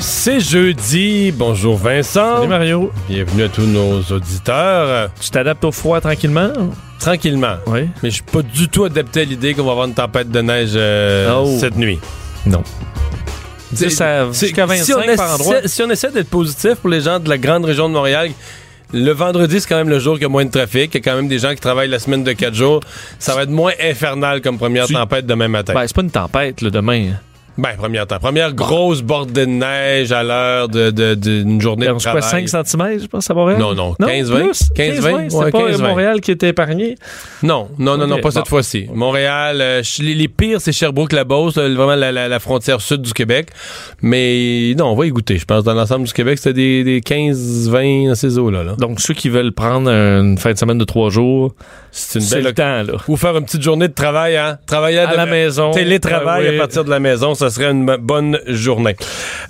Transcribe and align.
C'est 0.00 0.40
jeudi. 0.40 1.30
Bonjour 1.32 1.76
Vincent. 1.76 2.36
Salut 2.36 2.48
Mario. 2.48 2.90
Bienvenue 3.08 3.42
à 3.44 3.48
tous 3.48 3.66
nos 3.66 4.00
auditeurs. 4.02 5.10
Tu 5.20 5.30
t'adaptes 5.30 5.64
au 5.64 5.72
froid 5.72 6.00
tranquillement? 6.00 6.50
Tranquillement. 6.98 7.56
Oui. 7.66 7.80
Mais 8.02 8.08
je 8.10 8.14
suis 8.16 8.22
pas 8.22 8.42
du 8.42 8.68
tout 8.68 8.84
adapté 8.84 9.20
à 9.20 9.24
l'idée 9.24 9.54
qu'on 9.54 9.64
va 9.64 9.72
avoir 9.72 9.86
une 9.86 9.94
tempête 9.94 10.30
de 10.30 10.40
neige 10.40 10.70
euh, 10.74 11.30
Oh. 11.42 11.56
cette 11.60 11.76
nuit. 11.76 11.98
Non. 12.46 12.62
Jusqu'à 13.74 14.24
25 14.26 14.76
si 14.84 14.92
on 14.94 15.02
essaie, 15.02 15.16
par 15.16 15.34
endroit. 15.34 15.56
Si 15.66 15.82
on 15.82 15.90
essaie 15.90 16.10
d'être 16.10 16.30
positif 16.30 16.74
pour 16.76 16.90
les 16.90 17.02
gens 17.02 17.20
de 17.20 17.28
la 17.28 17.38
grande 17.38 17.64
région 17.64 17.88
de 17.88 17.94
Montréal, 17.94 18.30
le 18.92 19.12
vendredi, 19.12 19.60
c'est 19.60 19.68
quand 19.68 19.76
même 19.76 19.88
le 19.90 19.98
jour 20.00 20.14
qu'il 20.14 20.22
y 20.22 20.26
a 20.26 20.28
moins 20.30 20.44
de 20.44 20.50
trafic. 20.50 20.92
Il 20.94 20.98
y 20.98 21.00
a 21.00 21.02
quand 21.10 21.16
même 21.16 21.28
des 21.28 21.38
gens 21.38 21.50
qui 21.50 21.60
travaillent 21.60 21.88
la 21.90 21.98
semaine 22.00 22.24
de 22.24 22.32
4 22.32 22.54
jours. 22.54 22.80
Ça 23.18 23.34
va 23.34 23.42
être 23.42 23.50
moins 23.50 23.72
infernal 23.82 24.40
comme 24.40 24.58
première 24.58 24.86
Tu- 24.86 24.94
tempête 24.94 25.26
demain 25.26 25.48
matin. 25.48 25.74
Ben, 25.74 25.86
c'est 25.86 25.94
pas 25.94 26.02
une 26.02 26.10
tempête, 26.10 26.62
le 26.62 26.70
demain. 26.70 27.10
Ben, 27.58 27.70
première 27.76 28.06
temps. 28.06 28.18
Première 28.18 28.54
grosse 28.54 29.02
bordée 29.02 29.44
de 29.44 29.50
neige 29.50 30.12
à 30.12 30.22
l'heure 30.22 30.68
d'une 30.68 30.90
de, 30.92 31.60
journée 31.60 31.86
de 31.86 31.92
On 31.92 31.98
se 31.98 32.08
quoi, 32.10 32.20
travail. 32.20 32.48
5 32.48 32.66
cm, 32.66 33.00
je 33.02 33.06
pense, 33.06 33.30
à 33.30 33.34
Montréal? 33.34 33.58
Non, 33.60 33.74
non, 33.74 33.94
15-20. 34.00 34.44
plus? 34.44 34.62
15-20, 34.74 35.30
C'est 35.30 35.36
ouais, 35.36 35.50
pas 35.50 35.58
15-20. 35.70 35.82
Montréal 35.82 36.20
qui 36.22 36.30
était 36.30 36.48
épargné? 36.48 36.94
Non, 37.42 37.68
non, 37.78 37.98
non, 37.98 38.06
non, 38.06 38.16
pas 38.16 38.22
bon. 38.22 38.30
cette 38.30 38.48
fois-ci. 38.48 38.86
Montréal, 38.94 39.58
euh, 39.60 39.82
les, 40.00 40.14
les 40.14 40.28
pires, 40.28 40.60
c'est 40.60 40.72
Sherbrooke-la-Beauce, 40.72 41.58
euh, 41.58 41.74
vraiment 41.74 41.96
la, 41.96 42.12
la- 42.12 42.28
la 42.28 42.38
frontière 42.38 42.80
sud 42.80 43.02
du 43.02 43.12
Québec. 43.12 43.48
Mais 44.00 44.74
non, 44.78 44.86
on 44.86 44.94
va 44.94 45.06
y 45.06 45.10
goûter. 45.10 45.36
Je 45.38 45.44
pense 45.44 45.64
dans 45.64 45.74
l'ensemble 45.74 46.06
du 46.06 46.12
Québec, 46.12 46.38
c'était 46.38 46.52
des, 46.54 46.84
des 46.84 47.00
15-20 47.00 48.08
dans 48.08 48.14
ces 48.14 48.38
eaux-là. 48.38 48.62
Là. 48.64 48.76
Donc, 48.78 49.00
ceux 49.00 49.14
qui 49.14 49.28
veulent 49.28 49.52
prendre 49.52 49.90
une 49.90 50.38
fin 50.38 50.52
de 50.52 50.58
semaine 50.58 50.78
de 50.78 50.84
3 50.84 51.10
jours, 51.10 51.54
C'est 51.90 52.20
une 52.20 52.28
belle 52.28 52.44
le 52.44 52.52
temps, 52.52 52.82
là. 52.82 52.92
Ou 53.08 53.16
faire 53.16 53.36
une 53.36 53.44
petite 53.44 53.62
journée 53.62 53.88
de 53.88 53.92
travail, 53.94 54.36
hein? 54.36 54.58
Travailler 54.66 55.00
À 55.00 55.08
de- 55.08 55.16
la 55.16 55.26
maison. 55.26 55.72
Télétravail 55.72 56.44
Ah 56.46 56.50
oui. 56.50 56.56
à 56.56 56.58
partir 56.58 56.84
de 56.84 56.90
la 56.90 57.00
maison, 57.00 57.34
ça 57.40 57.50
serait 57.50 57.70
une 57.70 57.86
bonne 57.96 58.38
journée. 58.46 58.96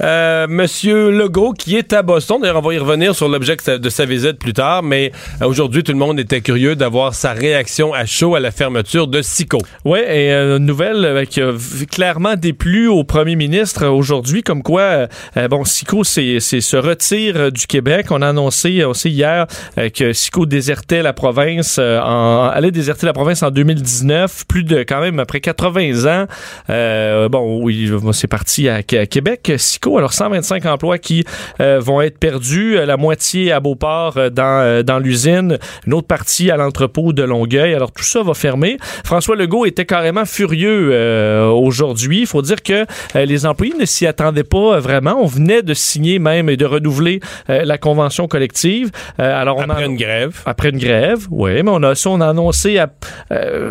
Euh, 0.00 0.46
Monsieur 0.48 1.10
Legault, 1.10 1.52
qui 1.52 1.76
est 1.76 1.92
à 1.92 2.02
Boston, 2.02 2.40
d'ailleurs, 2.40 2.58
on 2.58 2.68
va 2.68 2.74
y 2.74 2.78
revenir 2.78 3.14
sur 3.14 3.28
l'objet 3.28 3.56
de 3.66 3.88
sa 3.90 4.04
visite 4.04 4.38
plus 4.38 4.52
tard, 4.52 4.82
mais 4.82 5.10
euh, 5.42 5.46
aujourd'hui, 5.46 5.82
tout 5.82 5.92
le 5.92 5.98
monde 5.98 6.20
était 6.20 6.40
curieux 6.40 6.76
d'avoir 6.76 7.14
sa 7.14 7.32
réaction 7.32 7.92
à 7.92 8.06
chaud 8.06 8.36
à 8.36 8.40
la 8.40 8.52
fermeture 8.52 9.08
de 9.08 9.22
Sico. 9.22 9.58
Oui, 9.84 9.98
et 9.98 10.32
euh, 10.32 10.58
nouvelle 10.58 11.04
euh, 11.04 11.24
qui 11.24 11.40
a 11.40 11.52
clairement 11.90 12.36
déplu 12.36 12.86
au 12.86 13.02
premier 13.02 13.34
ministre 13.34 13.86
aujourd'hui, 13.86 14.42
comme 14.42 14.62
quoi, 14.62 15.08
euh, 15.36 15.48
bon, 15.48 15.64
Sico 15.64 16.04
c'est, 16.04 16.38
se 16.40 16.76
retire 16.76 17.50
du 17.50 17.66
Québec. 17.66 18.06
On 18.10 18.22
a 18.22 18.28
annoncé 18.28 18.84
aussi 18.84 19.10
hier 19.10 19.46
que 19.94 20.12
Sico 20.12 20.46
désertait 20.46 21.02
la 21.02 21.12
province, 21.12 21.78
allait 21.78 22.70
déserter 22.70 23.06
la 23.06 23.12
province 23.12 23.42
en 23.42 23.50
2019, 23.50 24.46
plus 24.46 24.62
de 24.62 24.78
quand 24.82 25.00
même 25.00 25.18
après 25.18 25.40
80 25.40 26.04
ans. 26.06 26.26
Bon, 27.28 27.60
oui, 27.62 27.79
c'est 28.12 28.26
parti 28.28 28.68
à, 28.68 28.82
Québec, 28.82 29.52
Sico. 29.56 29.98
Alors 29.98 30.12
125 30.12 30.66
emplois 30.66 30.98
qui 30.98 31.24
euh, 31.60 31.78
vont 31.80 32.00
être 32.00 32.18
perdus, 32.18 32.76
euh, 32.78 32.86
la 32.86 32.96
moitié 32.96 33.52
à 33.52 33.60
Beauport 33.60 34.14
euh, 34.16 34.30
dans, 34.30 34.84
dans 34.84 34.98
l'usine, 34.98 35.58
une 35.86 35.94
autre 35.94 36.06
partie 36.06 36.50
à 36.50 36.56
l'entrepôt 36.56 37.12
de 37.12 37.22
Longueuil. 37.22 37.74
Alors 37.74 37.92
tout 37.92 38.02
ça 38.04 38.22
va 38.22 38.34
fermer. 38.34 38.76
François 39.04 39.36
Legault 39.36 39.66
était 39.66 39.84
carrément 39.86 40.24
furieux 40.24 40.90
euh, 40.92 41.46
aujourd'hui. 41.48 42.20
Il 42.20 42.26
faut 42.26 42.42
dire 42.42 42.62
que 42.62 42.84
euh, 43.16 43.24
les 43.24 43.46
employés 43.46 43.74
ne 43.78 43.84
s'y 43.84 44.06
attendaient 44.06 44.44
pas 44.44 44.78
vraiment. 44.80 45.16
On 45.22 45.26
venait 45.26 45.62
de 45.62 45.74
signer 45.74 46.18
même 46.18 46.48
et 46.48 46.56
de 46.56 46.64
renouveler 46.64 47.20
la 47.48 47.78
convention 47.78 48.28
collective. 48.28 48.90
Alors 49.18 49.56
on 49.58 49.62
Après 49.62 49.82
a- 49.84 49.86
une 49.86 49.96
grève. 49.96 50.40
après 50.46 50.70
une 50.70 50.78
grève, 50.78 51.26
oui, 51.30 51.62
mais 51.62 51.70
on 51.70 51.82
a 51.82 51.94
ça, 51.94 52.10
on 52.10 52.20
a 52.20 52.28
annoncé, 52.28 52.78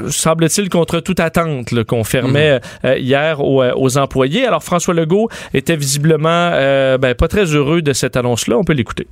semble-t-il, 0.09 0.69
contre 0.69 1.00
toute 1.00 1.19
attente, 1.19 1.84
qu'on 1.84 2.03
fermait 2.03 2.59
euh, 2.86 2.98
hier 2.98 3.40
aux, 3.44 3.64
aux 3.64 3.98
Alors 4.46 4.64
François 4.64 4.94
Legault 4.94 5.30
était 5.54 5.76
visiblement 5.76 6.52
euh, 6.54 6.98
ben, 6.98 7.16
pas 7.16 7.28
très 7.28 7.46
heureux 7.46 7.82
de 7.82 7.94
cette 7.94 8.16
annonce-là. 8.18 8.58
On 8.58 8.64
peut 8.64 8.74
l'écouter. 8.74 9.08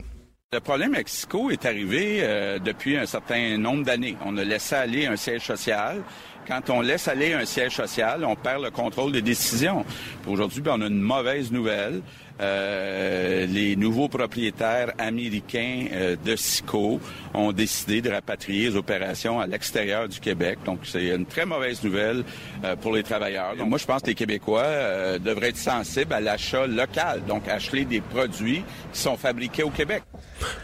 Le 0.54 0.62
problème 0.62 0.94
avec 0.94 1.10
est 1.52 1.66
arrivé 1.66 2.20
euh, 2.22 2.58
depuis 2.58 2.96
un 2.96 3.06
certain 3.06 3.58
nombre 3.58 3.84
d'années. 3.84 4.16
On 4.26 4.38
a 4.38 4.46
laissé 4.46 4.76
aller 4.76 5.06
un 5.06 5.18
siège 5.18 5.42
social. 5.42 6.02
Quand 6.48 6.70
on 6.70 6.80
laisse 6.80 7.10
aller 7.10 7.34
un 7.34 7.44
siège 7.44 7.76
social, 7.76 8.24
on 8.24 8.38
perd 8.38 8.64
le 8.64 8.72
contrôle 8.72 9.12
des 9.12 9.22
décisions. 9.22 9.84
Aujourd'hui, 10.26 10.62
ben, 10.62 10.76
on 10.78 10.82
a 10.82 10.88
une 10.88 11.02
mauvaise 11.02 11.52
nouvelle. 11.52 12.02
Euh, 12.40 13.46
les 13.48 13.76
nouveaux 13.76 14.08
propriétaires 14.08 14.92
américains 15.00 15.86
euh, 15.94 16.16
de 16.24 16.36
Cisco 16.36 17.00
ont 17.34 17.52
décidé 17.52 18.02
de 18.02 18.10
rapatrier 18.10 18.70
les 18.70 18.76
opérations 18.76 19.40
à 19.40 19.48
l'extérieur 19.48 20.08
du 20.08 20.20
Québec. 20.20 20.60
Donc, 20.66 20.80
c'est 20.84 21.08
une 21.08 21.26
très 21.26 21.46
mauvaise 21.46 21.84
nouvelle 21.84 22.24
euh, 22.64 22.76
pour 22.76 22.94
les 22.94 23.04
travailleurs. 23.04 23.56
Donc, 23.58 23.70
moi, 23.70 23.78
je 23.78 23.86
pense 23.86 24.02
que 24.02 24.08
les 24.08 24.16
Québécois 24.16 24.62
euh, 24.66 25.20
devraient 25.20 25.50
être 25.50 25.58
sensibles 25.58 26.14
à 26.14 26.20
l'achat 26.20 26.68
local, 26.68 27.22
donc 27.28 27.48
acheter 27.48 27.86
des 27.86 28.02
produits 28.02 28.64
qui 28.94 29.00
sont 29.00 29.18
fabriqués 29.18 29.64
au 29.64 29.70
Québec. 29.70 30.04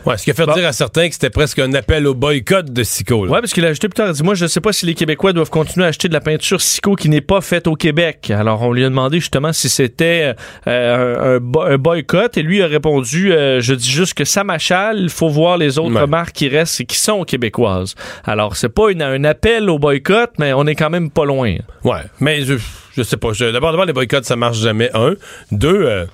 Ouais, 0.06 0.18
ce 0.18 0.24
qui 0.26 0.32
a 0.32 0.34
fait 0.36 0.46
Bon. 0.46 0.54
dire 0.54 0.68
à 0.68 0.74
certains 0.74 1.08
que 1.08 1.14
c'était 1.14 1.30
presque 1.32 1.58
un 1.58 1.74
appel 1.74 2.06
au 2.06 2.14
boycott 2.14 2.72
de 2.72 2.84
Sico. 2.84 3.26
Ouais, 3.28 3.40
parce 3.40 3.54
qu'il 3.54 3.66
a 3.66 3.70
ajouté 3.70 3.88
plus 3.90 3.96
tard, 3.96 4.08
il 4.10 4.14
dit, 4.14 4.22
moi, 4.24 4.36
je 4.36 4.44
ne 4.44 4.48
sais 4.50 4.62
pas 4.62 4.72
si 4.74 4.86
les 4.86 4.94
Québécois 4.94 5.34
doivent 5.34 5.50
continuer 5.50 5.86
à 5.86 5.90
acheter 5.90 6.08
de 6.08 6.14
la 6.14 6.20
peinture 6.22 6.62
Sico 6.62 6.96
qui 6.96 7.10
n'est 7.10 7.22
pas 7.22 7.42
faite 7.42 7.66
au 7.66 7.76
Québec. 7.76 8.30
Alors, 8.30 8.62
on 8.62 8.72
lui 8.72 8.84
a 8.86 8.90
demandé 8.90 9.20
justement 9.20 9.52
si 9.54 9.70
c'était 9.70 10.36
euh, 10.68 11.34
un, 11.34 11.36
un 11.36 11.40
bo- 11.40 11.63
un 11.66 11.78
boycott 11.78 12.38
et 12.38 12.42
lui 12.44 12.62
a 12.62 12.68
répondu, 12.68 13.32
euh, 13.34 13.60
je 13.62 13.74
dis 13.74 13.90
juste 13.90 14.14
que 14.14 14.26
ça 14.26 14.44
m'achale, 14.44 15.00
il 15.00 15.10
faut 15.10 15.30
voir 15.30 15.58
les 15.58 15.80
autres 15.80 16.00
Ouais. 16.02 16.08
marques 16.08 16.34
qui 16.34 16.48
restent 16.50 16.82
et 16.82 16.86
qui 16.86 16.98
sont 16.98 17.24
québécoises. 17.24 17.96
Alors, 18.26 18.56
c'est 18.56 18.70
pas 18.70 18.90
une- 18.92 19.02
un 19.02 19.24
appel 19.24 19.70
au 19.70 19.80
boycott, 19.80 20.32
mais 20.40 20.54
on 20.54 20.66
est 20.68 20.76
quand 20.76 20.90
même 20.90 21.10
pas 21.10 21.26
loin. 21.26 21.56
Ouais, 21.84 22.02
mais 22.20 22.42
je, 22.44 22.56
je 22.96 23.04
sais 23.04 23.18
pas. 23.18 23.32
D'abord, 23.40 23.72
d'abord, 23.72 23.86
les 23.86 23.94
boycotts, 23.94 24.26
ça 24.26 24.36
marche 24.36 24.58
jamais. 24.60 24.90
Un. 24.94 25.16
Deux, 25.52 25.84
euh, 25.86 26.06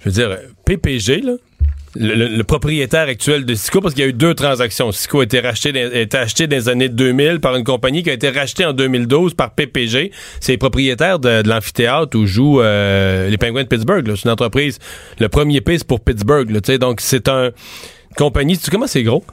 je 0.00 0.04
veux 0.08 0.12
dire, 0.12 0.30
euh, 0.30 0.36
PPG, 0.64 1.20
là, 1.22 1.32
le, 1.94 2.42
propriétaire 2.42 3.08
actuel 3.08 3.44
de 3.44 3.54
Sico, 3.54 3.80
parce 3.80 3.94
qu'il 3.94 4.04
y 4.04 4.06
a 4.06 4.10
eu 4.10 4.12
deux 4.12 4.34
transactions. 4.34 4.92
Sico 4.92 5.20
a 5.20 5.24
été, 5.24 5.40
racheté 5.40 5.70
a 5.80 6.00
été 6.00 6.16
acheté 6.16 6.46
dans 6.46 6.56
les 6.56 6.68
années 6.68 6.88
2000 6.88 7.40
par 7.40 7.56
une 7.56 7.64
compagnie 7.64 8.02
qui 8.02 8.10
a 8.10 8.12
été 8.12 8.30
rachetée 8.30 8.64
en 8.64 8.72
2012 8.72 9.34
par 9.34 9.54
PPG. 9.54 10.12
C'est 10.40 10.52
les 10.52 10.58
propriétaires 10.58 11.18
de, 11.18 11.42
de 11.42 11.48
l'amphithéâtre 11.48 12.16
où 12.18 12.26
jouent 12.26 12.60
euh, 12.60 13.28
les 13.28 13.38
Penguins 13.38 13.62
de 13.62 13.68
Pittsburgh. 13.68 14.04
C'est 14.16 14.24
une 14.24 14.30
entreprise. 14.30 14.78
Le 15.18 15.28
premier 15.28 15.60
P, 15.60 15.78
c'est 15.78 15.86
pour 15.86 16.00
Pittsburgh. 16.00 16.50
là, 16.50 16.78
donc, 16.78 17.00
c'est 17.00 17.28
un 17.28 17.50
compagnie. 18.16 18.58
Tu 18.58 18.70
comment 18.70 18.86
c'est 18.86 19.02
gros? 19.02 19.24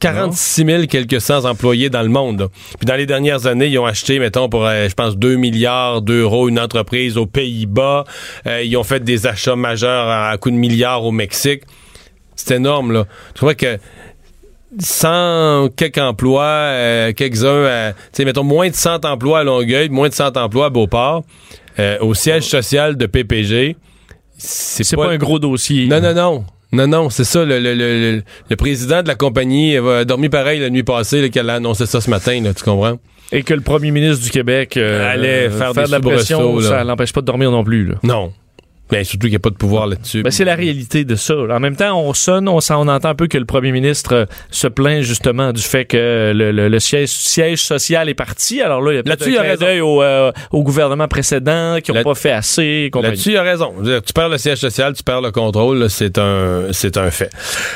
46 0.00 0.64
000 0.64 0.82
quelques 0.86 1.20
cents 1.20 1.44
employés 1.44 1.88
dans 1.88 2.02
le 2.02 2.08
monde. 2.08 2.48
Puis 2.78 2.86
dans 2.86 2.96
les 2.96 3.06
dernières 3.06 3.46
années, 3.46 3.68
ils 3.68 3.78
ont 3.78 3.86
acheté, 3.86 4.18
mettons, 4.18 4.48
pour, 4.48 4.66
euh, 4.66 4.88
je 4.88 4.94
pense, 4.94 5.16
2 5.16 5.36
milliards 5.36 6.02
d'euros 6.02 6.48
une 6.48 6.60
entreprise 6.60 7.16
aux 7.16 7.26
Pays-Bas. 7.26 8.04
Euh, 8.46 8.62
ils 8.62 8.76
ont 8.76 8.84
fait 8.84 9.02
des 9.02 9.26
achats 9.26 9.56
majeurs 9.56 10.08
à, 10.08 10.30
à 10.30 10.36
coût 10.36 10.50
de 10.50 10.56
milliards 10.56 11.04
au 11.04 11.12
Mexique. 11.12 11.62
C'est 12.34 12.56
énorme, 12.56 12.92
là. 12.92 13.06
Tu 13.34 13.40
vois 13.40 13.54
que 13.54 13.78
100 14.78 15.68
quelques 15.76 15.98
emplois, 15.98 16.44
euh, 16.44 17.12
quelques-uns, 17.12 17.48
euh, 17.48 17.92
tu 17.92 17.98
sais, 18.12 18.24
mettons, 18.24 18.44
moins 18.44 18.68
de 18.68 18.74
100 18.74 19.04
emplois 19.04 19.40
à 19.40 19.44
Longueuil, 19.44 19.88
moins 19.88 20.08
de 20.08 20.14
100 20.14 20.36
emplois 20.36 20.66
à 20.66 20.70
Beauport, 20.70 21.24
euh, 21.78 21.98
au 22.00 22.14
siège 22.14 22.44
social 22.44 22.96
de 22.96 23.06
PPG. 23.06 23.76
C'est 24.36 24.84
C'est 24.84 24.96
pas, 24.96 25.08
un 25.08 25.16
gros 25.16 25.38
dossier. 25.38 25.86
non, 25.86 26.00
non, 26.00 26.14
non. 26.14 26.44
Non, 26.72 26.86
non, 26.86 27.10
c'est 27.10 27.24
ça. 27.24 27.44
Le, 27.44 27.60
le, 27.60 27.74
le, 27.74 28.22
le 28.50 28.56
président 28.56 29.02
de 29.02 29.08
la 29.08 29.14
compagnie 29.14 29.76
a 29.76 30.04
dormi 30.04 30.28
pareil 30.28 30.60
la 30.60 30.70
nuit 30.70 30.82
passée 30.82 31.30
qu'elle 31.30 31.48
a 31.50 31.54
annoncé 31.54 31.86
ça 31.86 32.00
ce 32.00 32.10
matin, 32.10 32.40
là, 32.42 32.52
tu 32.54 32.64
comprends? 32.64 32.98
Et 33.32 33.42
que 33.42 33.54
le 33.54 33.60
premier 33.60 33.90
ministre 33.90 34.22
du 34.24 34.30
Québec 34.30 34.76
euh, 34.76 35.12
Allait 35.12 35.50
faire 35.50 35.74
des 35.74 35.84
de 35.84 35.90
la 35.90 36.00
pression, 36.00 36.60
ça 36.60 36.84
l'empêche 36.84 37.12
pas 37.12 37.20
de 37.20 37.26
dormir 37.26 37.50
non 37.50 37.64
plus. 37.64 37.86
Là. 37.86 37.94
Non. 38.02 38.32
Mais 38.92 39.02
surtout 39.04 39.22
qu'il 39.26 39.30
n'y 39.30 39.36
a 39.36 39.40
pas 39.40 39.50
de 39.50 39.56
pouvoir 39.56 39.86
là-dessus. 39.88 40.22
Ben, 40.22 40.30
c'est 40.30 40.44
la 40.44 40.54
réalité 40.54 41.04
de 41.04 41.16
ça. 41.16 41.34
En 41.36 41.58
même 41.60 41.74
temps, 41.76 42.00
on 42.00 42.14
sonne, 42.14 42.48
on, 42.48 42.58
on 42.70 42.88
entend 42.88 43.08
un 43.08 43.14
peu 43.14 43.26
que 43.26 43.36
le 43.38 43.44
premier 43.44 43.72
ministre 43.72 44.14
euh, 44.14 44.24
se 44.50 44.68
plaint 44.68 45.02
justement 45.02 45.52
du 45.52 45.60
fait 45.62 45.84
que 45.84 46.32
le, 46.34 46.52
le- 46.52 46.68
le 46.68 46.78
siège, 46.80 47.08
siège 47.08 47.62
social 47.62 48.08
est 48.08 48.14
parti. 48.14 48.60
Alors 48.62 48.80
là, 48.82 48.92
il 48.92 48.96
y 48.96 48.98
a 48.98 49.02
peut-être 49.16 49.22
un 49.40 49.42
d'œil 49.66 49.80
au, 49.80 50.02
euh, 50.02 50.30
au 50.52 50.62
gouvernement 50.62 51.08
précédent 51.08 51.78
qui 51.82 51.90
n'ont 51.90 51.98
pas 52.04 52.14
fait 52.14 52.30
assez. 52.30 52.90
Là-dessus, 53.10 53.30
il 53.30 53.36
a 53.36 53.42
raison. 53.42 53.74
Dire, 53.80 54.02
tu 54.02 54.12
perds 54.12 54.28
le 54.28 54.38
siège 54.38 54.58
social, 54.58 54.92
tu 54.94 55.02
perds 55.02 55.20
le 55.20 55.32
contrôle, 55.32 55.90
c'est 55.90 56.18
un, 56.18 56.64
c'est 56.72 56.96
un 56.96 57.10
fait. 57.10 57.30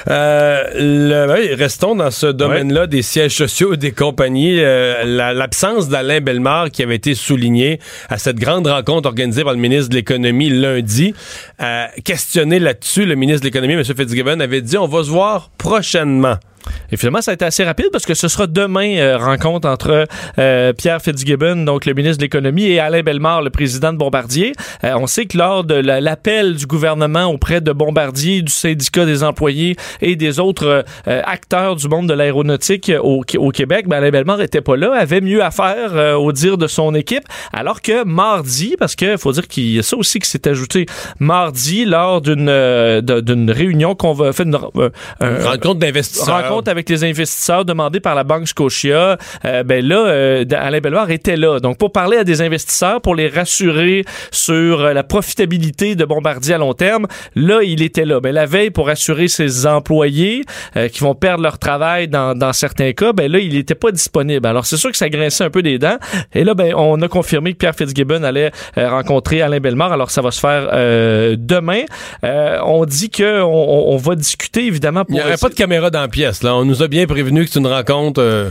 Euh, 0.08 0.62
le- 0.76 1.32
oui, 1.32 1.54
restons 1.54 1.94
dans 1.96 2.10
ce 2.10 2.26
domaine-là 2.26 2.86
des 2.86 3.02
sièges 3.02 3.34
sociaux 3.34 3.74
et 3.74 3.76
des 3.76 3.92
compagnies. 3.92 4.60
Euh, 4.60 5.02
la- 5.04 5.32
L'absence 5.34 5.88
d'Alain 5.88 6.20
Bellemare 6.20 6.70
qui 6.70 6.82
avait 6.82 6.96
été 6.96 7.14
souligné 7.14 7.80
à 8.08 8.18
cette 8.18 8.36
grande 8.36 8.66
rencontre 8.66 9.08
organisée 9.08 9.42
par 9.44 9.52
le 9.54 9.58
ministre 9.58 9.88
de 9.90 9.94
l'Économie 9.96 10.50
lundi. 10.50 10.99
Euh, 11.60 11.86
questionné 12.04 12.58
là-dessus, 12.58 13.06
le 13.06 13.14
ministre 13.14 13.42
de 13.42 13.46
l'Économie, 13.46 13.74
M. 13.74 13.84
Fitzgibbon, 13.84 14.40
avait 14.40 14.62
dit 14.62 14.76
on 14.78 14.86
va 14.86 15.04
se 15.04 15.10
voir 15.10 15.50
prochainement. 15.58 16.36
Et 16.92 16.96
finalement, 16.96 17.20
ça 17.22 17.30
a 17.30 17.34
été 17.34 17.44
assez 17.44 17.64
rapide 17.64 17.88
parce 17.92 18.06
que 18.06 18.14
ce 18.14 18.28
sera 18.28 18.46
demain 18.46 18.96
euh, 18.98 19.16
rencontre 19.18 19.68
entre 19.68 20.06
euh, 20.38 20.72
Pierre 20.72 21.00
Fitzgibbon, 21.00 21.64
donc 21.64 21.86
le 21.86 21.94
ministre 21.94 22.18
de 22.18 22.22
l'Économie, 22.24 22.64
et 22.66 22.80
Alain 22.80 23.02
Bellemare, 23.02 23.42
le 23.42 23.50
président 23.50 23.92
de 23.92 23.98
Bombardier. 23.98 24.52
Euh, 24.84 24.92
on 24.96 25.06
sait 25.06 25.26
que 25.26 25.36
lors 25.38 25.64
de 25.64 25.74
la- 25.74 26.00
l'appel 26.00 26.54
du 26.56 26.66
gouvernement 26.66 27.24
auprès 27.26 27.60
de 27.60 27.72
Bombardier, 27.72 28.42
du 28.42 28.52
syndicat 28.52 29.04
des 29.06 29.22
employés 29.24 29.76
et 30.00 30.16
des 30.16 30.40
autres 30.40 30.84
euh, 31.08 31.22
acteurs 31.24 31.76
du 31.76 31.88
monde 31.88 32.08
de 32.08 32.14
l'aéronautique 32.14 32.90
au, 33.02 33.22
au 33.38 33.50
Québec, 33.50 33.86
ben, 33.88 33.96
Alain 33.98 34.10
Bellemare 34.10 34.40
était 34.42 34.60
pas 34.60 34.76
là, 34.76 34.94
avait 34.98 35.20
mieux 35.20 35.42
à 35.42 35.50
faire 35.50 35.94
euh, 35.94 36.14
au 36.14 36.32
dire 36.32 36.58
de 36.58 36.66
son 36.66 36.94
équipe. 36.94 37.24
Alors 37.52 37.80
que 37.82 38.04
mardi, 38.04 38.76
parce 38.78 38.96
que 38.96 39.16
faut 39.16 39.32
dire 39.32 39.46
qu'il 39.48 39.70
y 39.74 39.78
a 39.78 39.82
ça 39.82 39.96
aussi 39.96 40.18
qui 40.18 40.28
s'est 40.28 40.48
ajouté, 40.48 40.86
mardi, 41.18 41.84
lors 41.84 42.20
d'une 42.20 42.48
euh, 42.48 43.00
d'une 43.00 43.50
réunion 43.50 43.94
qu'on 43.94 44.12
va 44.12 44.32
faire 44.32 44.46
une, 44.46 44.58
euh, 44.76 44.90
un- 45.20 45.44
rencontre 45.44 45.80
d'investisseurs. 45.80 46.34
Rencontre 46.50 46.70
avec 46.70 46.88
les 46.88 47.04
investisseurs 47.04 47.64
demandée 47.64 48.00
par 48.00 48.14
la 48.14 48.24
Banque 48.24 48.48
Scotia. 48.48 49.16
Euh, 49.44 49.62
ben 49.62 49.86
là, 49.86 50.06
euh, 50.06 50.44
Alain 50.52 50.80
Bellemare 50.80 51.10
était 51.10 51.36
là. 51.36 51.60
Donc, 51.60 51.78
pour 51.78 51.92
parler 51.92 52.16
à 52.18 52.24
des 52.24 52.42
investisseurs, 52.42 53.00
pour 53.00 53.14
les 53.14 53.28
rassurer 53.28 54.04
sur 54.30 54.80
euh, 54.80 54.92
la 54.92 55.02
profitabilité 55.02 55.94
de 55.94 56.04
Bombardier 56.04 56.54
à 56.54 56.58
long 56.58 56.72
terme, 56.74 57.06
là, 57.34 57.60
il 57.62 57.82
était 57.82 58.04
là. 58.04 58.20
Ben, 58.20 58.32
la 58.32 58.46
veille, 58.46 58.70
pour 58.70 58.88
assurer 58.88 59.28
ses 59.28 59.66
employés 59.66 60.44
euh, 60.76 60.88
qui 60.88 61.00
vont 61.00 61.14
perdre 61.14 61.42
leur 61.42 61.58
travail 61.58 62.08
dans, 62.08 62.34
dans 62.34 62.52
certains 62.52 62.92
cas, 62.92 63.12
ben 63.12 63.30
là, 63.30 63.38
il 63.38 63.52
n'était 63.54 63.74
pas 63.74 63.90
disponible. 63.92 64.46
Alors, 64.46 64.66
c'est 64.66 64.76
sûr 64.76 64.90
que 64.90 64.96
ça 64.96 65.08
grinçait 65.08 65.44
un 65.44 65.50
peu 65.50 65.62
des 65.62 65.78
dents. 65.78 65.98
Et 66.34 66.44
là, 66.44 66.54
ben, 66.54 66.74
on 66.76 67.00
a 67.02 67.08
confirmé 67.08 67.52
que 67.52 67.58
Pierre 67.58 67.74
Fitzgibbon 67.74 68.22
allait 68.22 68.50
euh, 68.78 68.88
rencontrer 68.90 69.42
Alain 69.42 69.60
Bellemare. 69.60 69.92
Alors, 69.92 70.10
ça 70.10 70.22
va 70.22 70.30
se 70.30 70.40
faire 70.40 70.68
euh, 70.72 71.36
demain. 71.38 71.82
Euh, 72.24 72.58
on 72.64 72.84
dit 72.84 73.10
que 73.10 73.42
on, 73.42 73.92
on- 73.92 73.96
va 74.00 74.14
discuter, 74.14 74.64
évidemment, 74.66 75.02
Il 75.02 75.12
pour... 75.12 75.14
n'y 75.16 75.20
aurait 75.20 75.36
pas 75.36 75.50
de 75.50 75.54
caméra 75.54 75.90
dans 75.90 76.00
la 76.00 76.08
pièce. 76.08 76.39
On 76.42 76.64
nous 76.64 76.82
a 76.82 76.88
bien 76.88 77.06
prévenu 77.06 77.44
que 77.44 77.50
c'est 77.50 77.58
une 77.58 77.66
rencontre 77.66 78.22
euh, 78.22 78.50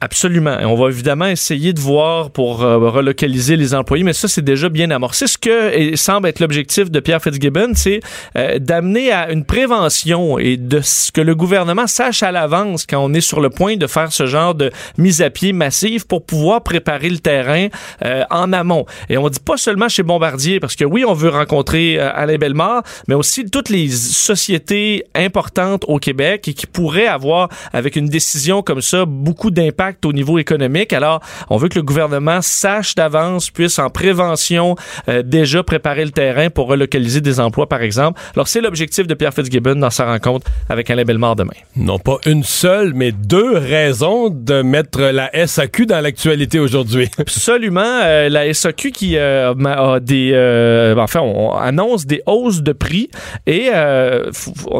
Absolument. 0.00 0.56
On 0.62 0.74
va 0.74 0.88
évidemment 0.88 1.26
essayer 1.26 1.72
de 1.72 1.80
voir 1.80 2.30
pour 2.30 2.62
euh, 2.62 2.78
relocaliser 2.78 3.56
les 3.56 3.74
employés, 3.74 4.04
mais 4.04 4.12
ça, 4.12 4.28
c'est 4.28 4.44
déjà 4.44 4.68
bien 4.68 4.90
amorcé. 4.90 5.26
Ce 5.26 5.36
que 5.36 5.72
et 5.76 5.96
semble 5.96 6.28
être 6.28 6.40
l'objectif 6.40 6.90
de 6.90 7.00
Pierre 7.00 7.22
Fitzgibbon, 7.22 7.72
c'est 7.74 8.00
euh, 8.36 8.58
d'amener 8.58 9.12
à 9.12 9.30
une 9.30 9.44
prévention 9.44 10.38
et 10.38 10.56
de 10.56 10.80
ce 10.80 11.12
que 11.12 11.20
le 11.20 11.34
gouvernement 11.34 11.86
sache 11.86 12.22
à 12.22 12.32
l'avance 12.32 12.86
quand 12.86 12.98
on 12.98 13.12
est 13.12 13.20
sur 13.20 13.40
le 13.40 13.50
point 13.50 13.76
de 13.76 13.86
faire 13.86 14.12
ce 14.12 14.26
genre 14.26 14.54
de 14.54 14.70
mise 14.98 15.20
à 15.20 15.30
pied 15.30 15.52
massive 15.52 16.06
pour 16.06 16.24
pouvoir 16.24 16.62
préparer 16.62 17.10
le 17.10 17.18
terrain 17.18 17.68
euh, 18.04 18.24
en 18.30 18.52
amont. 18.52 18.86
Et 19.08 19.18
on 19.18 19.28
dit 19.28 19.40
pas 19.40 19.56
seulement 19.56 19.88
chez 19.88 20.02
Bombardier, 20.02 20.60
parce 20.60 20.76
que 20.76 20.84
oui, 20.84 21.04
on 21.06 21.12
veut 21.12 21.30
rencontrer 21.30 21.98
euh, 21.98 22.10
Alain 22.14 22.36
Bellemare, 22.36 22.82
mais 23.08 23.14
aussi 23.14 23.44
toutes 23.44 23.68
les 23.68 23.88
sociétés 23.88 25.04
importantes 25.14 25.84
au 25.88 25.98
Québec 25.98 26.48
et 26.48 26.54
qui 26.54 26.66
pourraient 26.66 27.06
avoir, 27.06 27.48
avec 27.72 27.96
une 27.96 28.08
décision 28.08 28.62
comme 28.62 28.80
ça, 28.80 29.04
beaucoup 29.04 29.33
d'impact 29.50 30.06
au 30.06 30.12
niveau 30.12 30.38
économique. 30.38 30.92
Alors, 30.92 31.20
on 31.50 31.56
veut 31.56 31.68
que 31.68 31.78
le 31.78 31.82
gouvernement 31.82 32.40
sache 32.42 32.94
d'avance, 32.94 33.50
puisse 33.50 33.78
en 33.78 33.90
prévention 33.90 34.76
euh, 35.08 35.22
déjà 35.22 35.62
préparer 35.62 36.04
le 36.04 36.10
terrain 36.10 36.50
pour 36.50 36.68
relocaliser 36.68 37.20
des 37.20 37.40
emplois, 37.40 37.68
par 37.68 37.82
exemple. 37.82 38.20
Alors, 38.34 38.48
c'est 38.48 38.60
l'objectif 38.60 39.06
de 39.06 39.14
Pierre 39.14 39.34
Fitzgibbon 39.34 39.76
dans 39.76 39.90
sa 39.90 40.06
rencontre 40.06 40.50
avec 40.68 40.90
Alain 40.90 41.04
Bellemare 41.04 41.36
demain. 41.36 41.52
Non 41.76 41.98
pas 41.98 42.18
une 42.26 42.44
seule, 42.44 42.94
mais 42.94 43.12
deux 43.12 43.56
raisons 43.56 44.30
de 44.30 44.62
mettre 44.62 45.00
la 45.00 45.30
SAQ 45.46 45.86
dans 45.86 46.00
l'actualité 46.00 46.58
aujourd'hui. 46.58 47.08
Absolument. 47.18 48.00
Euh, 48.04 48.28
la 48.28 48.52
SAQ 48.52 48.90
qui 48.90 49.16
euh, 49.16 49.54
a 49.54 50.00
des... 50.00 50.94
enfin, 50.98 51.20
on 51.20 51.52
annonce 51.52 52.06
des 52.06 52.22
hausses 52.26 52.62
de 52.62 52.72
prix 52.72 53.10
et 53.46 53.70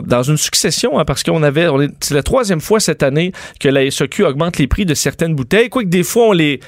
dans 0.04 0.22
une 0.22 0.36
succession, 0.36 0.98
hein, 0.98 1.04
parce 1.04 1.22
qu'on 1.22 1.42
avait... 1.42 1.66
C'est 2.00 2.14
la 2.14 2.22
troisième 2.22 2.60
fois 2.60 2.80
cette 2.80 3.02
année 3.02 3.32
que 3.60 3.68
la 3.68 3.90
SAQ 3.90 4.24
augmente 4.24 4.44
les 4.58 4.67
prix 4.67 4.87
de 4.87 4.94
certaines 4.94 5.35
bouteilles, 5.35 5.69
quoique 5.69 5.88
des 5.88 6.05
fois, 6.05 6.29
on 6.29 6.32
les... 6.32 6.61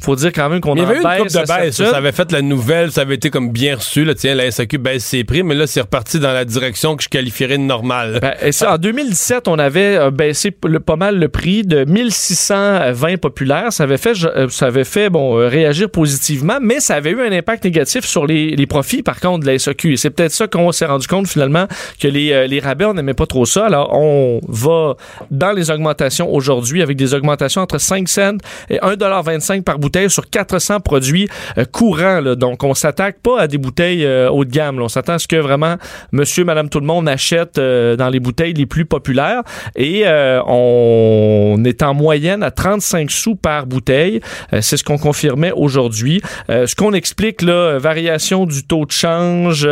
faut 0.00 0.16
dire 0.16 0.32
quand 0.32 0.48
même 0.48 0.60
qu'on 0.60 0.74
Il 0.74 0.82
y 0.82 0.82
en 0.82 0.88
avait 0.88 0.96
une 0.96 1.02
coupe 1.22 1.28
de 1.32 1.46
baisse. 1.46 1.76
Ça 1.76 1.96
avait 1.96 2.12
fait 2.12 2.32
la 2.32 2.42
nouvelle, 2.42 2.90
ça 2.92 3.02
avait 3.02 3.14
été 3.16 3.30
comme 3.30 3.50
bien 3.50 3.76
reçu. 3.76 4.04
Là, 4.04 4.14
tiens, 4.14 4.34
la 4.34 4.50
SAQ 4.50 4.78
baisse 4.78 5.04
ses 5.04 5.24
prix, 5.24 5.42
mais 5.42 5.54
là, 5.54 5.66
c'est 5.66 5.80
reparti 5.80 6.18
dans 6.20 6.32
la 6.32 6.44
direction 6.44 6.96
que 6.96 7.02
je 7.02 7.08
qualifierais 7.08 7.58
de 7.58 7.62
normale. 7.62 8.18
Ben, 8.22 8.34
et 8.42 8.52
ça, 8.52 8.74
en 8.74 8.78
2017, 8.78 9.48
on 9.48 9.58
avait 9.58 9.96
euh, 9.96 10.10
baissé 10.10 10.54
le- 10.66 10.80
pas 10.80 10.96
mal 10.96 11.18
le 11.18 11.28
prix 11.28 11.62
de 11.64 11.84
1620 11.84 13.16
populaires. 13.20 13.72
Ça 13.72 13.84
avait 13.84 13.98
fait, 13.98 14.12
euh, 14.24 14.48
ça 14.48 14.66
avait 14.66 14.84
fait 14.84 15.10
bon, 15.10 15.38
euh, 15.38 15.48
réagir 15.48 15.90
positivement, 15.90 16.58
mais 16.60 16.80
ça 16.80 16.94
avait 16.96 17.10
eu 17.10 17.20
un 17.20 17.32
impact 17.32 17.64
négatif 17.64 18.04
sur 18.04 18.26
les, 18.26 18.50
les 18.56 18.66
profits, 18.66 19.02
par 19.02 19.20
contre, 19.20 19.40
de 19.40 19.46
la 19.46 19.58
SAQ. 19.58 19.92
Et 19.92 19.96
c'est 19.96 20.10
peut-être 20.10 20.32
ça 20.32 20.46
qu'on 20.46 20.72
s'est 20.72 20.86
rendu 20.86 21.06
compte, 21.06 21.26
finalement, 21.28 21.66
que 22.00 22.08
les, 22.08 22.46
les 22.48 22.60
rabais, 22.60 22.84
on 22.84 22.94
n'aimait 22.94 23.14
pas 23.14 23.26
trop 23.26 23.44
ça. 23.46 23.66
Alors, 23.66 23.92
on 23.94 24.40
va 24.48 24.94
dans 25.30 25.52
les 25.52 25.70
augmentations 25.70 26.32
aujourd'hui 26.32 26.82
avec 26.82 26.96
des 26.96 27.14
augmentations 27.14 27.62
entre 27.62 27.78
5 27.78 28.08
cents 28.08 28.36
et 28.68 28.78
1,25 28.78 29.62
par 29.62 29.78
bouteille 29.90 30.10
sur 30.10 30.30
400 30.30 30.80
produits 30.80 31.28
euh, 31.58 31.64
courants. 31.64 32.20
là. 32.20 32.34
Donc, 32.36 32.62
on 32.62 32.74
s'attaque 32.74 33.16
pas 33.22 33.40
à 33.40 33.46
des 33.48 33.58
bouteilles 33.58 34.04
euh, 34.06 34.30
haut 34.30 34.44
de 34.44 34.50
gamme. 34.50 34.78
là. 34.78 34.84
On 34.84 34.88
s'attend 34.88 35.14
à 35.14 35.18
ce 35.18 35.26
que 35.26 35.36
vraiment 35.36 35.74
monsieur, 36.12 36.44
madame, 36.44 36.68
tout 36.68 36.78
le 36.80 36.86
monde 36.86 37.08
achète 37.08 37.58
euh, 37.58 37.96
dans 37.96 38.08
les 38.08 38.20
bouteilles 38.20 38.52
les 38.54 38.66
plus 38.66 38.84
populaires. 38.84 39.42
Et 39.74 40.02
euh, 40.06 40.40
on 40.46 41.60
est 41.64 41.82
en 41.82 41.92
moyenne 41.94 42.42
à 42.44 42.50
35 42.52 43.10
sous 43.10 43.34
par 43.34 43.66
bouteille. 43.66 44.20
Euh, 44.52 44.60
C'est 44.60 44.76
ce 44.76 44.84
qu'on 44.84 44.98
confirmait 44.98 45.52
aujourd'hui. 45.52 46.20
Euh, 46.50 46.66
ce 46.66 46.74
qu'on 46.76 46.92
explique, 46.92 47.42
là, 47.42 47.78
variation 47.78 48.46
du 48.46 48.64
taux 48.64 48.86
de 48.86 48.92
change, 48.92 49.68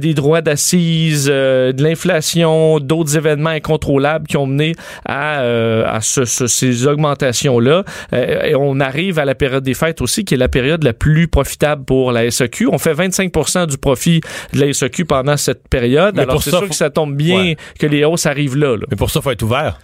des 0.00 0.14
droits 0.14 0.40
d'assises, 0.40 1.26
de 1.26 1.82
l'inflation, 1.82 2.78
d'autres 2.80 3.16
événements 3.16 3.50
incontrôlables 3.50 4.26
qui 4.26 4.36
ont 4.38 4.46
mené 4.46 4.74
à, 5.04 5.40
à 5.40 6.00
ce- 6.00 6.24
ce- 6.24 6.46
ces 6.46 6.86
augmentations-là. 6.86 7.84
Et 8.12 8.54
on 8.54 8.80
arrive 8.80 9.18
à 9.18 9.24
la 9.24 9.34
période 9.34 9.57
des 9.60 9.74
fêtes 9.74 10.00
aussi, 10.00 10.24
qui 10.24 10.34
est 10.34 10.38
la 10.38 10.48
période 10.48 10.82
la 10.84 10.92
plus 10.92 11.28
profitable 11.28 11.84
pour 11.84 12.12
la 12.12 12.30
SAQ. 12.30 12.68
On 12.72 12.78
fait 12.78 12.94
25% 12.94 13.66
du 13.66 13.78
profit 13.78 14.20
de 14.52 14.60
la 14.60 14.72
SAQ 14.72 15.04
pendant 15.04 15.36
cette 15.36 15.68
période. 15.68 16.14
Mais 16.16 16.22
Alors, 16.22 16.42
c'est 16.42 16.50
sûr 16.50 16.60
faut- 16.60 16.68
que 16.68 16.74
ça 16.74 16.90
tombe 16.90 17.14
bien 17.16 17.38
Ouais. 17.40 17.56
que 17.78 17.86
les 17.86 18.04
hausses 18.04 18.26
arrivent 18.26 18.56
là. 18.56 18.76
là. 18.76 18.86
Mais 18.90 18.96
pour 18.96 19.10
ça, 19.10 19.20
il 19.20 19.22
faut 19.22 19.30
être 19.30 19.42
ouvert. 19.42 19.78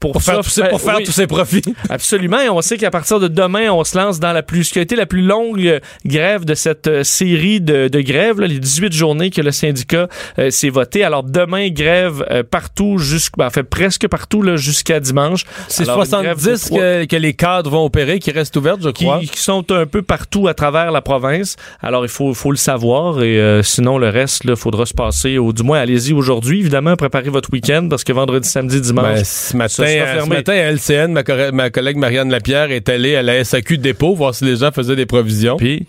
Pour, 0.00 0.12
Pour 0.12 0.22
faire, 0.22 0.36
ça, 0.36 0.42
tous 0.42 0.50
ces- 0.50 0.68
pour 0.68 0.80
fait- 0.80 0.86
faire 0.86 0.96
oui. 0.98 1.04
tous 1.04 1.12
ces 1.12 1.26
profits. 1.26 1.62
Absolument. 1.90 2.38
Et 2.40 2.48
on 2.48 2.60
sait 2.62 2.76
qu'à 2.76 2.90
partir 2.90 3.18
de 3.18 3.26
demain, 3.28 3.70
on 3.70 3.82
se 3.82 3.98
lance 3.98 4.20
dans 4.20 4.32
la 4.32 4.42
plus, 4.44 4.64
ce 4.64 4.72
qui 4.72 4.78
a 4.78 4.82
été 4.82 4.94
la 4.94 5.06
plus 5.06 5.22
longue 5.22 5.66
euh, 5.66 5.80
grève 6.06 6.44
de 6.44 6.54
cette 6.54 6.86
euh, 6.86 7.02
série 7.02 7.60
de, 7.60 7.88
de 7.88 8.00
grèves, 8.00 8.40
là, 8.40 8.46
les 8.46 8.60
18 8.60 8.92
journées 8.92 9.30
que 9.30 9.40
le 9.42 9.50
syndicat 9.50 10.06
euh, 10.38 10.50
s'est 10.50 10.68
voté. 10.70 11.02
Alors 11.02 11.24
demain, 11.24 11.68
grève 11.70 12.24
euh, 12.30 12.42
partout, 12.48 12.98
jusqu'à, 12.98 13.46
en 13.46 13.50
fait 13.50 13.64
presque 13.64 14.06
partout 14.06 14.42
là, 14.42 14.56
jusqu'à 14.56 15.00
dimanche. 15.00 15.44
C'est 15.68 15.82
Alors, 15.88 16.04
une 16.04 16.10
grève 16.22 16.36
de 16.36 16.42
70 16.56 16.64
trois- 16.66 16.78
que, 16.80 17.04
que 17.06 17.16
les 17.16 17.34
cadres 17.34 17.70
vont 17.70 17.84
opérer, 17.84 18.18
qui 18.20 18.30
restent 18.30 18.56
ouvertes, 18.56 18.80
je 18.82 18.90
qui, 18.90 19.04
crois. 19.04 19.18
qui 19.20 19.40
sont 19.40 19.70
un 19.72 19.86
peu 19.86 20.02
partout 20.02 20.46
à 20.48 20.54
travers 20.54 20.92
la 20.92 21.00
province. 21.02 21.56
Alors, 21.82 22.04
il 22.04 22.08
faut, 22.08 22.34
faut 22.34 22.50
le 22.52 22.56
savoir. 22.56 23.20
Et 23.22 23.38
euh, 23.40 23.62
sinon, 23.64 23.98
le 23.98 24.10
reste, 24.10 24.42
il 24.44 24.54
faudra 24.54 24.86
se 24.86 24.94
passer, 24.94 25.38
ou 25.38 25.52
du 25.52 25.64
moins, 25.64 25.80
allez-y 25.80 26.12
aujourd'hui. 26.12 26.60
Évidemment, 26.60 26.94
préparez 26.94 27.30
votre 27.30 27.50
week-end 27.52 27.88
parce 27.90 28.04
que 28.04 28.12
vendredi, 28.12 28.48
samedi, 28.48 28.80
dimanche, 28.80 29.04
Ben, 29.16 29.24
ce, 29.24 29.56
matin, 29.56 29.84
ça 29.88 30.06
sera 30.06 30.16
euh, 30.16 30.24
ce 30.24 30.28
matin, 30.28 30.52
à 30.52 30.72
LCN, 30.72 31.52
ma, 31.52 31.70
collègue 31.70 31.96
Marianne 31.96 32.30
Lapierre 32.30 32.70
est 32.70 32.88
allée 32.88 33.16
à 33.16 33.22
la 33.22 33.44
SAQ 33.44 33.78
dépôt 33.78 34.14
voir 34.14 34.34
si 34.34 34.44
les 34.44 34.56
gens 34.56 34.70
faisaient 34.72 34.96
des 34.96 35.06
provisions. 35.06 35.56
Puis, 35.56 35.86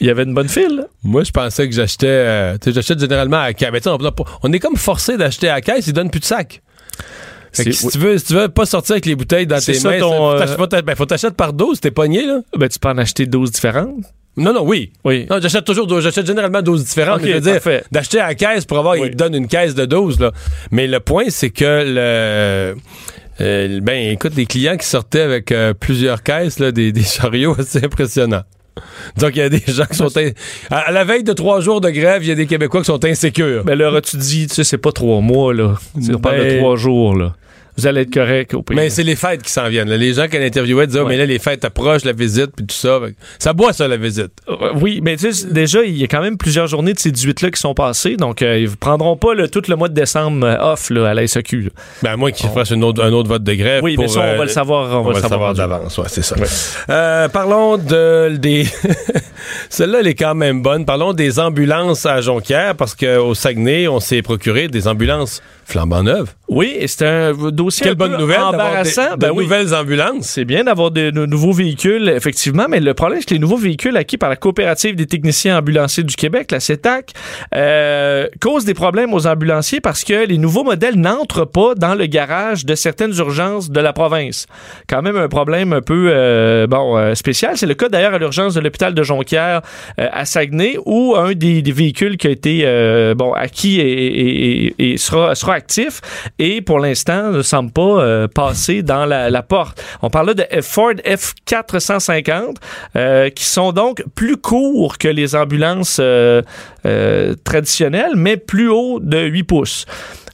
il 0.00 0.06
y 0.06 0.10
avait 0.10 0.24
une 0.24 0.34
bonne 0.34 0.48
file. 0.48 0.86
Moi, 1.04 1.24
je 1.24 1.30
pensais 1.30 1.68
que 1.68 1.74
j'achetais. 1.74 2.06
euh, 2.08 2.58
tu 2.60 2.70
sais, 2.70 2.74
j'achète 2.74 3.00
généralement 3.00 3.38
à 3.38 3.46
la 3.46 3.54
caisse. 3.54 3.70
Mais 3.72 3.80
tu 3.80 3.90
sais, 3.90 3.96
on, 3.98 4.14
on 4.42 4.52
est 4.52 4.58
comme 4.58 4.76
forcé 4.76 5.16
d'acheter 5.16 5.48
à 5.48 5.54
la 5.54 5.60
caisse, 5.60 5.86
ils 5.86 5.92
donnent 5.92 6.10
plus 6.10 6.20
de 6.20 6.24
sac. 6.24 6.62
Fait 7.52 7.64
que 7.64 7.72
C'est- 7.72 7.88
si, 7.88 7.88
tu 7.88 7.98
veux, 7.98 8.18
si 8.18 8.26
tu 8.26 8.34
veux 8.34 8.48
pas 8.48 8.64
sortir 8.66 8.92
avec 8.94 9.06
les 9.06 9.16
bouteilles 9.16 9.46
dans 9.46 9.58
tes 9.58 9.74
ça 9.74 9.90
mains, 9.90 9.98
ton, 9.98 10.10
faut 10.10 10.42
euh, 10.42 10.46
faut 10.56 10.66
ben, 10.84 10.94
faut 10.94 11.06
t'acheter 11.06 11.30
par 11.32 11.52
12, 11.52 11.80
t'es 11.80 11.90
pogné, 11.90 12.24
là. 12.24 12.40
Ben, 12.56 12.68
tu 12.68 12.78
peux 12.78 12.88
en 12.88 12.98
acheter 12.98 13.26
12 13.26 13.50
différentes. 13.50 14.04
Non, 14.40 14.52
non, 14.52 14.62
oui. 14.64 14.92
Oui. 15.04 15.26
Non, 15.30 15.38
j'achète 15.40 15.64
toujours 15.64 15.86
12, 15.86 16.02
j'achète 16.02 16.26
généralement 16.26 16.62
12 16.62 16.84
différentes. 16.84 17.18
Ok, 17.18 17.22
mais 17.24 17.28
je 17.30 17.34
veux 17.34 17.40
dire, 17.40 17.52
parfait. 17.54 17.84
d'acheter 17.92 18.18
à 18.20 18.28
la 18.28 18.34
caisse 18.34 18.64
pour 18.64 18.78
avoir, 18.78 18.94
Oui. 18.94 19.02
ils 19.06 19.10
te 19.12 19.16
donnent 19.16 19.34
une 19.34 19.48
caisse 19.48 19.74
de 19.74 19.84
12, 19.84 20.18
là. 20.20 20.32
Mais 20.70 20.86
le 20.86 20.98
point, 21.00 21.24
c'est 21.28 21.50
que 21.50 21.84
le. 21.86 22.76
euh, 23.40 23.80
ben, 23.80 24.10
écoute, 24.12 24.32
les 24.36 24.46
clients 24.46 24.76
qui 24.76 24.86
sortaient 24.86 25.20
avec 25.20 25.52
euh, 25.52 25.74
plusieurs 25.74 26.22
caisses, 26.22 26.58
là, 26.58 26.72
des, 26.72 26.92
des 26.92 27.02
chariots 27.02 27.54
assez 27.58 27.84
impressionnants. 27.84 28.42
Donc, 29.18 29.32
il 29.34 29.38
y 29.38 29.42
a 29.42 29.48
des 29.48 29.62
gens 29.66 29.84
qui 29.84 29.96
sont... 29.96 30.16
in- 30.16 30.30
À, 30.70 30.90
la 30.90 31.04
veille 31.04 31.24
de 31.24 31.32
trois 31.34 31.60
jours 31.60 31.80
de 31.80 31.90
grève, 31.90 32.22
il 32.22 32.28
y 32.28 32.32
a 32.32 32.34
des 32.34 32.46
Québécois 32.46 32.80
qui 32.80 32.86
sont 32.86 33.04
insécures. 33.04 33.62
Ben 33.64 33.76
là, 33.76 34.00
tu 34.00 34.16
dis, 34.16 34.46
tu 34.46 34.54
sais, 34.54 34.64
c'est 34.64 34.78
pas 34.78 34.92
trois 34.92 35.20
mois, 35.20 35.52
là. 35.52 35.74
Sais, 36.00 36.14
on 36.14 36.18
parle 36.18 36.38
de 36.38 36.42
Ben- 36.44 36.58
trois 36.60 36.76
jours, 36.76 37.14
là. 37.16 37.34
Vous 37.76 37.86
allez 37.86 38.02
être 38.02 38.12
correct 38.12 38.54
au 38.54 38.62
pays. 38.62 38.76
Mais 38.76 38.90
c'est 38.90 39.02
les 39.02 39.16
fêtes 39.16 39.42
qui 39.42 39.50
s'en 39.52 39.68
viennent. 39.68 39.88
là. 39.88 39.96
Les 39.96 40.12
gens 40.14 40.28
qui 40.28 40.36
interviewaient 40.36 40.86
disaient, 40.86 41.00
Ouais. 41.00 41.08
mais 41.10 41.16
là, 41.16 41.26
les 41.26 41.38
fêtes 41.38 41.64
approchent, 41.64 42.04
la 42.04 42.12
visite, 42.12 42.50
puis 42.56 42.66
tout 42.66 42.74
ça. 42.74 43.00
Ça 43.38 43.52
boit, 43.52 43.72
ça, 43.72 43.88
la 43.88 43.96
visite. 43.96 44.32
Euh, 44.48 44.70
Oui, 44.80 45.00
mais 45.02 45.16
tu 45.16 45.32
sais, 45.32 45.46
déjà, 45.48 45.82
il 45.82 45.96
y 45.96 46.04
a 46.04 46.06
quand 46.06 46.20
même 46.20 46.36
plusieurs 46.36 46.66
journées 46.66 46.92
de 46.92 46.98
ces 46.98 47.10
18-là 47.10 47.50
qui 47.50 47.60
sont 47.60 47.74
passées. 47.74 48.16
Donc, 48.16 48.42
euh, 48.42 48.58
ils 48.58 48.70
ne 48.70 48.74
prendront 48.74 49.16
pas 49.16 49.28
tout 49.48 49.62
le 49.68 49.76
mois 49.76 49.88
de 49.88 49.94
décembre 49.94 50.46
euh, 50.46 50.72
off 50.72 50.90
là, 50.90 51.08
à 51.10 51.14
la 51.14 51.26
SAQ. 51.26 51.62
là. 51.62 51.70
Ben, 52.02 52.10
à 52.12 52.16
moins 52.16 52.30
qu'ils 52.32 52.50
fassent 52.50 52.72
autre- 52.72 53.02
un 53.02 53.12
autre 53.12 53.28
vote 53.28 53.42
de 53.44 53.54
grève. 53.54 53.82
Oui, 53.82 53.94
pour, 53.94 54.04
mais 54.04 54.08
ça, 54.08 54.20
on 54.20 54.22
euh, 54.24 54.36
va 54.36 54.44
le 54.44 54.50
savoir. 54.50 54.96
On, 54.96 55.00
On 55.06 55.12
va 55.12 55.20
le 55.20 55.28
savoir 55.28 55.54
d'avance, 55.54 55.96
ouais, 55.98 56.04
c'est 56.08 56.22
ça. 56.22 56.36
Euh, 56.90 57.28
parlons 57.28 57.76
de 57.78 58.36
des. 58.36 58.66
Celle-là, 59.68 60.00
elle 60.00 60.06
est 60.06 60.14
quand 60.14 60.34
même 60.34 60.62
bonne. 60.62 60.84
Parlons 60.84 61.12
des 61.12 61.38
ambulances 61.38 62.06
à 62.06 62.20
Jonquière, 62.20 62.74
parce 62.76 62.94
qu'au 62.94 63.34
Saguenay, 63.34 63.88
on 63.88 64.00
s'est 64.00 64.22
procuré 64.22 64.68
des 64.68 64.86
ambulances 64.88 65.42
flambant 65.64 66.02
neuves. 66.02 66.34
Oui, 66.48 66.74
et 66.78 66.88
c'est 66.88 67.06
un 67.06 67.32
dossier 67.32 67.69
Quelle 67.78 67.92
un 67.92 67.94
bonne 67.94 68.12
peu 68.12 68.18
nouvelle 68.18 68.36
d'avoir 68.38 68.52
des, 68.52 68.68
embarrassant. 68.68 69.12
de 69.14 69.16
Ben 69.16 69.30
oui. 69.34 69.44
nouvelles 69.44 69.74
ambulances. 69.74 70.26
C'est 70.26 70.44
bien 70.44 70.64
d'avoir 70.64 70.90
de, 70.90 71.10
de 71.10 71.26
nouveaux 71.26 71.52
véhicules, 71.52 72.08
effectivement, 72.08 72.66
mais 72.68 72.80
le 72.80 72.94
problème, 72.94 73.20
c'est 73.20 73.26
que 73.28 73.34
les 73.34 73.40
nouveaux 73.40 73.56
véhicules 73.56 73.96
acquis 73.96 74.18
par 74.18 74.28
la 74.28 74.36
Coopérative 74.36 74.94
des 74.96 75.06
techniciens 75.06 75.58
ambulanciers 75.58 76.02
du 76.04 76.14
Québec, 76.16 76.50
la 76.50 76.60
CETAC, 76.60 77.12
euh, 77.54 78.26
causent 78.40 78.64
des 78.64 78.74
problèmes 78.74 79.12
aux 79.14 79.26
ambulanciers 79.26 79.80
parce 79.80 80.04
que 80.04 80.26
les 80.26 80.38
nouveaux 80.38 80.64
modèles 80.64 80.96
n'entrent 80.96 81.44
pas 81.44 81.74
dans 81.74 81.94
le 81.94 82.06
garage 82.06 82.64
de 82.64 82.74
certaines 82.74 83.14
urgences 83.16 83.70
de 83.70 83.80
la 83.80 83.92
province. 83.92 84.46
Quand 84.88 85.02
même 85.02 85.16
un 85.16 85.28
problème 85.28 85.72
un 85.72 85.80
peu 85.82 86.08
euh, 86.10 86.66
bon 86.66 86.96
euh, 86.96 87.14
spécial. 87.14 87.56
C'est 87.56 87.66
le 87.66 87.74
cas 87.74 87.88
d'ailleurs 87.88 88.14
à 88.14 88.18
l'urgence 88.18 88.54
de 88.54 88.60
l'hôpital 88.60 88.94
de 88.94 89.02
Jonquière 89.02 89.62
à 89.98 90.24
Saguenay 90.24 90.76
où 90.86 91.14
un 91.16 91.32
des, 91.32 91.62
des 91.62 91.72
véhicules 91.72 92.16
qui 92.16 92.26
a 92.26 92.30
été 92.30 93.14
bon 93.16 93.32
acquis 93.32 93.80
et, 93.80 93.90
et- 93.90 94.66
et- 94.66 94.92
et 94.92 94.96
sera, 94.96 95.34
sera 95.34 95.54
actif 95.54 96.00
et 96.38 96.60
pour 96.60 96.78
l'instant 96.78 97.42
semble 97.50 97.70
pas 97.72 97.82
euh, 97.82 98.28
passer 98.28 98.82
dans 98.82 99.04
la, 99.06 99.28
la 99.30 99.42
porte. 99.42 99.82
On 100.02 100.10
parle 100.10 100.28
là 100.28 100.34
de 100.34 100.46
Ford 100.62 100.92
F450 101.04 102.54
euh, 102.96 103.30
qui 103.30 103.44
sont 103.44 103.72
donc 103.72 104.02
plus 104.14 104.36
courts 104.36 104.98
que 104.98 105.08
les 105.08 105.34
ambulances 105.34 105.98
euh, 106.00 106.42
traditionnelles 107.44 108.12
mais 108.16 108.36
plus 108.36 108.68
haut 108.68 109.00
de 109.00 109.18
8 109.18 109.42
pouces. 109.44 109.84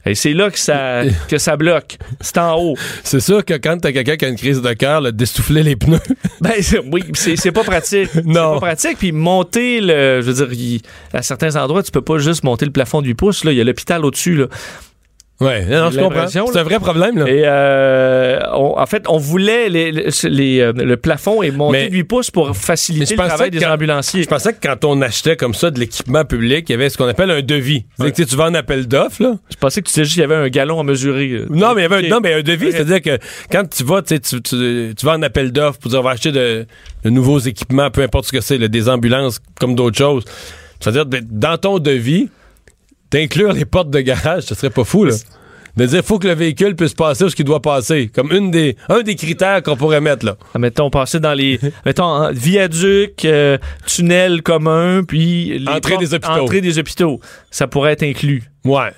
Et 0.05 0.15
c'est 0.15 0.31
là 0.31 0.49
que 0.49 0.57
ça, 0.57 1.01
que 1.27 1.37
ça 1.37 1.57
bloque. 1.57 1.97
C'est 2.21 2.37
en 2.37 2.55
haut. 2.57 2.75
C'est 3.03 3.19
sûr 3.19 3.43
que 3.43 3.55
quand 3.55 3.77
t'as 3.81 3.91
quelqu'un 3.91 4.15
qui 4.15 4.23
a 4.23 4.29
une 4.29 4.37
crise 4.37 4.61
de 4.61 4.71
cœur, 4.71 5.11
dessouffler 5.11 5.63
les 5.63 5.75
pneus. 5.75 5.99
Ben 6.39 6.53
c'est- 6.61 6.79
oui, 6.93 7.03
c'est 7.13 7.35
c'est 7.35 7.51
pas 7.51 7.63
pratique. 7.65 8.09
C'est 8.13 8.25
Non. 8.25 8.53
pas 8.53 8.67
pratique. 8.67 8.99
Puis 8.99 9.11
monter 9.11 9.81
le, 9.81 10.21
je 10.21 10.31
veux 10.31 10.45
dire, 10.45 10.53
il- 10.53 10.81
à 11.13 11.21
certains 11.23 11.57
endroits, 11.57 11.83
tu 11.83 11.91
peux 11.91 12.01
pas 12.01 12.19
juste 12.19 12.43
monter 12.45 12.63
le 12.65 12.71
plafond 12.71 13.01
de 13.01 13.07
8 13.07 13.15
pouces. 13.15 13.43
Là, 13.43 13.51
il 13.51 13.57
y 13.57 13.61
a 13.61 13.65
l'hôpital 13.65 14.05
au-dessus. 14.05 14.43
Ouais, 15.39 15.65
non, 15.65 15.81
non, 15.83 15.89
je 15.89 15.95
J'ai 15.97 16.01
comprends. 16.01 16.15
l'impression, 16.15 16.45
C'est 16.51 16.57
un 16.57 16.63
vrai 16.63 16.79
problème, 16.79 17.19
là. 17.19 17.27
Et 17.27 17.43
euh, 17.45 18.39
on- 18.53 18.79
en 18.79 18.85
fait, 18.87 19.05
on 19.07 19.17
voulait 19.19 19.69
les, 19.69 19.91
les- 19.91 20.09
les, 20.23 20.59
euh, 20.61 20.73
le 20.73 20.97
plafond 20.97 21.43
est 21.43 21.51
monté 21.51 21.77
Mais- 21.77 21.89
de 21.89 21.93
8 21.93 22.03
pouces 22.05 22.31
pour 22.31 22.57
faciliter 22.57 23.15
le 23.15 23.27
travail 23.27 23.51
des 23.51 23.59
quand- 23.59 23.71
ambulanciers. 23.71 24.23
Je 24.23 24.27
pensais 24.27 24.53
que 24.53 24.57
quand 24.67 24.83
on 24.83 24.99
achetait 25.01 25.35
comme 25.35 25.53
ça 25.53 25.69
de 25.69 25.79
l'équipement 25.79 26.25
public, 26.25 26.67
il 26.69 26.71
y 26.71 26.75
avait 26.75 26.89
ce 26.89 26.97
qu'on 26.97 27.07
appelle 27.07 27.29
un 27.29 27.41
devis. 27.43 27.85
Que 27.99 28.23
tu 28.23 28.35
vas 28.35 28.45
en 28.45 28.53
appel 28.55 28.87
d'offre, 28.87 29.21
là. 29.21 29.35
Je 29.51 29.55
pensais 29.57 29.81
que 29.81 29.87
tu 29.87 29.91
disais 29.93 30.03
juste 30.05 30.13
qu'il 30.15 30.21
y 30.21 30.25
avait 30.25 30.35
un 30.35 30.49
galon 30.49 30.79
à 30.79 30.83
mesurer. 30.83 31.29
euh. 31.29 31.45
Non, 31.51 31.75
mais 31.75 31.81
il 31.81 31.83
y 31.91 31.93
avait 31.93 32.07
un, 32.07 32.09
non, 32.09 32.19
mais 32.21 32.33
un 32.33 32.41
devis, 32.41 32.71
c'est-à-dire 32.71 33.01
que 33.03 33.19
quand 33.51 33.69
tu 33.69 33.83
vas, 33.83 34.01
tu, 34.01 34.19
tu, 34.19 35.05
vas 35.05 35.13
en 35.13 35.21
appel 35.21 35.51
d'offres 35.51 35.77
pour 35.77 35.91
dire 35.91 35.99
on 35.99 36.03
va 36.03 36.11
acheter 36.11 36.31
de, 36.31 36.65
de 37.03 37.09
nouveaux 37.11 37.37
équipements, 37.39 37.91
peu 37.91 38.01
importe 38.01 38.25
ce 38.25 38.31
que 38.31 38.41
c'est, 38.41 38.57
des 38.57 38.89
ambulances 38.89 39.39
comme 39.59 39.75
d'autres 39.75 39.97
choses. 39.99 40.25
C'est-à-dire, 40.79 41.05
dans 41.29 41.57
ton 41.57 41.77
devis, 41.79 42.29
d'inclure 43.11 43.53
les 43.53 43.65
portes 43.65 43.89
de 43.89 43.99
garage, 43.99 44.43
ce 44.43 44.55
serait 44.55 44.69
pas 44.69 44.83
fou, 44.83 45.05
là. 45.05 45.15
De 45.75 45.85
dire, 45.85 46.03
faut 46.03 46.17
que 46.17 46.27
le 46.27 46.33
véhicule 46.33 46.75
puisse 46.75 46.95
passer 46.95 47.23
où 47.23 47.29
ce 47.29 47.35
qu'il 47.35 47.45
doit 47.45 47.61
passer. 47.61 48.09
Comme 48.11 48.31
une 48.31 48.49
des, 48.49 48.75
un 48.89 49.01
des 49.03 49.13
critères 49.15 49.61
qu'on 49.61 49.75
pourrait 49.77 50.01
mettre, 50.01 50.25
là. 50.25 50.35
Ah, 50.55 50.57
Mettons, 50.57 50.89
passer 50.89 51.19
dans 51.19 51.35
les. 51.35 51.59
mettons, 51.85 52.31
viaduc, 52.31 53.23
euh, 53.25 53.59
tunnel 53.85 54.41
commun, 54.41 55.03
puis. 55.03 55.59
les 55.59 55.67
Entrée 55.67 55.93
portes- 55.93 55.99
des 56.03 56.13
hôpitaux. 56.15 56.31
Entrée 56.33 56.61
des 56.61 56.79
hôpitaux. 56.79 57.19
Ça 57.51 57.67
pourrait 57.67 57.91
être 57.93 58.01
inclus. 58.01 58.43
Ouais. 58.65 58.89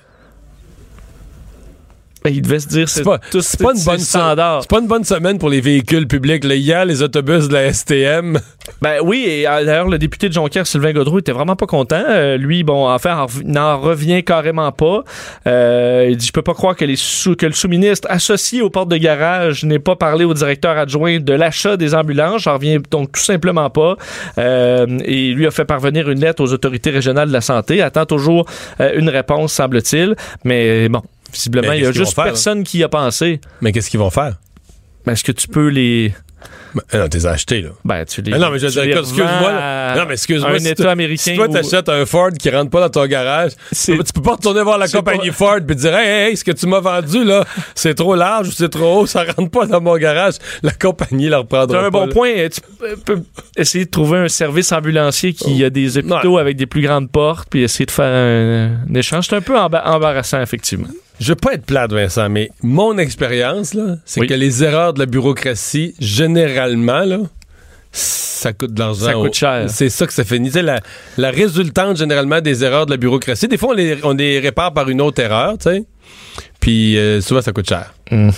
Ben, 2.23 2.33
il 2.33 2.41
devait 2.41 2.59
se 2.59 2.67
dire, 2.67 2.89
C'est 2.89 3.03
pas, 3.03 3.19
pas 3.19 3.73
une 3.73 3.83
bonne 3.83 3.99
standard. 3.99 4.61
C'est 4.61 4.69
pas 4.69 4.79
une 4.79 4.88
bonne 4.88 5.03
semaine 5.03 5.38
pour 5.38 5.49
les 5.49 5.61
véhicules 5.61 6.07
publics. 6.07 6.43
Là, 6.43 6.55
hier, 6.55 6.85
les 6.85 7.01
autobus 7.01 7.47
de 7.47 7.53
la 7.53 7.73
STM. 7.73 8.39
Ben 8.83 8.99
oui, 9.03 9.25
et 9.27 9.47
euh, 9.47 9.65
d'ailleurs, 9.65 9.88
le 9.88 9.97
député 9.97 10.29
de 10.29 10.33
Jonquière, 10.33 10.67
Sylvain 10.67 10.93
Godreau, 10.93 11.19
était 11.19 11.31
vraiment 11.31 11.55
pas 11.55 11.65
content. 11.65 12.03
Euh, 12.07 12.38
lui, 12.38 12.63
bon, 12.63 12.88
en 12.88 12.99
fait, 12.99 13.09
n'en 13.43 13.79
revient 13.79 14.23
carrément 14.23 14.71
pas. 14.71 15.03
Euh, 15.47 16.07
il 16.09 16.17
dit, 16.17 16.27
je 16.27 16.31
peux 16.31 16.43
pas 16.43 16.53
croire 16.53 16.75
que, 16.75 16.85
les 16.85 16.95
sous, 16.95 17.35
que 17.35 17.47
le 17.47 17.51
sous-ministre 17.51 18.07
associé 18.11 18.61
aux 18.61 18.69
portes 18.69 18.89
de 18.89 18.97
garage 18.97 19.63
n'ait 19.65 19.79
pas 19.79 19.95
parlé 19.95 20.23
au 20.23 20.33
directeur 20.33 20.77
adjoint 20.77 21.19
de 21.19 21.33
l'achat 21.33 21.77
des 21.77 21.95
ambulances. 21.95 22.43
J'en 22.43 22.53
reviens 22.53 22.77
donc 22.91 23.11
tout 23.11 23.21
simplement 23.21 23.69
pas. 23.69 23.97
Euh, 24.38 24.85
et 25.05 25.31
lui 25.31 25.47
a 25.47 25.51
fait 25.51 25.65
parvenir 25.65 26.09
une 26.09 26.19
lettre 26.19 26.43
aux 26.43 26.53
autorités 26.53 26.89
régionales 26.89 27.29
de 27.29 27.33
la 27.33 27.41
santé. 27.41 27.81
Attend 27.81 28.05
toujours 28.05 28.45
euh, 28.79 28.91
une 28.95 29.09
réponse, 29.09 29.53
semble-t-il. 29.53 30.15
Mais 30.43 30.89
bon, 30.89 31.01
visiblement, 31.33 31.71
il 31.74 31.83
y 31.83 31.86
a 31.86 31.91
juste 31.91 32.13
faire, 32.15 32.25
personne 32.25 32.63
qui 32.63 32.79
y 32.79 32.83
a 32.83 32.89
pensé. 32.89 33.39
Mais 33.62 33.71
qu'est-ce 33.71 33.89
qu'ils 33.89 34.00
vont 34.00 34.09
faire? 34.09 34.36
Mais 35.05 35.13
Est-ce 35.13 35.24
que 35.24 35.31
tu 35.31 35.48
peux 35.48 35.67
les... 35.67 36.13
Ben, 36.75 37.00
non, 37.00 37.07
t'es 37.09 37.25
acheté, 37.25 37.62
là. 37.63 37.69
Ben, 37.83 38.05
tu 38.05 38.21
les... 38.21 38.31
Mais 38.31 38.38
non, 38.38 38.51
mais 38.51 38.59
je 38.59 38.67
veux 38.67 38.71
dire, 38.71 39.00
excuse-moi. 39.00 39.50
à 39.51 39.95
Non, 39.98 40.03
mais 40.07 40.13
excuse-moi. 40.13 40.51
Un 40.51 40.59
si 40.59 40.67
État 40.67 40.91
américain. 40.91 41.21
Si 41.31 41.36
toi, 41.36 41.48
ou- 41.50 41.51
t'achètes 41.51 41.89
un 41.89 42.05
Ford 42.05 42.29
qui 42.31 42.48
rentre 42.51 42.69
pas 42.69 42.81
dans 42.81 42.89
ton 42.89 43.07
garage, 43.07 43.53
tu 43.74 43.98
peux 44.13 44.21
pas 44.21 44.33
retourner 44.33 44.62
voir 44.62 44.77
la 44.77 44.88
compagnie 44.88 45.29
pas- 45.29 45.36
Ford 45.36 45.57
puis 45.65 45.75
dire, 45.75 45.95
hey, 45.95 46.29
hey, 46.29 46.38
ce 46.38 46.43
que 46.43 46.51
tu 46.51 46.67
m'as 46.67 46.79
vendu, 46.79 47.24
là, 47.25 47.43
c'est 47.74 47.95
trop 47.95 48.13
large 48.13 48.50
ou 48.50 48.51
c'est 48.51 48.69
trop 48.69 49.00
haut, 49.01 49.05
ça 49.07 49.24
rentre 49.36 49.50
pas 49.50 49.65
dans 49.65 49.81
mon 49.81 49.98
garage. 49.98 50.36
La 50.62 50.71
compagnie 50.71 51.27
la 51.27 51.39
reprendra 51.39 51.79
C'est 51.79 51.86
un 51.88 51.89
bon 51.89 52.05
là. 52.05 52.13
point. 52.13 52.33
Tu 52.53 52.62
peux 53.03 53.24
essayer 53.57 53.86
de 53.86 53.89
trouver 53.89 54.19
un 54.19 54.27
service 54.27 54.71
ambulancier 54.71 55.33
qui 55.33 55.63
a 55.65 55.71
des 55.71 55.98
hôpitaux 55.98 56.38
avec 56.38 56.55
des 56.55 56.67
plus 56.67 56.81
grandes 56.83 57.09
portes, 57.09 57.48
puis 57.50 57.63
essayer 57.63 57.88
de 57.88 57.91
faire 57.91 58.05
un, 58.05 58.77
un 58.89 58.93
échange. 58.93 59.25
C'est 59.27 59.36
un 59.36 59.41
peu 59.41 59.55
emba- 59.55 59.83
embarrassant, 59.86 60.39
effectivement. 60.39 60.88
Je 61.19 61.29
veux 61.29 61.35
pas 61.35 61.53
être 61.53 61.65
plate, 61.65 61.91
Vincent, 61.91 62.29
mais 62.29 62.49
mon 62.63 62.97
expérience, 62.97 63.75
c'est 64.05 64.21
Oui. 64.21 64.27
que 64.27 64.33
les 64.33 64.63
erreurs 64.63 64.93
de 64.93 64.99
la 64.99 65.05
bureaucratie, 65.05 65.93
généralement, 65.99 67.01
là, 67.01 67.19
ça 67.91 68.53
coûte 68.53 68.73
de 68.73 68.79
l'argent. 68.79 69.05
Ça 69.05 69.13
coûte 69.13 69.33
cher. 69.33 69.65
C'est 69.69 69.89
ça 69.89 70.07
que 70.07 70.13
ça 70.13 70.23
sais, 70.51 70.61
la, 70.61 70.79
la 71.17 71.31
résultante, 71.31 71.97
généralement, 71.97 72.39
des 72.39 72.63
erreurs 72.63 72.85
de 72.85 72.91
la 72.91 72.97
bureaucratie, 72.97 73.47
des 73.47 73.57
fois, 73.57 73.69
on 73.69 73.73
les, 73.73 73.97
on 74.03 74.13
les 74.13 74.39
répare 74.39 74.73
par 74.73 74.88
une 74.89 75.01
autre 75.01 75.21
erreur, 75.21 75.57
tu 75.57 75.69
sais. 75.69 75.83
Puis, 76.59 76.97
euh, 76.97 77.19
souvent, 77.21 77.41
ça 77.41 77.51
coûte 77.51 77.67
cher. 77.67 77.93
Mm. 78.11 78.29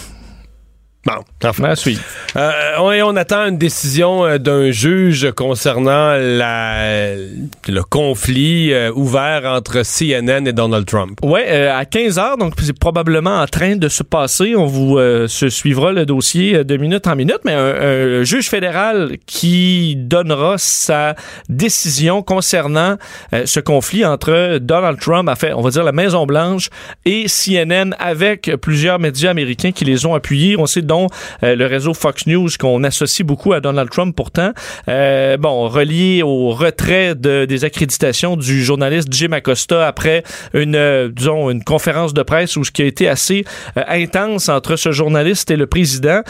Bon, 1.03 1.13
enfin. 1.43 1.63
À 1.63 1.75
suivre. 1.75 2.01
Euh, 2.35 2.51
on, 2.77 2.91
et 2.91 3.01
on 3.01 3.15
attend 3.15 3.47
une 3.47 3.57
décision 3.57 4.23
euh, 4.23 4.37
d'un 4.37 4.69
juge 4.69 5.31
concernant 5.31 6.13
la, 6.13 7.15
le 7.15 7.81
conflit 7.81 8.71
euh, 8.71 8.91
ouvert 8.93 9.45
entre 9.45 9.81
CNN 9.81 10.45
et 10.45 10.53
Donald 10.53 10.85
Trump. 10.85 11.19
Euh, 11.23 11.75
à 11.75 11.85
15 11.85 12.19
heures, 12.19 12.37
donc 12.37 12.53
c'est 12.61 12.77
probablement 12.77 13.39
en 13.41 13.47
train 13.47 13.77
de 13.77 13.87
se 13.89 14.03
passer. 14.03 14.55
On 14.55 14.67
vous 14.67 14.99
se 15.27 15.49
suivra 15.49 15.91
le 15.91 16.05
dossier 16.05 16.63
de 16.63 16.77
minute 16.77 17.07
en 17.07 17.15
minute, 17.15 17.39
mais 17.45 17.53
un, 17.53 18.19
un 18.19 18.23
juge 18.23 18.47
fédéral 18.47 19.17
qui 19.25 19.95
donnera 19.97 20.59
sa 20.59 21.15
décision 21.49 22.21
concernant 22.21 22.97
ce 23.31 23.59
conflit 23.59 24.05
entre 24.05 24.59
Donald 24.59 24.99
Trump, 24.99 25.29
en 25.29 25.35
fait, 25.35 25.53
on 25.53 25.61
va 25.61 25.71
dire 25.71 25.83
la 25.83 25.91
Maison 25.91 26.25
Blanche 26.25 26.69
et 27.05 27.25
CNN, 27.27 27.95
avec 27.97 28.51
plusieurs 28.61 28.99
médias 28.99 29.31
américains 29.31 29.71
qui 29.71 29.85
les 29.85 30.05
ont 30.05 30.13
appuyés. 30.13 30.57
On 30.59 30.67
sait 30.67 30.81
dont 30.91 31.07
euh, 31.43 31.55
le 31.55 31.65
réseau 31.67 31.93
Fox 31.93 32.27
News 32.27 32.49
qu'on 32.59 32.83
associe 32.83 33.25
beaucoup 33.25 33.53
à 33.53 33.61
Donald 33.61 33.89
Trump 33.89 34.13
pourtant. 34.13 34.51
Euh, 34.89 35.37
bon, 35.37 35.69
relié 35.69 36.21
au 36.21 36.49
retrait 36.49 37.15
de, 37.15 37.45
des 37.45 37.63
accréditations 37.63 38.35
du 38.35 38.61
journaliste 38.61 39.07
Jim 39.09 39.31
Acosta 39.31 39.87
après 39.87 40.23
une, 40.53 40.75
euh, 40.75 41.07
disons, 41.09 41.49
une 41.49 41.63
conférence 41.63 42.13
de 42.13 42.23
presse 42.23 42.57
où 42.57 42.65
ce 42.65 42.71
qui 42.71 42.81
a 42.81 42.85
été 42.85 43.07
assez 43.07 43.45
euh, 43.77 43.83
intense 43.87 44.49
entre 44.49 44.75
ce 44.75 44.91
journaliste 44.91 45.49
et 45.49 45.55
le 45.55 45.65
président. 45.65 46.21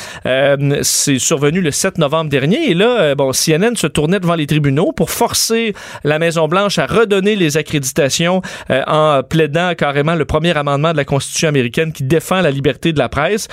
C'est 0.84 1.18
survenu 1.18 1.62
le 1.62 1.72
7 1.72 1.98
novembre 1.98 2.30
dernier 2.30 2.70
et 2.70 2.74
là, 2.76 3.16
bon, 3.16 3.32
CNN 3.32 3.76
se 3.76 3.88
tournait 3.88 4.20
devant 4.20 4.36
les 4.36 4.46
tribunaux 4.46 4.92
pour 4.92 5.10
forcer 5.10 5.74
la 6.04 6.20
Maison-Blanche 6.20 6.78
à 6.78 6.86
redonner 6.86 7.36
les 7.36 7.58
accréditations 7.58 8.42
en 8.70 9.22
plaidant 9.28 9.74
carrément 9.76 10.16
le 10.16 10.26
premier 10.26 10.56
amendement 10.56 10.92
de 10.92 10.98
la 10.98 11.06
Constitution 11.06 11.48
américaine 11.48 11.92
qui 11.94 12.04
défend 12.04 12.42
la 12.42 12.52
liberté 12.52 12.94
de 12.94 13.00
la 13.00 13.10
presse. 13.10 13.48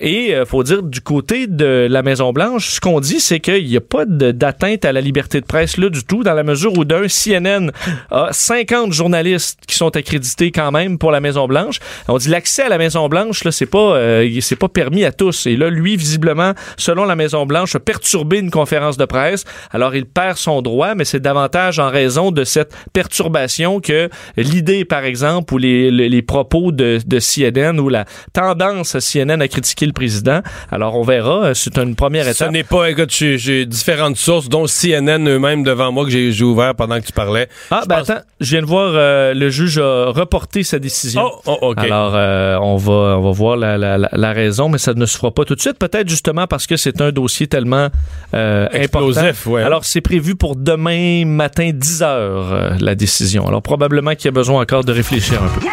Et 0.00 0.34
faut 0.52 0.62
dire, 0.62 0.82
du 0.82 1.00
côté 1.00 1.46
de 1.46 1.86
la 1.88 2.02
Maison-Blanche, 2.02 2.72
ce 2.72 2.78
qu'on 2.78 3.00
dit, 3.00 3.20
c'est 3.20 3.40
qu'il 3.40 3.66
n'y 3.66 3.76
a 3.78 3.80
pas 3.80 4.04
d'atteinte 4.04 4.84
à 4.84 4.92
la 4.92 5.00
liberté 5.00 5.40
de 5.40 5.46
presse 5.46 5.78
là 5.78 5.88
du 5.88 6.04
tout, 6.04 6.24
dans 6.24 6.34
la 6.34 6.42
mesure 6.42 6.76
où 6.76 6.84
d'un 6.84 7.06
CNN 7.08 7.70
a 8.10 8.28
50 8.32 8.92
journalistes 8.92 9.60
qui 9.66 9.78
sont 9.78 9.96
accrédités 9.96 10.50
quand 10.50 10.70
même 10.70 10.98
pour 10.98 11.10
la 11.10 11.20
Maison-Blanche. 11.20 11.78
On 12.06 12.18
dit 12.18 12.28
l'accès 12.28 12.64
à 12.64 12.68
la 12.68 12.76
Maison-Blanche, 12.76 13.44
là, 13.44 13.50
c'est 13.50 13.64
pas, 13.64 13.96
euh, 13.96 14.40
c'est 14.42 14.56
pas 14.56 14.68
permis 14.68 15.06
à 15.06 15.12
tous. 15.12 15.46
Et 15.46 15.56
là, 15.56 15.70
lui, 15.70 15.96
visiblement, 15.96 16.52
selon 16.76 17.06
la 17.06 17.16
Maison-Blanche, 17.16 17.74
a 17.74 17.80
perturbé 17.80 18.38
une 18.38 18.50
conférence 18.50 18.98
de 18.98 19.06
presse. 19.06 19.46
Alors, 19.70 19.94
il 19.94 20.04
perd 20.04 20.36
son 20.36 20.60
droit, 20.60 20.94
mais 20.94 21.06
c'est 21.06 21.20
davantage 21.20 21.78
en 21.78 21.88
raison 21.88 22.30
de 22.30 22.44
cette 22.44 22.76
perturbation 22.92 23.80
que 23.80 24.10
l'idée, 24.36 24.84
par 24.84 25.04
exemple, 25.04 25.54
ou 25.54 25.56
les, 25.56 25.90
les, 25.90 26.10
les 26.10 26.22
propos 26.22 26.72
de, 26.72 26.98
de 27.06 27.18
CNN 27.18 27.78
ou 27.78 27.88
la 27.88 28.04
tendance 28.34 28.94
à 28.94 29.00
CNN 29.00 29.40
à 29.40 29.48
critiquer 29.48 29.86
le 29.86 29.94
président. 29.94 30.41
Alors, 30.70 30.96
on 30.96 31.02
verra. 31.02 31.54
C'est 31.54 31.76
une 31.78 31.94
première 31.94 32.24
Ce 32.24 32.30
étape. 32.30 32.50
n'est 32.50 32.64
pas, 32.64 32.90
écoute, 32.90 33.10
j'ai 33.10 33.66
différentes 33.66 34.16
sources, 34.16 34.48
dont 34.48 34.66
CNN 34.66 35.28
eux-mêmes 35.28 35.62
devant 35.64 35.92
moi 35.92 36.04
que 36.04 36.10
j'ai 36.10 36.42
ouvert 36.42 36.74
pendant 36.74 37.00
que 37.00 37.06
tu 37.06 37.12
parlais. 37.12 37.48
Ah, 37.70 37.80
Je 37.84 37.88
ben 37.88 37.98
pense- 37.98 38.10
attends, 38.10 38.22
je 38.40 38.50
viens 38.50 38.62
de 38.62 38.66
voir, 38.66 38.92
euh, 38.94 39.34
le 39.34 39.50
juge 39.50 39.78
a 39.78 40.06
reporté 40.10 40.62
sa 40.62 40.78
décision. 40.78 41.22
Oh, 41.24 41.40
oh, 41.46 41.58
OK. 41.70 41.78
Alors, 41.78 42.12
euh, 42.14 42.56
on, 42.60 42.76
va, 42.76 42.92
on 43.18 43.20
va 43.22 43.30
voir 43.30 43.56
la, 43.56 43.78
la, 43.78 43.98
la, 43.98 44.08
la 44.12 44.32
raison, 44.32 44.68
mais 44.68 44.78
ça 44.78 44.94
ne 44.94 45.06
se 45.06 45.16
fera 45.16 45.30
pas 45.30 45.44
tout 45.44 45.54
de 45.54 45.60
suite. 45.60 45.78
Peut-être 45.78 46.08
justement 46.08 46.46
parce 46.46 46.66
que 46.66 46.76
c'est 46.76 47.00
un 47.00 47.10
dossier 47.12 47.46
tellement 47.46 47.88
euh, 48.34 48.68
Explosif, 48.72 49.18
important. 49.22 49.50
ouais. 49.50 49.62
Alors, 49.62 49.84
c'est 49.84 50.00
prévu 50.00 50.34
pour 50.36 50.56
demain 50.56 51.24
matin, 51.26 51.70
10 51.72 52.02
heures, 52.02 52.52
euh, 52.52 52.70
la 52.80 52.94
décision. 52.94 53.46
Alors, 53.48 53.62
probablement 53.62 54.14
qu'il 54.14 54.26
y 54.26 54.28
a 54.28 54.32
besoin 54.32 54.60
encore 54.62 54.84
de 54.84 54.92
réfléchir 54.92 55.40
un 55.42 55.48
peu. 55.48 55.66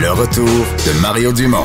Le 0.00 0.10
retour 0.10 0.46
de 0.46 1.00
Mario 1.02 1.32
Dumont. 1.32 1.64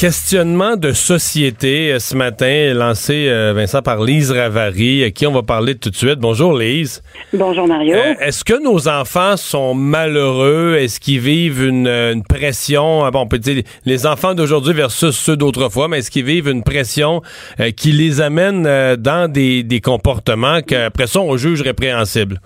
Questionnement 0.00 0.76
de 0.78 0.92
société 0.92 1.92
euh, 1.92 1.98
ce 1.98 2.16
matin, 2.16 2.72
lancé, 2.72 3.28
euh, 3.28 3.52
Vincent, 3.54 3.82
par 3.82 4.02
Lise 4.02 4.30
Ravary, 4.30 5.04
à 5.04 5.10
qui 5.10 5.26
on 5.26 5.32
va 5.32 5.42
parler 5.42 5.74
tout 5.74 5.90
de 5.90 5.94
suite. 5.94 6.18
Bonjour, 6.18 6.56
Lise. 6.56 7.02
Bonjour 7.34 7.68
Mario. 7.68 7.96
Euh, 7.96 8.14
Est-ce 8.18 8.42
que 8.42 8.54
nos 8.64 8.88
enfants 8.88 9.36
sont 9.36 9.74
malheureux? 9.74 10.78
Est-ce 10.80 11.00
qu'ils 11.00 11.20
vivent 11.20 11.62
une, 11.62 11.86
une 11.86 12.22
pression? 12.22 13.04
Ah 13.04 13.10
Bon, 13.10 13.20
on 13.20 13.28
peut 13.28 13.36
dire 13.38 13.62
les 13.84 14.06
enfants 14.06 14.32
d'aujourd'hui 14.32 14.72
versus 14.72 15.14
ceux 15.14 15.36
d'autrefois, 15.36 15.86
mais 15.88 15.98
est-ce 15.98 16.10
qu'ils 16.10 16.24
vivent 16.24 16.48
une 16.48 16.62
pression 16.62 17.20
euh, 17.60 17.70
qui 17.70 17.92
les 17.92 18.22
amène 18.22 18.62
dans 18.96 19.30
des, 19.30 19.62
des 19.64 19.82
comportements 19.82 20.62
qu'après 20.62 21.08
ça, 21.08 21.20
on 21.20 21.36
juge 21.36 21.60
répréhensibles? 21.60 22.40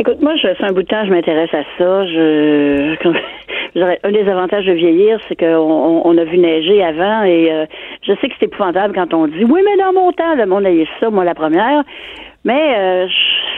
Écoute, 0.00 0.22
moi, 0.22 0.36
je 0.36 0.54
fais 0.54 0.64
un 0.64 0.72
bout 0.72 0.82
de 0.82 0.86
temps, 0.86 1.04
je 1.04 1.10
m'intéresse 1.10 1.52
à 1.52 1.64
ça. 1.76 2.06
Je, 2.06 2.94
un 4.04 4.12
des 4.12 4.28
avantages 4.28 4.64
de 4.64 4.72
vieillir, 4.72 5.18
c'est 5.28 5.34
qu'on 5.34 6.02
on, 6.04 6.18
a 6.18 6.24
vu 6.24 6.38
neiger 6.38 6.84
avant 6.84 7.24
et 7.24 7.50
euh, 7.50 7.66
je 8.06 8.12
sais 8.20 8.28
que 8.28 8.34
c'est 8.38 8.46
épouvantable 8.46 8.94
quand 8.94 9.12
on 9.12 9.26
dit 9.26 9.44
oui, 9.44 9.60
mais 9.64 9.76
dans 9.76 9.92
mon 9.92 10.12
temps, 10.12 10.36
le 10.36 10.46
monde 10.46 10.66
a 10.66 10.70
ça, 11.00 11.10
moi 11.10 11.24
la 11.24 11.34
première. 11.34 11.82
Mais 12.44 12.74
euh, 12.78 13.08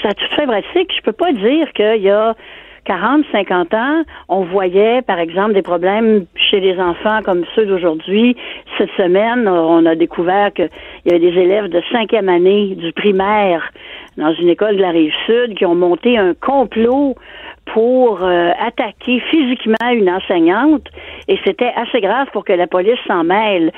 ça 0.02 0.08
a 0.08 0.14
tout 0.14 0.34
fait 0.34 0.46
pratique. 0.46 0.90
Je 0.96 1.02
peux 1.02 1.12
pas 1.12 1.32
dire 1.32 1.70
qu'il 1.74 2.02
y 2.02 2.10
a 2.10 2.34
40, 2.84 3.24
50 3.32 3.74
ans, 3.74 4.02
on 4.28 4.44
voyait, 4.44 5.02
par 5.02 5.18
exemple, 5.18 5.52
des 5.54 5.62
problèmes 5.62 6.24
chez 6.34 6.60
les 6.60 6.78
enfants 6.80 7.20
comme 7.24 7.44
ceux 7.54 7.66
d'aujourd'hui. 7.66 8.36
Cette 8.78 8.90
semaine, 8.96 9.46
on 9.48 9.84
a 9.86 9.94
découvert 9.94 10.52
qu'il 10.52 10.68
y 11.06 11.10
avait 11.10 11.18
des 11.20 11.38
élèves 11.38 11.68
de 11.68 11.80
cinquième 11.92 12.28
année 12.28 12.74
du 12.76 12.92
primaire 12.92 13.62
dans 14.16 14.32
une 14.34 14.48
école 14.48 14.76
de 14.76 14.82
la 14.82 14.90
rive 14.90 15.12
sud 15.26 15.54
qui 15.56 15.64
ont 15.66 15.74
monté 15.74 16.18
un 16.18 16.34
complot 16.34 17.14
pour 17.72 18.24
euh, 18.24 18.50
attaquer 18.58 19.20
physiquement 19.30 19.90
une 19.92 20.10
enseignante 20.10 20.86
et 21.28 21.38
c'était 21.44 21.70
assez 21.76 22.00
grave 22.00 22.26
pour 22.32 22.44
que 22.44 22.52
la 22.52 22.66
police 22.66 22.98
s'en 23.06 23.22
mêle. 23.22 23.70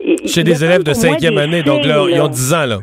Et- 0.00 0.26
Chez 0.28 0.44
des 0.44 0.62
élèves 0.64 0.82
de 0.82 0.92
cinquième 0.92 1.38
année, 1.38 1.62
donc 1.62 1.84
là, 1.84 2.04
ils 2.10 2.20
ont 2.20 2.24
là. 2.24 2.28
10 2.28 2.54
ans, 2.54 2.66
là. 2.66 2.78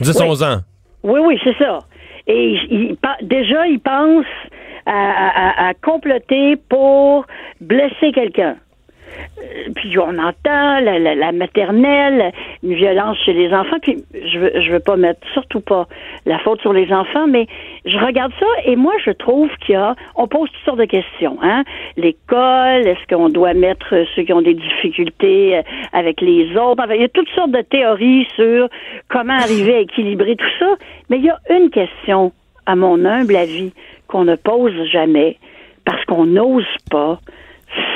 10, 0.00 0.20
Oui. 0.20 0.26
11 0.28 0.42
ans. 0.42 0.56
Oui, 1.02 1.20
oui, 1.24 1.38
c'est 1.42 1.56
ça. 1.56 1.78
Et 2.26 2.50
il- 2.50 2.68
il 2.90 2.96
pa- 2.96 3.16
déjà, 3.22 3.66
ils 3.66 3.80
pensent 3.80 4.26
à, 4.86 5.66
à- 5.66 5.68
à- 5.68 5.74
comploter 5.74 6.56
pour 6.68 7.26
blesser 7.60 8.12
quelqu'un. 8.12 8.56
Euh, 9.38 9.72
Puis 9.74 9.98
on 9.98 10.18
entend 10.18 10.78
la, 10.80 10.98
la- 11.00 11.16
la 11.16 11.32
maternelle, 11.32 12.32
une 12.62 12.74
violence 12.74 13.18
chez 13.24 13.32
les 13.32 13.52
enfants. 13.52 13.78
Puis 13.82 14.04
je 14.14 14.38
veux, 14.38 14.52
je 14.60 14.70
veux 14.70 14.78
pas 14.80 14.96
mettre 14.96 15.20
surtout 15.32 15.60
pas 15.60 15.88
la 16.26 16.38
faute 16.38 16.60
sur 16.60 16.72
les 16.72 16.92
enfants, 16.92 17.26
mais 17.26 17.46
je 17.84 17.98
regarde 17.98 18.32
ça 18.38 18.46
et 18.64 18.76
moi 18.76 18.92
je 19.04 19.10
trouve 19.10 19.50
qu'il 19.66 19.74
y 19.74 19.78
a, 19.78 19.96
on 20.14 20.28
pose 20.28 20.48
toutes 20.52 20.64
sortes 20.64 20.78
de 20.78 20.84
questions. 20.84 21.38
Hein? 21.42 21.64
L'école, 21.96 22.86
est-ce 22.86 23.04
qu'on 23.12 23.28
doit 23.28 23.52
mettre 23.54 24.04
ceux 24.14 24.22
qui 24.22 24.32
ont 24.32 24.42
des 24.42 24.54
difficultés 24.54 25.58
euh, 25.58 25.62
avec 25.92 26.20
les 26.20 26.50
autres? 26.56 26.82
Enfin, 26.84 26.94
Il 26.94 27.00
y 27.00 27.04
a 27.04 27.08
toutes 27.08 27.30
sortes 27.30 27.50
de 27.52 27.62
théories 27.62 28.26
sur 28.36 28.68
comment 29.08 29.34
arriver 29.34 29.74
à 29.74 29.80
équilibrer 29.80 30.36
tout 30.36 30.52
ça. 30.60 30.74
Mais 31.08 31.18
il 31.18 31.24
y 31.24 31.30
a 31.30 31.38
une 31.50 31.70
question, 31.70 32.32
à 32.66 32.76
mon 32.76 33.04
humble 33.04 33.34
avis, 33.36 33.72
qu'on 34.10 34.24
ne 34.24 34.36
pose 34.36 34.74
jamais 34.92 35.38
parce 35.84 36.04
qu'on 36.04 36.26
n'ose 36.26 36.64
pas, 36.90 37.20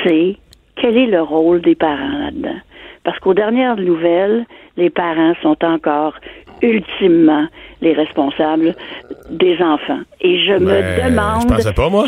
c'est 0.03 0.37
quel 0.75 0.97
est 0.97 1.05
le 1.07 1.21
rôle 1.21 1.61
des 1.61 1.75
parents 1.75 2.17
là-dedans? 2.25 2.59
Parce 3.03 3.19
qu'aux 3.19 3.33
dernières 3.35 3.75
nouvelles, 3.77 4.45
les 4.77 4.89
parents 4.89 5.33
sont 5.43 5.57
encore 5.63 6.15
ultimement 6.61 7.45
les 7.81 7.93
responsables 7.93 8.75
des 9.29 9.61
enfants. 9.61 9.99
Et 10.21 10.43
je 10.45 10.53
me 10.53 10.65
Ben, 10.81 11.09
demande. 11.11 11.41
Je 11.43 11.47
pensais 11.55 11.73
pas, 11.73 11.89
moi. 11.89 12.07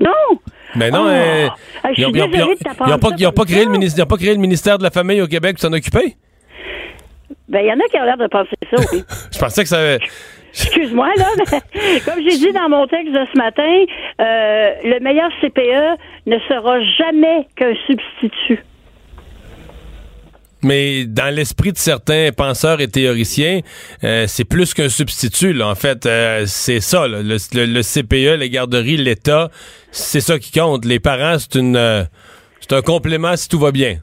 Non! 0.00 0.38
Mais 0.76 0.90
non, 0.90 1.04
Oh! 1.04 1.08
euh, 1.08 1.48
ils 1.48 1.48
ont- 1.48 1.94
suis 1.94 2.02
ils 2.02 2.06
ont- 2.06 2.10
désolée 2.12 2.30
ils 2.34 2.42
ont- 2.44 2.48
de 2.52 2.58
t'apprendre 2.58 2.90
ils 3.18 3.26
ont 3.26 3.30
pas- 3.32 3.42
pas 3.42 3.44
créé 3.44 3.64
le 3.64 3.70
ministère- 3.70 3.98
ils 3.98 4.06
ont 4.06 4.08
pas 4.08 4.16
créé 4.16 4.32
le 4.34 4.40
ministère 4.40 4.78
de 4.78 4.82
la 4.84 4.90
Famille 4.90 5.20
au 5.20 5.26
Québec 5.26 5.52
pour 5.56 5.60
s'en 5.60 5.72
occuper? 5.72 6.16
Ben, 7.48 7.60
il 7.60 7.66
y 7.66 7.72
en 7.72 7.78
a 7.80 7.88
qui 7.90 7.98
ont 7.98 8.04
l'air 8.04 8.16
de 8.16 8.26
penser 8.28 8.56
ça, 8.70 8.76
oui. 8.92 9.02
Je 9.32 9.38
pensais 9.38 9.62
que 9.62 9.68
ça... 9.68 9.98
Excuse-moi, 10.54 11.08
là, 11.16 11.28
mais 11.74 12.00
comme 12.00 12.22
j'ai 12.22 12.36
dit 12.38 12.52
dans 12.52 12.68
mon 12.68 12.86
texte 12.86 13.12
de 13.12 13.24
ce 13.32 13.38
matin, 13.38 13.84
euh, 14.20 14.70
le 14.84 15.00
meilleur 15.00 15.30
CPE 15.40 15.98
ne 16.26 16.38
sera 16.48 16.80
jamais 16.98 17.46
qu'un 17.56 17.74
substitut. 17.86 18.62
Mais 20.64 21.06
dans 21.06 21.34
l'esprit 21.34 21.72
de 21.72 21.78
certains 21.78 22.30
penseurs 22.36 22.80
et 22.80 22.86
théoriciens, 22.86 23.60
euh, 24.04 24.26
c'est 24.28 24.44
plus 24.44 24.74
qu'un 24.74 24.88
substitut. 24.88 25.60
En 25.60 25.74
fait, 25.74 26.06
euh, 26.06 26.44
c'est 26.46 26.80
ça. 26.80 27.08
là. 27.08 27.20
Le, 27.22 27.82
CPE, 27.82 28.38
les 28.38 28.48
garderies, 28.48 28.96
l'État, 28.96 29.50
c'est 29.90 30.20
ça 30.20 30.38
qui 30.38 30.52
compte. 30.52 30.84
Les 30.84 31.00
parents, 31.00 31.38
c'est 31.38 31.60
c'est 32.60 32.76
un 32.76 32.82
complément 32.82 33.36
si 33.36 33.48
tout 33.48 33.58
va 33.58 33.72
bien. 33.72 33.96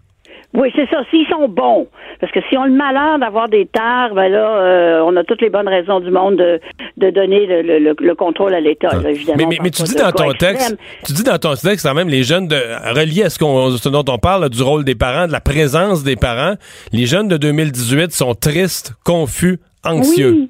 Oui, 0.56 0.72
c'est 0.76 0.90
ça, 0.90 1.04
s'ils 1.12 1.28
sont 1.28 1.48
bons. 1.48 1.88
Parce 2.20 2.32
que 2.32 2.40
si 2.50 2.58
on 2.58 2.64
a 2.64 2.68
le 2.68 2.74
malheur 2.74 3.20
d'avoir 3.20 3.50
des 3.50 3.68
tares, 3.68 4.16
ben 4.16 4.30
là, 4.30 4.58
euh, 4.62 5.02
on 5.06 5.16
a 5.16 5.24
toutes 5.24 5.42
les 5.42 5.50
bonnes 5.52 5.68
raisons 5.68 6.00
du 6.00 6.10
monde 6.10 6.38
de, 6.38 6.60
de 6.98 7.12
donner 7.12 7.46
le, 7.46 7.62
le- 7.62 7.78
le- 7.80 7.96
le 8.00 8.16
contrôle 8.16 8.56
à 8.56 8.60
l'État, 8.60 8.90
évidemment. 9.08 9.38
Mais, 9.62 9.70
tu 9.70 9.84
dis 9.84 9.96
dans 9.96 10.12
ton 10.12 10.32
texte, 10.34 10.76
tu 11.06 11.14
dis 11.14 11.24
dans 11.24 11.38
ton 11.38 11.54
texte 11.54 11.86
quand 11.88 11.94
même 11.94 12.10
les 12.10 12.24
jeunes 12.24 12.48
de 12.48 12.56
reliés 13.00 13.24
à 13.26 13.30
ce, 13.30 13.38
qu'on, 13.38 13.70
ce 13.70 13.90
dont 13.90 14.04
on 14.10 14.18
parle 14.18 14.42
là, 14.42 14.50
du 14.50 14.64
rôle 14.64 14.84
des 14.84 14.96
parents, 14.96 15.28
de 15.28 15.32
la 15.32 15.40
présence 15.40 16.04
des 16.04 16.16
parents, 16.16 16.56
les 16.92 17.06
jeunes 17.06 17.28
de 17.28 17.38
2018 17.38 18.12
sont 18.12 18.34
tristes, 18.34 18.94
confus, 19.06 19.60
anxieux. 19.86 20.32
Oui. 20.32 20.50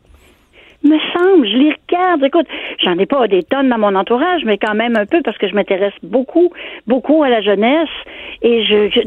Me 0.82 0.98
semble, 1.14 1.46
je 1.46 1.58
les 1.58 1.74
regarde. 1.90 2.24
Écoute, 2.24 2.48
j'en 2.82 2.98
ai 2.98 3.06
pas 3.06 3.28
des 3.28 3.44
tonnes 3.44 3.68
dans 3.68 3.78
mon 3.78 3.94
entourage, 3.96 4.44
mais 4.46 4.58
quand 4.58 4.76
même 4.76 4.96
un 4.96 5.06
peu 5.06 5.22
parce 5.26 5.38
que 5.38 5.50
je 5.50 5.54
m'intéresse 5.54 5.92
beaucoup, 6.04 6.54
beaucoup 6.88 7.22
à 7.22 7.28
la 7.28 7.42
jeunesse 7.42 7.90
et 8.42 8.64
je, 8.64 8.88
je- 8.90 9.02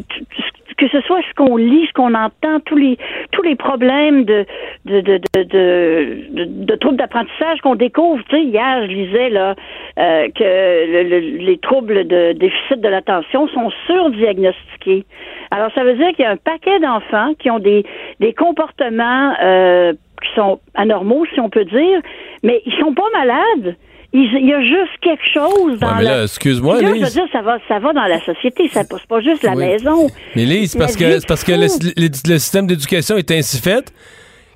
que 0.76 0.88
ce 0.88 1.00
soit 1.02 1.20
ce 1.28 1.34
qu'on 1.34 1.56
lit, 1.56 1.86
ce 1.86 1.92
qu'on 1.92 2.14
entend, 2.14 2.60
tous 2.64 2.76
les 2.76 2.96
tous 3.32 3.42
les 3.42 3.56
problèmes 3.56 4.24
de 4.24 4.44
de 4.86 5.00
de 5.04 6.74
troubles 6.76 6.96
d'apprentissage 6.96 7.60
qu'on 7.60 7.74
découvre. 7.74 8.22
Tu 8.28 8.36
sais, 8.36 8.42
hier, 8.42 8.82
je 8.82 8.92
lisais 8.92 9.30
là 9.30 9.54
euh, 9.98 10.28
que 10.34 10.42
le- 10.44 11.08
le- 11.08 11.36
les 11.44 11.58
troubles 11.58 12.06
de 12.06 12.32
déficit 12.32 12.80
de 12.80 12.88
l'attention 12.88 13.48
sont 13.48 13.70
surdiagnostiqués. 13.86 15.04
Alors, 15.50 15.70
ça 15.74 15.84
veut 15.84 15.94
dire 15.94 16.08
qu'il 16.10 16.24
y 16.24 16.28
a 16.28 16.30
un 16.30 16.36
paquet 16.36 16.78
d'enfants 16.80 17.34
qui 17.38 17.50
ont 17.50 17.58
des 17.58 17.84
des 18.20 18.32
comportements 18.32 19.34
euh, 19.42 19.92
qui 20.22 20.28
sont 20.34 20.60
anormaux, 20.74 21.24
si 21.34 21.40
on 21.40 21.50
peut 21.50 21.64
dire, 21.64 22.00
mais 22.42 22.62
ils 22.66 22.72
sont 22.78 22.94
pas 22.94 23.08
malades. 23.12 23.76
Il 24.14 24.46
y 24.46 24.52
a 24.52 24.60
juste 24.60 24.98
quelque 25.00 25.24
chose 25.32 25.78
dans 25.80 25.86
Ouais, 25.88 25.94
mais 25.98 26.04
la... 26.04 26.16
là, 26.18 26.22
excuse-moi, 26.24 26.74
Là, 26.74 26.80
je 26.82 26.86
veux 26.86 26.92
Lise. 27.04 27.12
dire, 27.14 27.24
ça 27.32 27.40
va, 27.40 27.56
ça 27.66 27.78
va 27.78 27.92
dans 27.94 28.04
la 28.04 28.20
société, 28.22 28.68
ça 28.68 28.82
c'est 28.82 29.06
pas 29.08 29.20
juste 29.22 29.42
la 29.42 29.52
Oui. 29.52 29.64
maison. 29.66 30.06
Mais 30.36 30.44
Lise, 30.44 30.72
c'est 30.72 30.78
La 30.78 30.84
parce 30.84 30.96
que, 30.96 31.04
vie 31.04 31.12
c'est 31.20 31.26
parce 31.26 31.44
que 31.44 31.52
le, 31.52 31.68
fou. 31.68 31.78
le- 31.96 32.08
le 32.32 32.38
système 32.38 32.66
d'éducation 32.66 33.16
est 33.16 33.30
ainsi 33.30 33.58
fait 33.60 33.90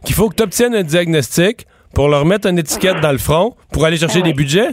qu'il 0.05 0.15
faut 0.15 0.29
que 0.29 0.35
tu 0.35 0.43
obtiennes 0.43 0.75
un 0.75 0.83
diagnostic 0.83 1.67
pour 1.95 2.09
leur 2.09 2.27
mettre 2.27 2.47
une 2.49 2.59
étiquette 2.59 3.01
dans 3.01 3.13
le 3.13 3.19
front 3.19 3.55
pour 3.73 3.87
aller 3.87 3.97
chercher 3.97 4.19
Ah 4.19 4.27
ouais. 4.27 4.29
des 4.33 4.35
budgets. 4.35 4.69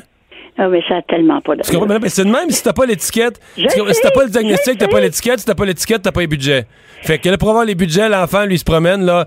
Ah, 0.57 0.67
mais 0.67 0.83
ça 0.87 0.97
a 0.97 1.01
tellement 1.01 1.41
pas 1.41 1.55
comprends? 1.79 1.97
Mais 1.99 2.09
c'est 2.09 2.25
de 2.25 2.29
même, 2.29 2.49
si 2.49 2.61
t'as 2.61 2.73
pas 2.73 2.85
l'étiquette, 2.85 3.39
si 3.57 3.65
t'as 3.65 4.11
pas 4.11 4.23
le 4.25 4.29
diagnostic, 4.29 4.77
t'as 4.77 4.87
pas 4.87 4.99
l'étiquette, 4.99 5.39
si 5.39 5.45
t'as 5.45 5.55
pas 5.55 5.65
l'étiquette, 5.65 6.01
t'as 6.03 6.11
pas 6.11 6.19
les 6.21 6.27
budgets. 6.27 6.65
Fait 7.01 7.17
que 7.17 7.27
là, 7.29 7.37
pour 7.39 7.49
avoir 7.49 7.65
les 7.65 7.73
budgets, 7.73 8.07
l'enfant, 8.07 8.45
lui, 8.45 8.59
se 8.59 8.63
promène, 8.63 9.03
là, 9.03 9.25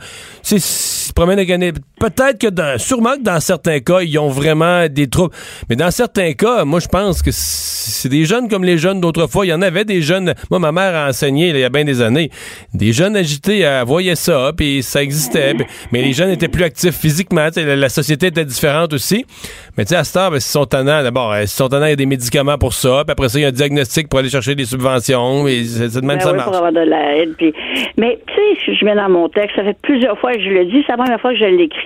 il 0.53 0.61
se 0.61 1.13
promène 1.13 1.39
avec 1.39 1.51
un- 1.51 1.73
Peut-être 1.99 2.39
que 2.39 2.49
dans, 2.49 2.79
sûrement 2.79 3.15
que 3.17 3.23
dans 3.23 3.41
certains 3.41 3.81
cas, 3.81 4.01
ils 4.03 4.19
ont 4.19 4.29
vraiment 4.29 4.87
des 4.89 5.09
troubles. 5.09 5.35
Mais 5.71 5.77
dans 5.77 5.91
certains 5.91 6.33
cas, 6.35 6.65
moi, 6.65 6.79
je 6.81 6.89
pense 6.89 7.23
que 7.23 7.31
c'est 7.33 8.09
des 8.11 8.25
jeunes 8.27 8.49
comme 8.49 8.65
les 8.65 8.77
jeunes 8.77 9.01
d'autrefois. 9.01 9.47
Il 9.47 9.49
y 9.49 9.53
en 9.55 9.63
avait 9.63 9.85
des 9.87 10.03
jeunes. 10.03 10.35
Moi, 10.51 10.59
ma 10.59 10.73
mère 10.73 10.95
a 10.95 11.09
enseigné, 11.09 11.53
là, 11.53 11.59
il 11.59 11.63
y 11.63 11.65
a 11.65 11.71
bien 11.71 11.85
des 11.85 12.03
années. 12.03 12.31
Des 12.75 12.93
jeunes 12.93 13.17
agités, 13.17 13.61
elle 13.61 13.85
voyait 13.87 14.15
ça, 14.15 14.53
puis 14.57 14.83
ça 14.83 15.03
existait. 15.03 15.55
Mais 15.93 16.03
les 16.03 16.13
jeunes 16.13 16.31
étaient 16.31 16.49
plus 16.49 16.65
actifs 16.65 16.97
physiquement. 16.97 17.49
La, 17.57 17.77
la 17.77 17.89
société 17.89 18.27
était 18.27 18.45
différente 18.45 18.93
aussi. 18.93 19.25
Mais 19.79 19.85
tu 19.85 19.91
sais, 19.91 19.97
à 19.97 20.05
cette 20.05 20.17
heure, 20.17 20.31
ben, 20.31 20.41
s'ils 20.41 20.53
sont 20.53 20.67
tannants, 20.67 21.03
d'abord, 21.03 21.33
euh, 21.33 21.41
s'ils 21.41 21.49
sont 21.49 21.69
tannants, 21.69 21.87
il 21.87 21.91
y 21.91 21.93
a 21.93 21.97
des 21.97 22.07
médicaments 22.07 22.59
pour 22.59 22.75
ça. 22.75 23.05
Puis 23.07 23.13
après 23.13 23.29
ça, 23.31 23.39
il 23.39 23.43
y 23.43 23.45
a 23.47 23.49
un 23.49 23.53
diagnostic 23.53 24.09
pour 24.09 24.19
aller 24.19 24.29
chercher 24.29 24.55
des 24.55 24.65
subventions. 24.67 25.47
Et 25.49 25.65
c'est 25.65 26.01
de 26.01 26.07
même 26.07 26.19
Ben 26.19 26.25
ça 26.25 26.31
oui, 26.31 26.37
marche. 26.37 26.49
pour 26.49 26.57
avoir 26.57 26.73
de 26.73 26.81
l'aide. 26.81 27.35
Mais 27.97 28.19
tu 28.27 28.35
sais, 28.67 28.75
je 28.79 28.85
mets 28.85 28.95
dans 28.95 29.09
mon 29.09 29.29
texte, 29.31 29.57
ça 29.57 29.65
fait 29.65 29.77
plusieurs 29.83 30.19
fois 30.19 30.35
que 30.35 30.41
je 30.43 30.51
le 30.51 30.67
dis, 30.67 30.83
c'est 30.87 30.93
la 30.93 30.99
première 30.99 31.21
fois 31.21 31.33
que 31.33 31.39
je 31.39 31.45
l'écris. 31.45 31.86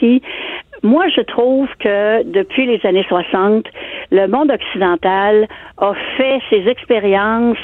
Moi, 0.83 1.09
je 1.09 1.21
trouve 1.21 1.69
que 1.79 2.23
depuis 2.23 2.67
les 2.67 2.81
années 2.87 3.05
60, 3.09 3.67
le 4.11 4.27
monde 4.29 4.51
occidental 4.51 5.47
a 5.77 5.93
fait 6.17 6.41
ses 6.49 6.69
expériences 6.69 7.59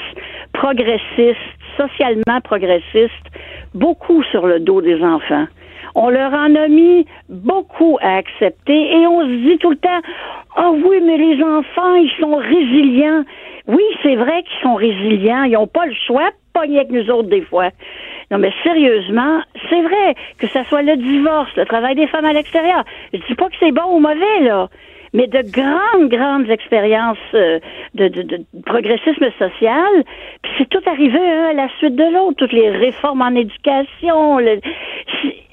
progressistes, 0.53 1.37
socialement 1.77 2.41
progressistes, 2.43 3.27
beaucoup 3.73 4.23
sur 4.23 4.45
le 4.45 4.59
dos 4.59 4.81
des 4.81 5.01
enfants. 5.03 5.47
On 5.95 6.09
leur 6.09 6.31
en 6.31 6.53
a 6.53 6.67
mis 6.67 7.07
beaucoup 7.27 7.97
à 8.01 8.17
accepter 8.17 8.91
et 8.91 9.07
on 9.07 9.21
se 9.21 9.49
dit 9.49 9.57
tout 9.57 9.71
le 9.71 9.77
temps, 9.77 10.01
ah 10.55 10.69
oui, 10.71 11.01
mais 11.03 11.17
les 11.17 11.43
enfants, 11.43 11.95
ils 11.95 12.11
sont 12.19 12.35
résilients. 12.35 13.23
Oui, 13.67 13.83
c'est 14.03 14.15
vrai 14.15 14.43
qu'ils 14.43 14.61
sont 14.61 14.75
résilients. 14.75 15.43
Ils 15.43 15.53
n'ont 15.53 15.65
pas 15.65 15.87
le 15.87 15.95
choix 16.05 16.29
pogner 16.53 16.79
avec 16.79 16.91
nous 16.91 17.09
autres 17.09 17.29
des 17.29 17.41
fois. 17.41 17.69
Non, 18.31 18.37
mais 18.39 18.51
sérieusement, 18.63 19.39
c'est 19.69 19.81
vrai 19.81 20.15
que 20.37 20.47
ce 20.47 20.63
soit 20.65 20.81
le 20.81 20.97
divorce, 20.97 21.49
le 21.55 21.65
travail 21.65 21.95
des 21.95 22.07
femmes 22.07 22.25
à 22.25 22.33
l'extérieur. 22.33 22.83
Je 23.13 23.19
dis 23.27 23.35
pas 23.35 23.47
que 23.47 23.55
c'est 23.59 23.71
bon 23.71 23.85
ou 23.95 23.99
mauvais, 23.99 24.39
là. 24.41 24.67
Mais 25.13 25.27
de 25.27 25.41
grandes, 25.49 26.09
grandes 26.09 26.49
expériences 26.49 27.17
euh, 27.33 27.59
de, 27.95 28.09
de- 28.09 28.23
de 28.23 28.39
progressisme 28.65 29.25
social, 29.39 30.03
puis 30.41 30.51
c'est 30.57 30.67
tout 30.69 30.81
arrivé 30.85 31.17
un 31.17 31.45
à 31.51 31.53
la 31.53 31.69
suite 31.77 31.95
de 31.95 32.03
l'autre, 32.13 32.35
toutes 32.37 32.51
les 32.51 32.69
réformes 32.69 33.21
en 33.21 33.33
éducation. 33.33 34.37
le- 34.39 34.59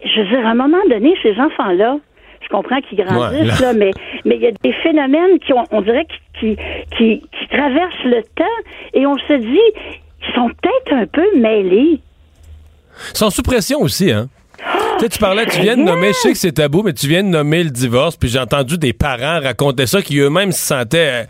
je 0.04 0.20
veux 0.20 0.26
dire, 0.28 0.44
à 0.46 0.50
un 0.50 0.54
moment 0.54 0.82
donné, 0.90 1.14
ces 1.22 1.38
enfants-là, 1.40 1.98
je 2.42 2.48
comprends 2.48 2.80
qu'ils 2.80 2.98
grandissent, 2.98 3.40
Ouais, 3.60 3.66
là. 3.66 3.72
là, 3.72 3.78
mais 3.78 3.90
mais 4.24 4.34
il 4.36 4.42
y 4.42 4.46
a 4.48 4.52
des 4.62 4.72
phénomènes 4.72 5.38
qui 5.38 5.52
ont, 5.52 5.64
on 5.70 5.80
dirait 5.80 6.06
qui, 6.06 6.56
qui, 6.56 6.56
qui, 6.96 7.20
qui 7.38 7.46
traversent 7.48 8.04
le 8.04 8.22
temps 8.36 8.44
et 8.92 9.06
on 9.06 9.16
se 9.16 9.32
dit, 9.34 9.60
ils 10.28 10.34
sont 10.34 10.48
peut-être 10.60 10.92
un 10.92 11.06
peu 11.06 11.24
mêlés. 11.38 12.00
Ils 13.12 13.18
sont 13.18 13.30
sous 13.30 13.42
pression 13.42 13.80
aussi, 13.80 14.10
hein? 14.10 14.28
Tu 14.98 15.00
sais, 15.00 15.08
tu 15.08 15.18
parlais, 15.18 15.44
tu 15.46 15.60
viens 15.60 15.76
de 15.76 15.82
nommer, 15.82 16.08
je 16.08 16.18
sais 16.18 16.32
que 16.32 16.38
c'est 16.38 16.52
tabou, 16.52 16.82
mais 16.84 16.92
tu 16.92 17.08
viens 17.08 17.24
de 17.24 17.28
nommer 17.28 17.64
le 17.64 17.70
divorce, 17.70 18.16
puis 18.16 18.28
j'ai 18.28 18.38
entendu 18.38 18.78
des 18.78 18.92
parents 18.92 19.40
raconter 19.40 19.86
ça, 19.86 20.00
qui 20.02 20.18
eux-mêmes 20.20 20.52
se 20.52 20.64
sentaient, 20.64 21.10
euh, 21.12 21.24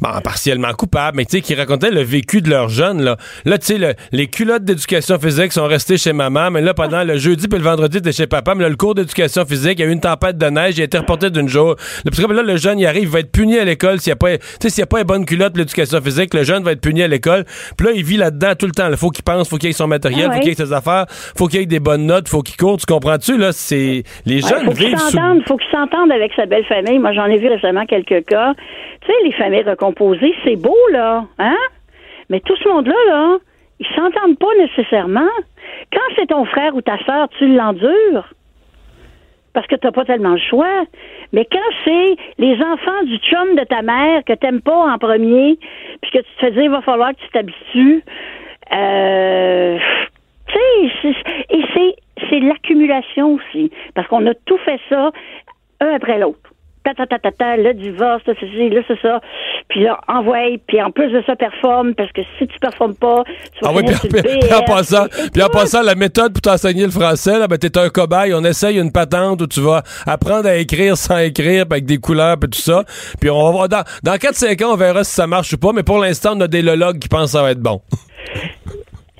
bon, 0.00 0.08
partiellement 0.22 0.72
coupables, 0.72 1.16
mais 1.16 1.24
tu 1.24 1.36
sais, 1.36 1.40
qui 1.40 1.54
racontaient 1.54 1.92
le 1.92 2.02
vécu 2.02 2.42
de 2.42 2.50
leurs 2.50 2.68
jeunes, 2.68 3.02
là. 3.02 3.16
Là, 3.44 3.56
tu 3.58 3.66
sais, 3.66 3.78
le- 3.78 3.94
les 4.10 4.26
culottes 4.26 4.64
d'éducation 4.64 5.16
physique 5.20 5.52
sont 5.52 5.66
restées 5.66 5.96
chez 5.96 6.12
maman, 6.12 6.50
mais 6.50 6.60
là, 6.60 6.74
pendant 6.74 7.04
le 7.04 7.16
jeudi 7.16 7.46
puis 7.46 7.56
le 7.58 7.64
vendredi, 7.64 8.02
t'es 8.02 8.10
chez 8.12 8.26
papa, 8.26 8.54
mais 8.56 8.64
là, 8.64 8.68
le 8.68 8.76
cours 8.76 8.96
d'éducation 8.96 9.44
physique, 9.46 9.78
il 9.78 9.82
y 9.82 9.84
a 9.84 9.86
eu 9.88 9.92
une 9.92 10.00
tempête 10.00 10.36
de 10.36 10.46
neige, 10.46 10.74
il 10.76 10.80
a 10.80 10.84
été 10.84 10.98
reporté 10.98 11.30
d'une 11.30 11.48
jour. 11.48 11.76
Là, 12.04 12.10
parce 12.10 12.20
que 12.20 12.32
là, 12.32 12.42
le 12.42 12.56
jeune, 12.56 12.80
il 12.80 12.86
arrive, 12.86 13.04
il 13.04 13.08
va 13.08 13.20
être 13.20 13.30
puni 13.30 13.56
à 13.58 13.64
l'école 13.64 14.00
s'il 14.00 14.10
n'y 14.10 14.14
a 14.14 14.16
pas, 14.16 14.36
tu 14.36 14.44
sais, 14.60 14.70
s'il 14.70 14.82
a 14.82 14.86
pas 14.86 14.98
une 14.98 15.06
bonne 15.06 15.24
culotte 15.24 15.56
l'éducation 15.56 16.00
physique, 16.02 16.34
le 16.34 16.42
jeune 16.42 16.64
va 16.64 16.72
être 16.72 16.80
puni 16.80 17.00
à 17.02 17.08
l'école. 17.08 17.44
Puis 17.76 17.86
là, 17.86 17.92
il 17.94 18.02
vit 18.04 18.16
là-dedans 18.16 18.54
tout 18.58 18.66
le 18.66 18.72
temps. 18.72 18.88
Il 18.90 18.96
faut 18.96 19.10
qu'il 19.10 19.22
pense, 19.22 19.48
faut 19.48 19.56
qu'il 19.56 19.70
ait 19.70 19.72
son 19.72 19.86
matériel, 19.86 20.28
Ah 20.30 20.34
faut 20.34 20.40
qu'il 20.40 20.50
ait 20.50 20.54
ses 20.56 20.72
affaires, 20.72 21.06
faut 21.36 21.46
qu'il 21.46 21.60
ait 21.60 21.66
des 21.66 21.80
bonnes 21.80 22.06
notes, 22.06 22.28
faut 22.28 22.42
qu'il 22.42 22.56
court, 22.56 22.73
tu 22.76 22.86
comprends-tu, 22.86 23.36
là? 23.38 23.52
C'est, 23.52 24.02
les 24.26 24.42
Ouais, 24.42 24.48
jeunes 24.48 24.64
faut 24.64 24.72
vivent 24.72 24.96
sous... 24.98 25.10
s'entende, 25.10 25.42
faut 25.46 25.56
qu'il 25.56 25.70
s'entende 25.70 26.12
avec 26.12 26.32
sa 26.34 26.46
belle 26.46 26.64
famille. 26.64 26.98
Moi, 26.98 27.12
j'en 27.12 27.26
ai 27.26 27.38
vu 27.38 27.48
récemment 27.48 27.86
quelques 27.86 28.24
cas. 28.26 28.54
Tu 29.00 29.06
sais, 29.06 29.18
les 29.24 29.32
familles 29.32 29.62
recomposées, 29.62 30.34
c'est 30.44 30.56
beau, 30.56 30.76
là, 30.92 31.24
hein? 31.38 31.56
Mais 32.30 32.40
tout 32.40 32.56
ce 32.56 32.68
monde-là, 32.68 32.94
là, 33.08 33.38
ils 33.80 33.86
s'entendent 33.94 34.38
pas 34.38 34.54
nécessairement. 34.58 35.28
Quand 35.92 36.14
c'est 36.16 36.26
ton 36.26 36.44
frère 36.44 36.74
ou 36.74 36.80
ta 36.82 36.98
sœur, 37.04 37.28
tu 37.38 37.46
l'endures. 37.54 38.28
Parce 39.52 39.66
que 39.66 39.76
t'as 39.76 39.92
pas 39.92 40.04
tellement 40.04 40.30
le 40.30 40.38
choix. 40.38 40.84
Mais 41.32 41.46
quand 41.50 41.58
c'est 41.84 42.16
les 42.38 42.54
enfants 42.54 43.02
du 43.04 43.16
chum 43.18 43.56
de 43.56 43.64
ta 43.64 43.82
mère 43.82 44.22
que 44.24 44.32
t'aimes 44.32 44.60
pas 44.60 44.92
en 44.92 44.98
premier, 44.98 45.58
puis 46.02 46.10
que 46.10 46.18
tu 46.18 46.24
te 46.24 46.40
fais 46.40 46.50
dire, 46.52 46.62
il 46.62 46.70
va 46.70 46.80
falloir 46.82 47.10
que 47.10 47.20
tu 47.20 47.28
t'habitues, 47.32 48.02
euh, 48.72 49.78
tu 50.48 50.54
sais, 51.02 51.14
et 51.50 51.62
c'est, 51.74 51.96
c'est 52.30 52.40
l'accumulation 52.40 53.34
aussi. 53.34 53.70
Parce 53.94 54.08
qu'on 54.08 54.26
a 54.26 54.34
tout 54.46 54.58
fait 54.64 54.80
ça, 54.88 55.10
un 55.80 55.94
après 55.94 56.18
l'autre. 56.18 56.38
Ta, 56.84 56.92
ta, 56.92 57.06
ta, 57.06 57.18
ta, 57.18 57.32
ta, 57.32 57.56
le 57.56 57.72
divorce, 57.72 58.22
là, 58.26 58.34
c'est 58.38 58.46
ci, 58.46 58.68
là, 58.68 58.82
c'est 58.86 59.00
ça. 59.00 59.18
Puis 59.70 59.82
là, 59.84 59.98
envoie, 60.06 60.36
puis 60.66 60.82
en 60.82 60.90
plus 60.90 61.10
de 61.10 61.22
ça, 61.26 61.34
performe, 61.34 61.94
parce 61.94 62.12
que 62.12 62.20
si 62.38 62.46
tu 62.46 62.58
performes 62.58 62.94
pas, 62.94 63.24
tu 63.54 63.64
vas 63.64 63.70
Ah 63.70 63.72
oui, 63.74 63.84
puis, 64.12 64.54
en 64.54 64.60
passant, 64.64 65.06
et- 65.06 65.24
et 65.26 65.30
puis 65.30 65.42
en 65.42 65.46
tout. 65.46 65.52
passant, 65.52 65.80
la 65.80 65.94
méthode 65.94 66.34
pour 66.34 66.42
t'enseigner 66.42 66.84
le 66.84 66.90
français, 66.90 67.38
là, 67.38 67.48
ben, 67.48 67.56
t'es 67.56 67.78
un 67.78 67.88
cobaye. 67.88 68.34
On 68.34 68.44
essaye 68.44 68.78
une 68.78 68.92
patente 68.92 69.40
où 69.40 69.46
tu 69.46 69.62
vas 69.62 69.82
apprendre 70.06 70.46
à 70.46 70.56
écrire 70.56 70.98
sans 70.98 71.16
écrire, 71.16 71.64
avec 71.70 71.86
des 71.86 71.96
couleurs, 71.96 72.36
puis 72.38 72.50
tout 72.50 72.60
ça. 72.60 72.84
Puis 73.18 73.30
on 73.30 73.42
va 73.44 73.50
voir, 73.50 73.68
dans, 73.70 73.82
dans 74.02 74.16
4-5 74.18 74.62
ans, 74.66 74.72
on 74.74 74.76
verra 74.76 75.04
si 75.04 75.14
ça 75.14 75.26
marche 75.26 75.54
ou 75.54 75.58
pas, 75.58 75.72
mais 75.72 75.84
pour 75.84 75.96
l'instant, 75.98 76.34
on 76.36 76.40
a 76.42 76.48
des 76.48 76.60
lologues 76.60 76.98
qui 76.98 77.08
pensent 77.08 77.32
que 77.32 77.38
ça 77.38 77.42
va 77.42 77.52
être 77.52 77.60
bon. 77.62 77.80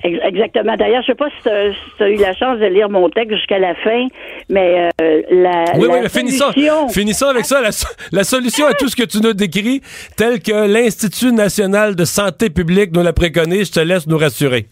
Ex- 0.05 0.19
Exactement. 0.23 0.75
D'ailleurs, 0.75 1.01
je 1.01 1.07
sais 1.07 1.15
pas 1.15 1.29
si 1.29 1.49
tu 1.97 2.03
as 2.03 2.09
eu 2.09 2.15
la 2.17 2.33
chance 2.35 2.59
de 2.59 2.65
lire 2.65 2.89
mon 2.89 3.09
texte 3.09 3.35
jusqu'à 3.37 3.59
la 3.59 3.73
fin, 3.75 4.07
mais 4.49 4.89
euh, 5.01 5.21
la, 5.31 5.63
Oui, 5.77 5.87
la 5.87 5.93
oui, 5.95 5.99
mais 6.03 6.09
solution- 6.09 6.87
finissons 6.89 7.27
avec 7.27 7.45
ça. 7.45 7.61
La, 7.61 7.71
so- 7.71 7.87
la 8.11 8.23
solution 8.23 8.67
à 8.67 8.73
tout 8.73 8.87
ce 8.87 8.95
que 8.95 9.03
tu 9.03 9.19
nous 9.19 9.33
décris, 9.33 9.81
tel 10.17 10.41
que 10.41 10.67
l'Institut 10.67 11.31
national 11.31 11.95
de 11.95 12.05
santé 12.05 12.49
publique 12.49 12.91
nous 12.93 13.03
la 13.03 13.13
préconise, 13.13 13.67
je 13.67 13.73
te 13.73 13.79
laisse 13.79 14.05
nous 14.07 14.17
rassurer. 14.17 14.67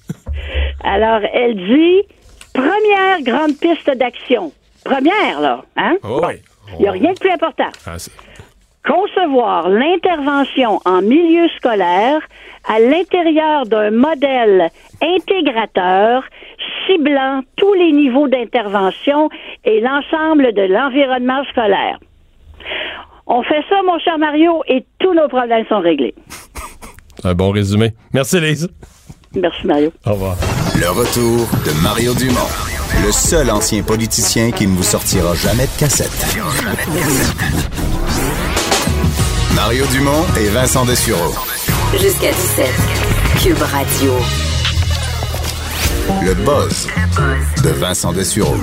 Alors, 0.84 1.22
elle 1.34 1.56
dit 1.56 2.02
première 2.54 3.22
grande 3.24 3.58
piste 3.58 3.90
d'action. 3.98 4.52
Première, 4.86 5.40
là. 5.42 5.64
Hein? 5.78 5.96
Oh, 6.04 6.22
oui. 6.28 6.34
Il 6.78 6.82
n'y 6.84 6.88
a 6.88 6.92
rien 6.92 7.14
de 7.14 7.20
plus 7.20 7.30
important. 7.32 7.70
Ah, 7.86 7.96
Concevoir 8.86 9.70
l'intervention 9.70 10.80
en 10.86 11.02
milieu 11.02 11.48
scolaire 11.58 12.22
à 12.68 12.80
l'intérieur 12.80 13.66
d'un 13.66 13.92
modèle 13.92 14.70
intégrateur 15.02 16.24
ciblant 16.86 17.42
tous 17.56 17.74
les 17.74 17.92
niveaux 17.92 18.28
d'intervention 18.28 19.30
et 19.64 19.82
l'ensemble 19.82 20.54
de 20.54 20.64
l'environnement 20.64 21.44
scolaire. 21.52 22.00
On 23.26 23.42
fait 23.44 23.64
ça, 23.70 23.82
mon 23.86 24.00
cher 24.00 24.18
Mario, 24.18 24.64
et 24.68 24.86
tous 25.00 25.14
nos 25.14 25.30
problèmes 25.30 25.66
sont 25.68 25.80
réglés. 25.80 26.14
un 27.24 27.34
bon 27.34 27.52
résumé. 27.52 27.94
Merci, 28.14 28.40
Lise. 28.40 28.70
Merci, 29.36 29.66
Mario. 29.66 29.92
Au 30.06 30.12
revoir. 30.12 30.36
Le 30.76 30.90
retour 30.90 31.48
de 31.66 31.84
Mario 31.84 32.14
Dumont, 32.16 32.52
le 33.06 33.12
seul 33.12 33.50
ancien 33.50 33.82
politicien 33.82 34.52
qui 34.52 34.68
ne 34.68 34.76
vous 34.76 34.84
sortira 34.84 35.34
jamais 35.36 35.66
de 35.66 35.80
cassette. 35.80 36.12
Mario 39.56 39.86
Dumont 39.88 40.26
et 40.38 40.50
Vincent 40.50 40.86
Dessureau. 40.86 41.34
Jusqu'à 42.00 42.32
17. 42.32 42.68
Cube 43.42 43.62
Radio. 43.62 44.14
Le 46.24 46.34
buzz 46.34 46.88
de 47.64 47.70
Vincent 47.70 48.14
Dessureau. 48.14 48.56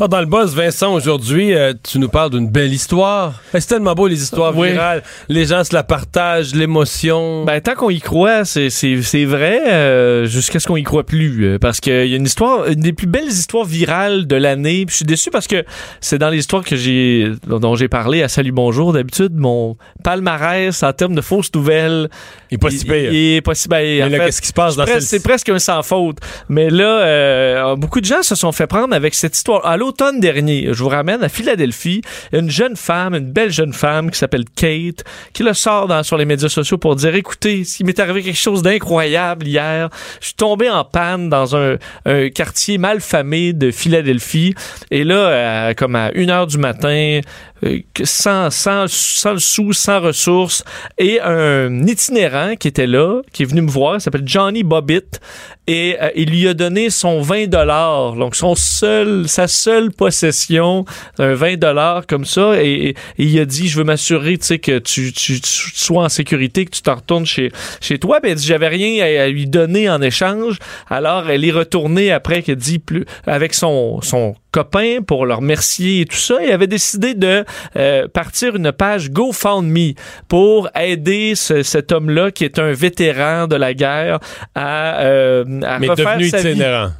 Ah, 0.00 0.08
dans 0.08 0.20
le 0.20 0.26
boss, 0.26 0.54
Vincent, 0.54 0.92
aujourd'hui, 0.94 1.54
euh, 1.54 1.74
tu 1.82 1.98
nous 1.98 2.08
parles 2.08 2.30
d'une 2.30 2.48
belle 2.48 2.72
histoire. 2.72 3.40
Eh, 3.54 3.60
C'est 3.60 3.68
tellement 3.68 3.94
beau, 3.94 4.06
les 4.06 4.22
histoires 4.22 4.56
Oui. 4.56 4.70
virales. 4.72 5.02
Les 5.28 5.44
gens 5.46 5.62
se 5.64 5.74
la 5.74 5.82
partagent, 5.82 6.54
l'émotion. 6.54 7.44
Ben, 7.44 7.60
tant 7.60 7.74
qu'on 7.74 7.90
y 7.90 8.00
croit, 8.00 8.44
c'est, 8.44 8.70
c'est, 8.70 9.00
c'est 9.02 9.24
vrai, 9.24 9.60
euh, 9.70 10.26
jusqu'à 10.26 10.60
ce 10.60 10.66
qu'on 10.66 10.76
y 10.76 10.82
croit 10.82 11.04
plus. 11.04 11.44
euh, 11.44 11.58
parce 11.58 11.80
qu'il 11.80 12.06
y 12.06 12.14
a 12.14 12.16
une 12.16 12.24
histoire, 12.24 12.66
une 12.68 12.80
des 12.80 12.92
plus 12.92 13.06
belles 13.06 13.28
histoires 13.28 13.64
virales 13.64 14.26
de 14.26 14.36
l'année. 14.36 14.86
Je 14.88 14.94
suis 14.94 15.04
déçu 15.04 15.30
parce 15.30 15.46
que 15.46 15.64
c'est 16.00 16.18
dans 16.18 16.30
les 16.30 16.38
histoires 16.38 16.64
que 16.64 16.74
j'ai, 16.76 17.30
dont 17.46 17.74
j'ai 17.76 17.88
parlé 17.88 18.22
à 18.22 18.28
Salut 18.28 18.52
Bonjour. 18.52 18.92
D'habitude, 18.92 19.32
mon 19.36 19.76
palmarès 20.02 20.82
en 20.82 20.92
termes 20.92 21.14
de 21.14 21.20
fausses 21.20 21.50
nouvelles. 21.54 22.08
Il 22.50 22.54
est 22.54 22.58
pas 22.58 22.70
si 22.70 22.84
pire. 22.84 23.12
Il 23.12 23.34
est 23.36 23.40
pas 23.42 23.54
si 23.54 23.68
pire. 23.68 23.78
Mais 23.78 24.02
En 24.02 24.08
là, 24.08 24.18
fait, 24.18 24.24
qu'est-ce 24.26 24.42
qui 24.42 24.48
se 24.48 24.52
passe 24.52 24.76
dans 24.76 24.84
c'est 24.86 24.92
presque- 24.92 25.08
celle-ci? 25.08 25.22
C'est 25.22 25.28
presque 25.28 25.48
un 25.50 25.58
sans 25.58 25.82
faute. 25.82 26.18
Mais 26.48 26.70
là, 26.70 27.00
euh, 27.02 27.76
beaucoup 27.76 28.00
de 28.00 28.06
gens 28.06 28.22
se 28.22 28.34
sont 28.34 28.52
fait 28.52 28.66
prendre 28.66 28.94
avec 28.94 29.14
cette 29.14 29.36
histoire. 29.36 29.64
À 29.66 29.76
l'automne 29.92 30.20
dernier, 30.20 30.68
je 30.72 30.82
vous 30.82 30.88
ramène 30.88 31.22
à 31.22 31.28
Philadelphie, 31.28 32.00
une 32.32 32.48
jeune 32.48 32.76
femme, 32.76 33.14
une 33.14 33.30
belle 33.30 33.50
jeune 33.50 33.74
femme 33.74 34.10
qui 34.10 34.18
s'appelle 34.18 34.46
Kate, 34.56 35.04
qui 35.34 35.42
le 35.42 35.52
sort 35.52 35.86
sur 36.02 36.16
les 36.16 36.24
médias 36.24 36.48
sociaux 36.48 36.78
pour 36.78 36.96
dire, 36.96 37.14
écoutez, 37.14 37.62
il 37.78 37.84
m'est 37.84 38.00
arrivé 38.00 38.22
quelque 38.22 38.38
chose 38.38 38.62
d'incroyable 38.62 39.46
hier. 39.46 39.90
Je 40.20 40.28
suis 40.28 40.34
tombé 40.34 40.70
en 40.70 40.82
panne 40.84 41.28
dans 41.28 41.54
un, 41.56 41.76
un 42.06 42.30
quartier 42.30 42.78
mal 42.78 43.02
famé 43.02 43.52
de 43.52 43.70
Philadelphie. 43.70 44.54
Et 44.90 45.04
là, 45.04 45.14
euh, 45.14 45.74
comme 45.74 45.94
à 45.94 46.10
une 46.14 46.30
heure 46.30 46.46
du 46.46 46.56
matin, 46.56 47.20
euh, 47.64 47.80
sans, 48.02 48.50
sans, 48.50 48.86
sans 48.88 49.34
le 49.34 49.38
sou, 49.38 49.72
sans 49.72 50.00
ressources, 50.00 50.64
et 50.98 51.20
un 51.20 51.86
itinérant 51.86 52.56
qui 52.56 52.68
était 52.68 52.86
là, 52.86 53.20
qui 53.32 53.42
est 53.42 53.46
venu 53.46 53.60
me 53.60 53.70
voir, 53.70 54.00
s'appelle 54.00 54.26
Johnny 54.26 54.64
Bobbitt, 54.64 55.20
et 55.68 55.96
euh, 56.00 56.10
il 56.16 56.30
lui 56.30 56.48
a 56.48 56.54
donné 56.54 56.90
son 56.90 57.20
20 57.20 57.46
dollars, 57.46 58.14
donc 58.14 58.34
son 58.34 58.56
seul, 58.56 59.28
sa 59.28 59.46
seule 59.46 59.71
possession, 59.90 60.84
un 61.18 61.34
20 61.34 61.56
dollars 61.56 62.06
comme 62.06 62.24
ça, 62.24 62.62
et, 62.62 62.94
il 63.18 63.38
a 63.38 63.44
dit, 63.44 63.68
je 63.68 63.78
veux 63.78 63.84
m'assurer, 63.84 64.38
tu 64.38 64.46
sais, 64.46 64.58
que 64.58 64.78
tu, 64.78 65.12
tu, 65.12 65.40
sois 65.42 66.04
en 66.04 66.08
sécurité, 66.08 66.64
que 66.64 66.70
tu 66.70 66.82
t'en 66.82 66.96
retournes 66.96 67.26
chez, 67.26 67.50
chez 67.80 67.98
toi. 67.98 68.20
Ben, 68.20 68.38
j'avais 68.38 68.68
rien 68.68 69.04
à 69.04 69.28
lui 69.28 69.46
donner 69.46 69.88
en 69.88 70.00
échange. 70.02 70.58
Alors, 70.88 71.30
elle 71.30 71.44
est 71.44 71.52
retournée 71.52 72.12
après, 72.12 72.42
qu'elle 72.42 72.56
dit, 72.56 72.78
plus, 72.78 73.04
avec 73.26 73.54
son, 73.54 74.00
son 74.02 74.34
copain 74.52 74.98
pour 75.06 75.26
leur 75.26 75.38
remercier 75.38 76.02
et 76.02 76.04
tout 76.04 76.16
ça, 76.16 76.42
et 76.44 76.52
avait 76.52 76.66
décidé 76.66 77.14
de 77.14 77.44
euh, 77.76 78.06
partir 78.06 78.54
une 78.54 78.70
page 78.70 79.10
GoFundMe 79.10 79.94
pour 80.28 80.68
aider 80.78 81.34
ce- 81.34 81.62
cet 81.62 81.90
homme-là 81.90 82.30
qui 82.30 82.44
est 82.44 82.58
un 82.58 82.72
vétéran 82.72 83.46
de 83.46 83.56
la 83.56 83.74
guerre 83.74 84.18
à, 84.54 85.00
euh, 85.00 85.44
à 85.62 85.78
Mais 85.78 85.88
refaire 85.88 86.06
devenu 86.16 86.28
sa 86.28 86.36
vie 86.52 86.58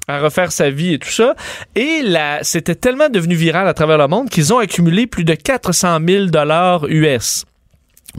à 0.09 0.19
refaire 0.21 0.51
sa 0.53 0.71
vie 0.71 0.95
et 0.95 0.99
tout 0.99 1.11
ça. 1.11 1.35
Et 1.77 2.01
là, 2.03 2.39
c'était 2.43 2.75
tellement 2.75 3.09
devenu 3.09 3.35
viral 3.35 3.69
à 3.69 3.75
travers 3.75 3.99
le 3.99 4.09
monde 4.09 4.31
qu'ils 4.31 4.53
ont 4.53 4.59
accumulé 4.59 5.07
plus 5.07 5.25
de 5.25 5.35
400 5.35 5.99
000 6.07 6.27
dollars 6.27 6.87
US 6.89 7.45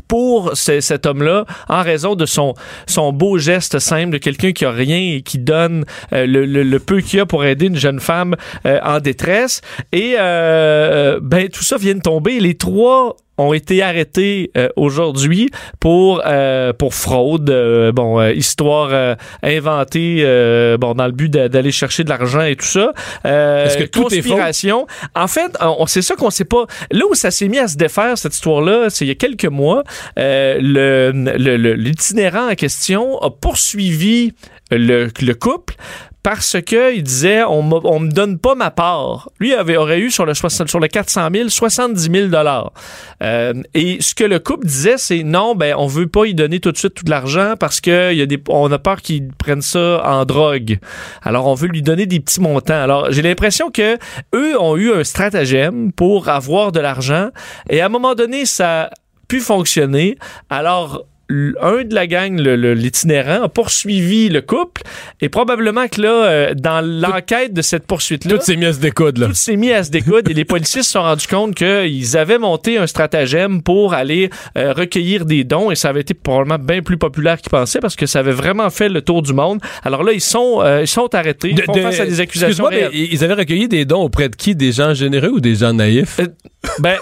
pour 0.07 0.51
ce- 0.55 0.79
cet 0.81 1.05
homme-là 1.05 1.45
en 1.69 1.81
raison 1.83 2.15
de 2.15 2.25
son 2.25 2.53
son 2.87 3.13
beau 3.13 3.37
geste 3.37 3.79
simple 3.79 4.11
de 4.11 4.17
quelqu'un 4.17 4.51
qui 4.51 4.65
a 4.65 4.71
rien 4.71 4.97
et 4.97 5.21
qui 5.21 5.37
donne 5.39 5.85
euh, 6.13 6.25
le, 6.25 6.45
le- 6.45 6.63
le 6.63 6.79
peu 6.79 6.99
qu'il 7.01 7.19
a 7.19 7.25
pour 7.25 7.45
aider 7.45 7.67
une 7.67 7.77
jeune 7.77 7.99
femme 7.99 8.35
euh, 8.65 8.79
en 8.83 8.99
détresse. 8.99 9.61
Et 9.91 10.15
euh, 10.19 11.19
ben 11.21 11.47
tout 11.49 11.63
ça 11.63 11.77
vient 11.77 11.95
de 11.95 12.01
tomber. 12.01 12.39
Les 12.39 12.55
trois 12.55 13.15
ont 13.37 13.53
été 13.53 13.81
arrêtés 13.81 14.51
euh, 14.57 14.69
aujourd'hui 14.75 15.49
pour 15.79 16.21
euh, 16.25 16.71
pour 16.73 16.93
fraude 16.93 17.49
euh, 17.49 17.91
bon 17.91 18.19
euh, 18.19 18.31
histoire 18.31 18.89
euh, 18.91 19.15
inventée 19.41 20.17
euh, 20.21 20.77
bon 20.77 20.93
dans 20.93 21.05
le 21.07 21.11
but 21.11 21.29
d'a- 21.29 21.49
d'aller 21.49 21.71
chercher 21.71 22.03
de 22.03 22.09
l'argent 22.09 22.41
et 22.43 22.55
tout 22.55 22.65
ça 22.65 22.93
Euh, 23.25 23.65
Est-ce 23.65 23.77
que 23.77 23.83
tout 23.85 24.01
est 24.13 24.21
faux? 24.21 24.35
En 25.15 25.27
fait, 25.27 25.51
on 25.61 25.85
c'est 25.87 26.01
ça 26.01 26.15
qu'on 26.15 26.29
sait 26.29 26.45
pas. 26.45 26.65
Là 26.91 27.05
où 27.09 27.15
ça 27.15 27.31
s'est 27.31 27.47
mis 27.47 27.57
à 27.59 27.67
se 27.67 27.75
défaire 27.77 28.17
cette 28.17 28.33
histoire-là, 28.35 28.89
c'est 28.89 29.05
il 29.05 29.07
y 29.07 29.11
a 29.11 29.15
quelques 29.15 29.45
mois, 29.45 29.83
euh, 30.19 30.57
le 30.61 31.11
le- 31.37 31.57
le- 31.57 31.73
l'itinérant 31.73 32.49
en 32.51 32.55
question 32.55 33.19
a 33.21 33.29
poursuivi 33.31 34.33
le, 34.71 35.09
le 35.21 35.33
couple 35.33 35.75
parce 36.23 36.55
que 36.61 36.95
il 36.95 37.03
disait 37.03 37.43
on, 37.43 37.69
on 37.85 37.99
me 37.99 38.09
donne 38.09 38.39
pas 38.39 38.55
ma 38.55 38.71
part. 38.71 39.29
Lui 39.39 39.53
avait 39.53 39.75
aurait 39.75 39.99
eu 39.99 40.09
sur 40.09 40.25
le 40.25 40.33
sur 40.33 40.79
le 40.79 40.87
400 40.87 41.27
000 41.33 41.49
70 41.49 42.01
000 42.11 42.27
dollars. 42.29 42.71
Euh, 43.21 43.53
et 43.73 44.01
ce 44.01 44.15
que 44.15 44.23
le 44.23 44.39
couple 44.39 44.65
disait 44.65 44.97
c'est 44.97 45.23
non 45.23 45.53
ben 45.53 45.75
on 45.77 45.85
veut 45.85 46.07
pas 46.07 46.25
y 46.25 46.33
donner 46.33 46.61
tout 46.61 46.71
de 46.71 46.77
suite 46.77 46.93
tout 46.93 47.05
l'argent 47.07 47.55
parce 47.59 47.81
que 47.81 48.13
y 48.13 48.21
a 48.21 48.25
des 48.25 48.41
on 48.47 48.71
a 48.71 48.79
peur 48.79 49.01
qu'ils 49.01 49.27
prennent 49.33 49.61
ça 49.61 50.01
en 50.05 50.23
drogue. 50.23 50.79
Alors 51.21 51.47
on 51.47 51.55
veut 51.55 51.67
lui 51.67 51.81
donner 51.81 52.05
des 52.05 52.21
petits 52.21 52.39
montants. 52.39 52.81
Alors 52.81 53.11
j'ai 53.11 53.21
l'impression 53.21 53.69
que 53.69 53.97
eux 54.33 54.59
ont 54.59 54.77
eu 54.77 54.93
un 54.93 55.03
stratagème 55.03 55.91
pour 55.91 56.29
avoir 56.29 56.71
de 56.71 56.79
l'argent 56.79 57.29
et 57.69 57.81
à 57.81 57.87
un 57.87 57.89
moment 57.89 58.15
donné 58.15 58.45
ça 58.45 58.83
a 58.83 58.89
pu 59.27 59.41
fonctionner. 59.41 60.17
Alors 60.49 61.05
un 61.61 61.83
de 61.83 61.93
la 61.95 62.07
gang, 62.07 62.39
l'itinérant, 62.39 63.43
a 63.43 63.49
poursuivi 63.49 64.29
le 64.29 64.41
couple 64.41 64.81
et 65.21 65.29
probablement 65.29 65.87
que 65.87 66.01
là, 66.01 66.25
euh, 66.25 66.53
dans 66.53 66.81
l'enquête 66.85 67.53
de 67.53 67.61
cette 67.61 67.85
poursuite-là, 67.85 68.37
Tout 68.37 68.43
s'est 68.43 68.55
mis 68.55 68.65
à 68.65 68.73
se 68.73 68.79
découdre, 68.79 69.21
là. 69.21 69.27
tout 69.27 69.33
s'est 69.33 69.55
mis 69.55 69.71
à 69.71 69.83
se 69.83 69.89
découdre 69.91 70.29
et 70.29 70.33
les 70.33 70.45
policiers 70.45 70.83
se 70.83 70.91
sont 70.91 71.01
rendus 71.01 71.27
compte 71.27 71.55
qu'ils 71.55 72.17
avaient 72.17 72.37
monté 72.39 72.77
un 72.77 72.87
stratagème 72.87 73.61
pour 73.61 73.93
aller 73.93 74.29
euh, 74.57 74.73
recueillir 74.73 75.25
des 75.25 75.43
dons 75.43 75.71
et 75.71 75.75
ça 75.75 75.89
avait 75.89 76.01
été 76.01 76.13
probablement 76.13 76.59
bien 76.63 76.81
plus 76.81 76.97
populaire 76.97 77.37
qu'ils 77.41 77.49
pensaient 77.51 77.79
parce 77.79 77.95
que 77.95 78.05
ça 78.05 78.19
avait 78.19 78.31
vraiment 78.31 78.69
fait 78.69 78.89
le 78.89 79.01
tour 79.01 79.21
du 79.21 79.33
monde. 79.33 79.59
Alors 79.83 80.03
là, 80.03 80.11
ils 80.13 80.21
sont, 80.21 80.59
euh, 80.61 80.81
ils 80.81 80.87
sont 80.87 81.13
arrêtés, 81.15 81.49
ils 81.49 81.55
De- 81.55 81.61
font 81.63 81.73
de- 81.73 81.81
face 81.81 81.99
à 81.99 82.05
des 82.05 82.19
accusations 82.19 82.67
Excuse-moi, 82.67 82.89
mais 82.91 82.97
ils 82.97 83.23
avaient 83.23 83.33
recueilli 83.33 83.67
des 83.67 83.85
dons 83.85 84.01
auprès 84.03 84.29
de 84.29 84.35
qui? 84.35 84.55
Des 84.55 84.71
gens 84.71 84.93
généreux 84.93 85.29
ou 85.29 85.39
des 85.39 85.55
gens 85.55 85.73
naïfs? 85.73 86.19
Ben, 86.79 86.97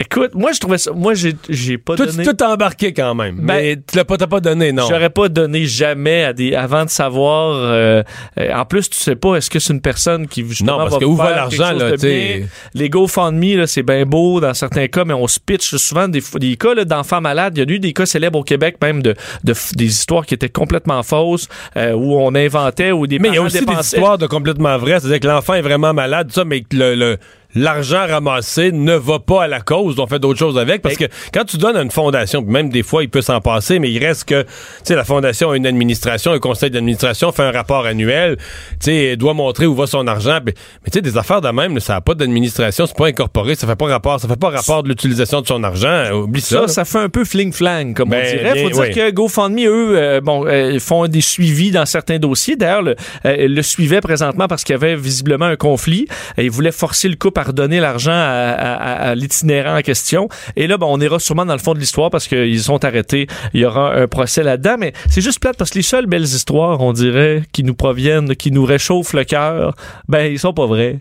écoute, 0.00 0.34
moi 0.34 0.52
je 0.52 0.60
trouvais 0.60 0.78
ça, 0.78 0.92
moi 0.92 1.14
j'ai, 1.14 1.34
j'ai 1.48 1.78
pas 1.78 1.96
Toi, 1.96 2.06
donné. 2.06 2.24
t'es 2.24 2.44
embarqué 2.44 2.92
quand 2.92 3.14
même. 3.14 3.36
Ben, 3.36 3.44
mais 3.46 3.76
tu 3.76 3.96
l'as 3.96 4.04
pas, 4.04 4.16
t'as 4.16 4.26
pas 4.26 4.40
donné, 4.40 4.72
non. 4.72 4.86
J'aurais 4.88 5.10
pas 5.10 5.28
donné 5.28 5.64
jamais 5.66 6.24
à 6.24 6.32
des 6.32 6.54
avant 6.54 6.84
de 6.84 6.90
savoir. 6.90 7.54
euh, 7.56 8.02
euh, 8.38 8.52
en 8.54 8.64
plus, 8.64 8.88
tu 8.90 8.98
sais 8.98 9.16
pas 9.16 9.36
est-ce 9.36 9.50
que 9.50 9.58
c'est 9.58 9.72
une 9.72 9.80
personne 9.80 10.26
qui 10.28 10.46
justement 10.48 10.72
Non, 10.72 10.78
parce 10.78 10.94
va 10.94 10.98
que 11.00 11.04
où 11.04 11.16
va 11.16 11.30
l'argent, 11.30 11.72
là, 11.72 11.96
tu. 11.96 12.44
Les 12.74 12.88
GoFundMe 12.88 13.56
là, 13.58 13.66
c'est 13.66 13.82
bien 13.82 14.04
beau 14.04 14.40
dans 14.40 14.54
certains 14.54 14.88
cas, 14.88 15.04
mais 15.04 15.14
on 15.14 15.26
se 15.26 15.38
pitch 15.40 15.74
souvent 15.76 16.08
des, 16.08 16.22
des 16.40 16.56
cas 16.56 16.74
là, 16.74 16.84
d'enfants 16.84 17.20
malades. 17.20 17.56
Il 17.56 17.68
y 17.68 17.72
a 17.72 17.74
eu 17.74 17.78
des 17.78 17.92
cas 17.92 18.06
célèbres 18.06 18.38
au 18.38 18.44
Québec 18.44 18.76
même 18.82 19.02
de, 19.02 19.14
des 19.44 19.86
histoires 19.86 20.26
qui 20.26 20.34
étaient 20.34 20.48
complètement 20.48 21.02
fausses 21.02 21.48
euh, 21.76 21.92
où 21.92 22.16
on 22.18 22.34
inventait 22.34 22.92
ou 22.92 23.06
des 23.06 23.18
Mais 23.18 23.28
il 23.28 23.34
y 23.34 23.38
a 23.38 23.42
aussi 23.42 23.64
des 23.64 23.74
histoires 23.80 24.18
de 24.18 24.26
complètement 24.26 24.76
vraies. 24.78 25.00
C'est-à-dire 25.00 25.20
que 25.20 25.26
l'enfant 25.28 25.54
est 25.54 25.62
vraiment 25.62 25.92
malade, 25.94 26.28
tout 26.28 26.34
ça, 26.34 26.44
mais 26.44 26.62
le- 26.72 27.16
l'argent 27.54 28.06
ramassé 28.06 28.72
ne 28.72 28.94
va 28.94 29.18
pas 29.18 29.44
à 29.44 29.46
la 29.48 29.60
cause. 29.60 29.98
On 29.98 30.06
fait 30.06 30.18
d'autres 30.18 30.38
choses 30.38 30.58
avec. 30.58 30.82
Parce 30.82 30.96
que 30.96 31.04
quand 31.32 31.44
tu 31.44 31.56
donnes 31.58 31.76
à 31.76 31.82
une 31.82 31.90
fondation, 31.90 32.42
même 32.42 32.70
des 32.70 32.82
fois, 32.82 33.02
il 33.02 33.08
peut 33.10 33.22
s'en 33.22 33.40
passer, 33.40 33.78
mais 33.78 33.90
il 33.90 33.98
reste 34.04 34.28
que, 34.28 34.42
tu 34.42 34.48
sais, 34.84 34.94
la 34.96 35.04
fondation 35.04 35.50
a 35.50 35.56
une 35.56 35.66
administration, 35.66 36.32
un 36.32 36.38
conseil 36.38 36.70
d'administration 36.70 37.32
fait 37.32 37.42
un 37.42 37.50
rapport 37.52 37.86
annuel, 37.86 38.36
tu 38.38 38.44
sais, 38.80 39.16
doit 39.16 39.34
montrer 39.34 39.66
où 39.66 39.74
va 39.74 39.86
son 39.86 40.06
argent. 40.06 40.38
Puis- 40.44 40.54
Mais 40.84 40.90
tu 40.90 40.98
sais, 40.98 41.02
des 41.02 41.16
affaires 41.18 41.40
de 41.40 41.48
même, 41.50 41.78
ça 41.80 41.94
n'a 41.94 42.00
pas 42.00 42.14
d'administration, 42.14 42.86
c'est 42.86 42.96
pas 42.96 43.06
incorporé, 43.08 43.54
ça 43.54 43.66
fait 43.66 43.76
pas 43.76 43.86
rapport, 43.86 44.18
ça 44.20 44.28
fait 44.28 44.36
pas 44.38 44.50
rapport 44.50 44.82
de 44.82 44.88
l'utilisation 44.88 45.40
de 45.40 45.46
son 45.46 45.62
argent. 45.62 46.10
Oublie 46.12 46.40
ça. 46.40 46.62
Ça, 46.62 46.68
ça 46.68 46.84
fait 46.84 46.98
un 46.98 47.08
peu 47.08 47.24
fling-flang, 47.24 47.94
comme 47.94 48.10
Ben, 48.10 48.22
on 48.24 48.30
dirait. 48.36 48.52
bien, 48.54 48.62
faut 48.64 48.70
dire 48.70 48.80
oui. 48.82 48.90
que 48.94 49.10
GoFundMe, 49.10 49.66
eux, 49.66 49.98
euh, 49.98 50.20
bon, 50.20 50.46
euh, 50.46 50.78
font 50.78 51.06
des 51.06 51.20
suivis 51.20 51.70
dans 51.70 51.86
certains 51.86 52.18
dossiers. 52.18 52.56
D'ailleurs, 52.56 52.82
le, 52.82 52.96
euh, 53.26 53.48
le 53.48 53.62
suivait 53.62 54.00
présentement 54.00 54.48
parce 54.48 54.64
qu'il 54.64 54.72
y 54.72 54.76
avait 54.76 54.96
visiblement 54.96 55.46
un 55.46 55.56
conflit. 55.56 56.06
Et 56.36 56.44
ils 56.44 56.50
voulaient 56.50 56.72
forcer 56.72 57.08
le 57.08 57.16
couple 57.16 57.40
à 57.40 57.41
redonner 57.42 57.80
l'argent 57.80 58.12
à, 58.12 59.14
l'itinérant 59.14 59.78
en 59.78 59.82
question. 59.82 60.28
Et 60.56 60.66
là, 60.66 60.78
bon, 60.78 60.86
on 60.90 61.00
ira 61.00 61.18
sûrement 61.18 61.46
dans 61.46 61.52
le 61.52 61.58
fond 61.58 61.74
de 61.74 61.78
l'histoire 61.78 62.10
parce 62.10 62.28
qu'ils 62.28 62.62
sont 62.62 62.84
arrêtés. 62.84 63.26
Il 63.54 63.60
y 63.60 63.64
aura 63.64 63.94
un 63.94 64.08
procès 64.08 64.42
là-dedans. 64.42 64.76
Mais 64.78 64.92
c'est 65.08 65.20
juste 65.20 65.40
plate 65.40 65.56
parce 65.56 65.70
que 65.70 65.78
les 65.78 65.82
seules 65.82 66.06
belles 66.06 66.22
histoires, 66.22 66.80
on 66.80 66.92
dirait, 66.92 67.42
qui 67.52 67.64
nous 67.64 67.74
proviennent, 67.74 68.34
qui 68.36 68.50
nous 68.50 68.64
réchauffent 68.64 69.12
le 69.12 69.24
cœur, 69.24 69.74
ben, 70.08 70.30
ils 70.30 70.38
sont 70.38 70.52
pas 70.52 70.66
vrais. 70.66 70.98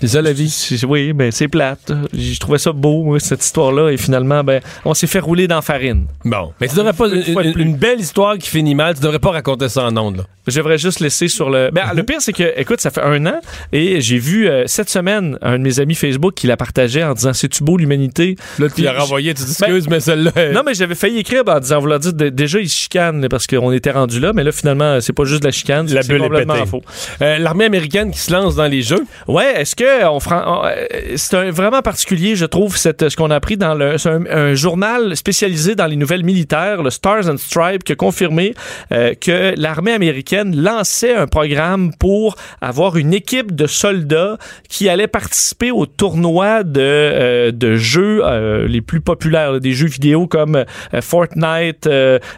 C'est 0.00 0.08
ça 0.08 0.20
la 0.22 0.32
vie? 0.32 0.52
Oui, 0.88 1.12
ben 1.12 1.30
c'est 1.30 1.48
plate. 1.48 1.92
Je 2.12 2.38
trouvais 2.40 2.58
ça 2.58 2.72
beau, 2.72 3.16
cette 3.20 3.44
histoire-là, 3.44 3.90
et 3.90 3.96
finalement, 3.96 4.42
ben, 4.42 4.60
on 4.84 4.92
s'est 4.92 5.06
fait 5.06 5.20
rouler 5.20 5.46
dans 5.46 5.54
la 5.56 5.62
farine. 5.62 6.06
Bon. 6.24 6.52
Mais 6.60 6.68
tu 6.68 6.74
devrais 6.74 6.92
pas, 6.92 7.06
Une 7.08 7.76
belle 7.76 8.00
histoire 8.00 8.36
qui 8.36 8.48
finit 8.50 8.74
mal, 8.74 8.94
tu 8.96 9.00
devrais 9.02 9.20
pas 9.20 9.30
raconter 9.30 9.68
ça 9.68 9.84
en 9.84 9.96
ondes. 9.96 10.26
Je 10.46 10.58
devrais 10.58 10.76
juste 10.76 11.00
laisser 11.00 11.28
sur 11.28 11.48
le. 11.48 11.70
Ben, 11.72 11.84
le 11.94 12.02
pire, 12.02 12.20
c'est 12.20 12.34
que, 12.34 12.52
écoute, 12.60 12.80
ça 12.80 12.90
fait 12.90 13.00
un 13.00 13.24
an 13.24 13.40
et 13.72 14.02
j'ai 14.02 14.18
vu 14.18 14.46
euh, 14.46 14.64
cette 14.66 14.90
semaine 14.90 15.38
un 15.40 15.58
de 15.58 15.62
mes 15.62 15.80
amis 15.80 15.94
Facebook 15.94 16.34
qui 16.34 16.46
la 16.48 16.58
partageait 16.58 17.02
en 17.02 17.14
disant 17.14 17.32
C'est-tu 17.32 17.64
beau 17.64 17.78
l'humanité? 17.78 18.36
Là, 18.58 18.66
tu 18.68 18.82
l'as 18.82 18.92
renvoyé, 18.98 19.32
tu 19.32 19.42
t'excuses, 19.42 19.88
mais 19.88 20.00
celle-là. 20.00 20.32
elle- 20.34 20.52
Non, 20.52 20.60
mais 20.66 20.74
j'avais 20.74 20.96
failli 20.96 21.18
écrire 21.20 21.44
ben, 21.44 21.56
en 21.56 21.60
disant 21.60 21.80
Vouloir 21.80 21.98
dire, 21.98 22.12
de- 22.12 22.28
déjà, 22.28 22.60
ils 22.60 22.68
chicanent 22.68 23.26
parce 23.30 23.46
qu'on 23.46 23.72
était 23.72 23.92
rendu 23.92 24.20
là, 24.20 24.32
mais 24.34 24.44
là, 24.44 24.52
finalement, 24.52 25.00
c'est 25.00 25.14
pas 25.14 25.24
juste 25.24 25.40
de 25.40 25.46
la 25.46 25.52
chicane, 25.52 25.86
La 25.90 26.02
bulle 26.02 26.16
est 26.16 26.24
complètement 26.24 26.54
pétée. 26.54 26.66
faux. 26.66 26.82
Euh, 27.22 27.38
L'armée 27.38 27.64
américaine 27.64 28.10
qui 28.10 28.18
se 28.18 28.30
lance 28.32 28.54
dans 28.56 28.66
les 28.66 28.82
jeux. 28.82 29.04
Ouais, 29.28 29.60
est-ce 29.62 29.74
que 29.76 29.83
fera- 30.20 30.44
on- 30.46 30.66
euh, 30.66 31.14
c'est 31.16 31.50
vraiment 31.50 31.82
particulier, 31.82 32.36
je 32.36 32.46
trouve, 32.46 32.76
ce 32.76 33.16
qu'on 33.16 33.30
a 33.30 33.36
appris 33.36 33.56
dans 33.56 33.74
le, 33.74 33.96
un, 34.30 34.54
journal 34.54 35.16
spécialisé 35.16 35.74
dans 35.74 35.86
les 35.86 35.96
nouvelles 35.96 36.24
militaires, 36.24 36.82
le 36.82 36.90
Stars 36.90 37.28
and 37.28 37.36
Stripes, 37.38 37.84
qui 37.84 37.92
a 37.92 37.96
confirmé 37.96 38.54
euh, 38.92 39.14
que 39.20 39.54
l'armée 39.56 39.92
américaine 39.92 40.54
lançait 40.56 41.14
un 41.14 41.26
programme 41.26 41.92
pour 41.98 42.36
avoir 42.60 42.96
une 42.96 43.12
équipe 43.14 43.54
de 43.54 43.66
soldats 43.66 44.38
qui 44.68 44.88
allait 44.88 45.06
participer 45.08 45.70
au 45.70 45.86
tournoi 45.86 46.62
de, 46.62 46.80
euh, 46.80 47.50
de 47.52 47.76
jeux 47.76 48.22
les 48.66 48.80
plus 48.80 49.00
populaires, 49.00 49.60
des 49.60 49.72
jeux 49.72 49.86
vidéo 49.88 50.26
comme 50.26 50.64
Fortnite, 51.00 51.88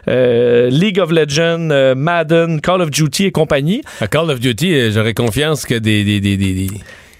League 0.07 0.99
of 0.99 1.11
Legends, 1.11 1.95
Madden, 1.95 2.61
Call 2.61 2.81
of 2.81 2.89
Duty 2.91 3.25
et 3.25 3.31
compagnie. 3.31 3.81
À 4.01 4.07
Call 4.07 4.29
of 4.31 4.39
Duty, 4.39 4.91
j'aurais 4.91 5.13
confiance 5.13 5.65
que 5.65 5.75
des, 5.75 6.03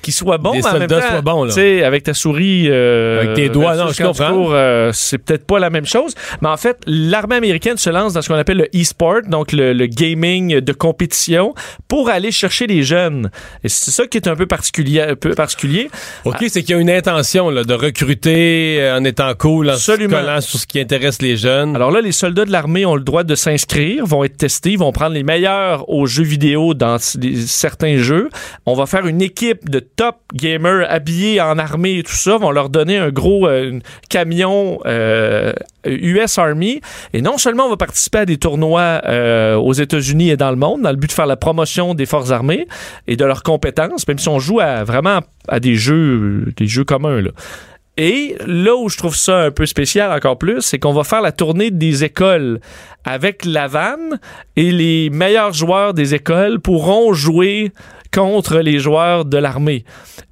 qu'il 0.08 0.14
soit 0.14 0.38
bon, 0.38 0.54
mais 0.54 0.66
en 0.66 0.80
même 0.80 0.88
temps, 0.88 1.02
soient 1.02 1.22
bons, 1.22 1.44
là. 1.44 1.86
avec 1.86 2.04
ta 2.04 2.14
souris, 2.14 2.68
euh, 2.70 3.20
Avec 3.24 3.34
tes 3.34 3.50
doigts, 3.50 3.76
non, 3.76 3.90
je 3.90 4.02
comprends. 4.02 4.54
euh, 4.54 4.92
c'est 4.94 5.18
peut-être 5.18 5.46
pas 5.46 5.60
la 5.60 5.70
même 5.70 5.86
chose. 5.86 6.16
Mais 6.42 6.48
en 6.48 6.56
fait, 6.56 6.78
l'armée 6.88 7.36
américaine 7.36 7.76
se 7.76 7.90
lance 7.90 8.14
dans 8.14 8.22
ce 8.22 8.30
qu'on 8.30 8.36
appelle 8.36 8.58
le 8.58 8.70
e-sport, 8.82 9.24
donc 9.28 9.52
le, 9.52 9.74
le 9.74 9.86
gaming 9.88 10.62
de 10.62 10.72
compétition, 10.72 11.54
pour 11.90 12.10
aller 12.10 12.32
chercher 12.32 12.68
les 12.68 12.84
jeunes. 12.84 13.30
Et 13.66 13.70
c'est 13.70 13.92
ça 13.92 14.08
qui 14.08 14.18
est 14.18 14.30
un 14.30 14.36
peu 14.38 14.46
particulier. 14.46 15.02
Un 15.02 15.16
peu 15.16 15.32
particulier. 15.32 15.90
OK, 16.24 16.38
c'est 16.48 16.62
qu'il 16.64 16.72
y 16.76 16.78
a 16.78 16.82
une 16.82 16.90
intention 16.90 17.50
là, 17.50 17.66
de 17.66 17.74
recruter 17.74 18.78
euh, 18.80 18.98
en 18.98 19.04
étant 19.04 19.34
cool, 19.38 19.70
en 19.70 19.76
se 19.76 19.92
Absolument. 19.92 20.20
collant 20.22 20.40
sur 20.40 20.58
ce 20.58 20.66
qui 20.68 20.80
intéresse 20.80 21.22
les 21.22 21.36
jeunes. 21.36 21.76
Alors 21.76 21.92
là, 21.92 22.00
les 22.00 22.14
soldats 22.14 22.46
de 22.46 22.52
l'armée 22.54 22.86
ont 22.86 22.96
le 22.96 23.02
droit 23.04 23.26
de 23.26 23.36
s'inscrire, 23.36 24.06
vont 24.06 24.24
être 24.24 24.38
testés, 24.38 24.78
vont 24.78 24.94
prendre 24.94 25.16
les 25.16 25.24
meilleurs 25.24 25.90
aux 25.90 26.06
jeux 26.06 26.24
vidéo 26.24 26.74
dans 26.74 26.96
certains 27.00 27.98
jeux. 27.98 28.30
On 28.66 28.74
va 28.74 28.86
faire 28.86 29.06
une 29.06 29.22
équipe 29.22 29.70
de 29.70 29.80
top 29.98 30.18
gamers 30.34 30.86
habillés 30.90 31.42
en 31.42 31.58
armée 31.58 31.98
et 31.98 32.04
tout 32.04 32.16
ça, 32.16 32.38
vont 32.38 32.52
leur 32.52 32.70
donner 32.70 32.98
un 32.98 33.10
gros 33.10 33.48
euh, 33.48 33.80
camion 34.10 34.80
euh, 34.86 35.52
US 35.86 36.38
Army. 36.38 36.80
Et 37.14 37.22
non 37.22 37.38
seulement 37.38 37.66
on 37.66 37.70
va 37.70 37.78
participer 37.78 38.20
à 38.20 38.26
des 38.26 38.38
tournois 38.38 39.02
euh, 39.06 39.56
aux 39.56 39.74
États-Unis 39.74 40.30
et 40.30 40.38
dans 40.38 40.52
le 40.52 40.56
monde, 40.56 40.84
dans 40.84 40.92
le 40.92 40.96
but 40.96 41.08
de 41.08 41.14
faire 41.14 41.26
la 41.26 41.36
promotion 41.36 41.96
des 41.96 42.06
forces 42.06 42.32
armées 42.32 42.68
et 43.08 43.18
de 43.18 43.26
leurs 43.26 43.44
compétences, 43.44 44.08
même 44.08 44.20
si 44.20 44.30
on 44.30 44.40
joue 44.40 44.60
vraiment 44.86 45.20
à 45.48 45.60
des 45.60 45.76
jeux, 45.76 46.54
des 46.56 46.68
jeux 46.68 46.84
communs. 46.84 47.24
Et 47.98 48.36
là 48.46 48.76
où 48.76 48.90
je 48.90 48.98
trouve 48.98 49.16
ça 49.16 49.40
un 49.40 49.52
peu 49.52 49.66
spécial 49.66 50.12
encore 50.12 50.38
plus, 50.38 50.62
c'est 50.62 50.78
qu'on 50.78 50.94
va 50.94 51.04
faire 51.04 51.22
la 51.22 51.32
tournée 51.32 51.72
des 51.72 52.04
écoles 52.04 52.60
avec 53.04 53.44
la 53.44 53.68
vanne 53.68 54.20
et 54.56 54.72
les 54.72 55.10
meilleurs 55.10 55.54
joueurs 55.54 55.96
des 55.96 56.14
écoles 56.14 56.60
pourront 56.60 57.14
jouer 57.14 57.72
contre 58.18 58.58
les 58.62 58.80
joueurs 58.80 59.26
de 59.26 59.38
l'armée. 59.38 59.86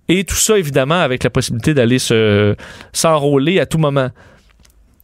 Et 0.07 0.23
tout 0.23 0.33
ça, 0.33 0.57
évidemment, 0.57 0.99
avec 0.99 1.23
la 1.23 1.29
possibilité 1.29 1.75
d'aller 1.75 1.99
se, 1.99 2.55
s'enrôler 2.93 3.59
à 3.59 3.67
tout 3.67 3.77
moment. 3.77 4.09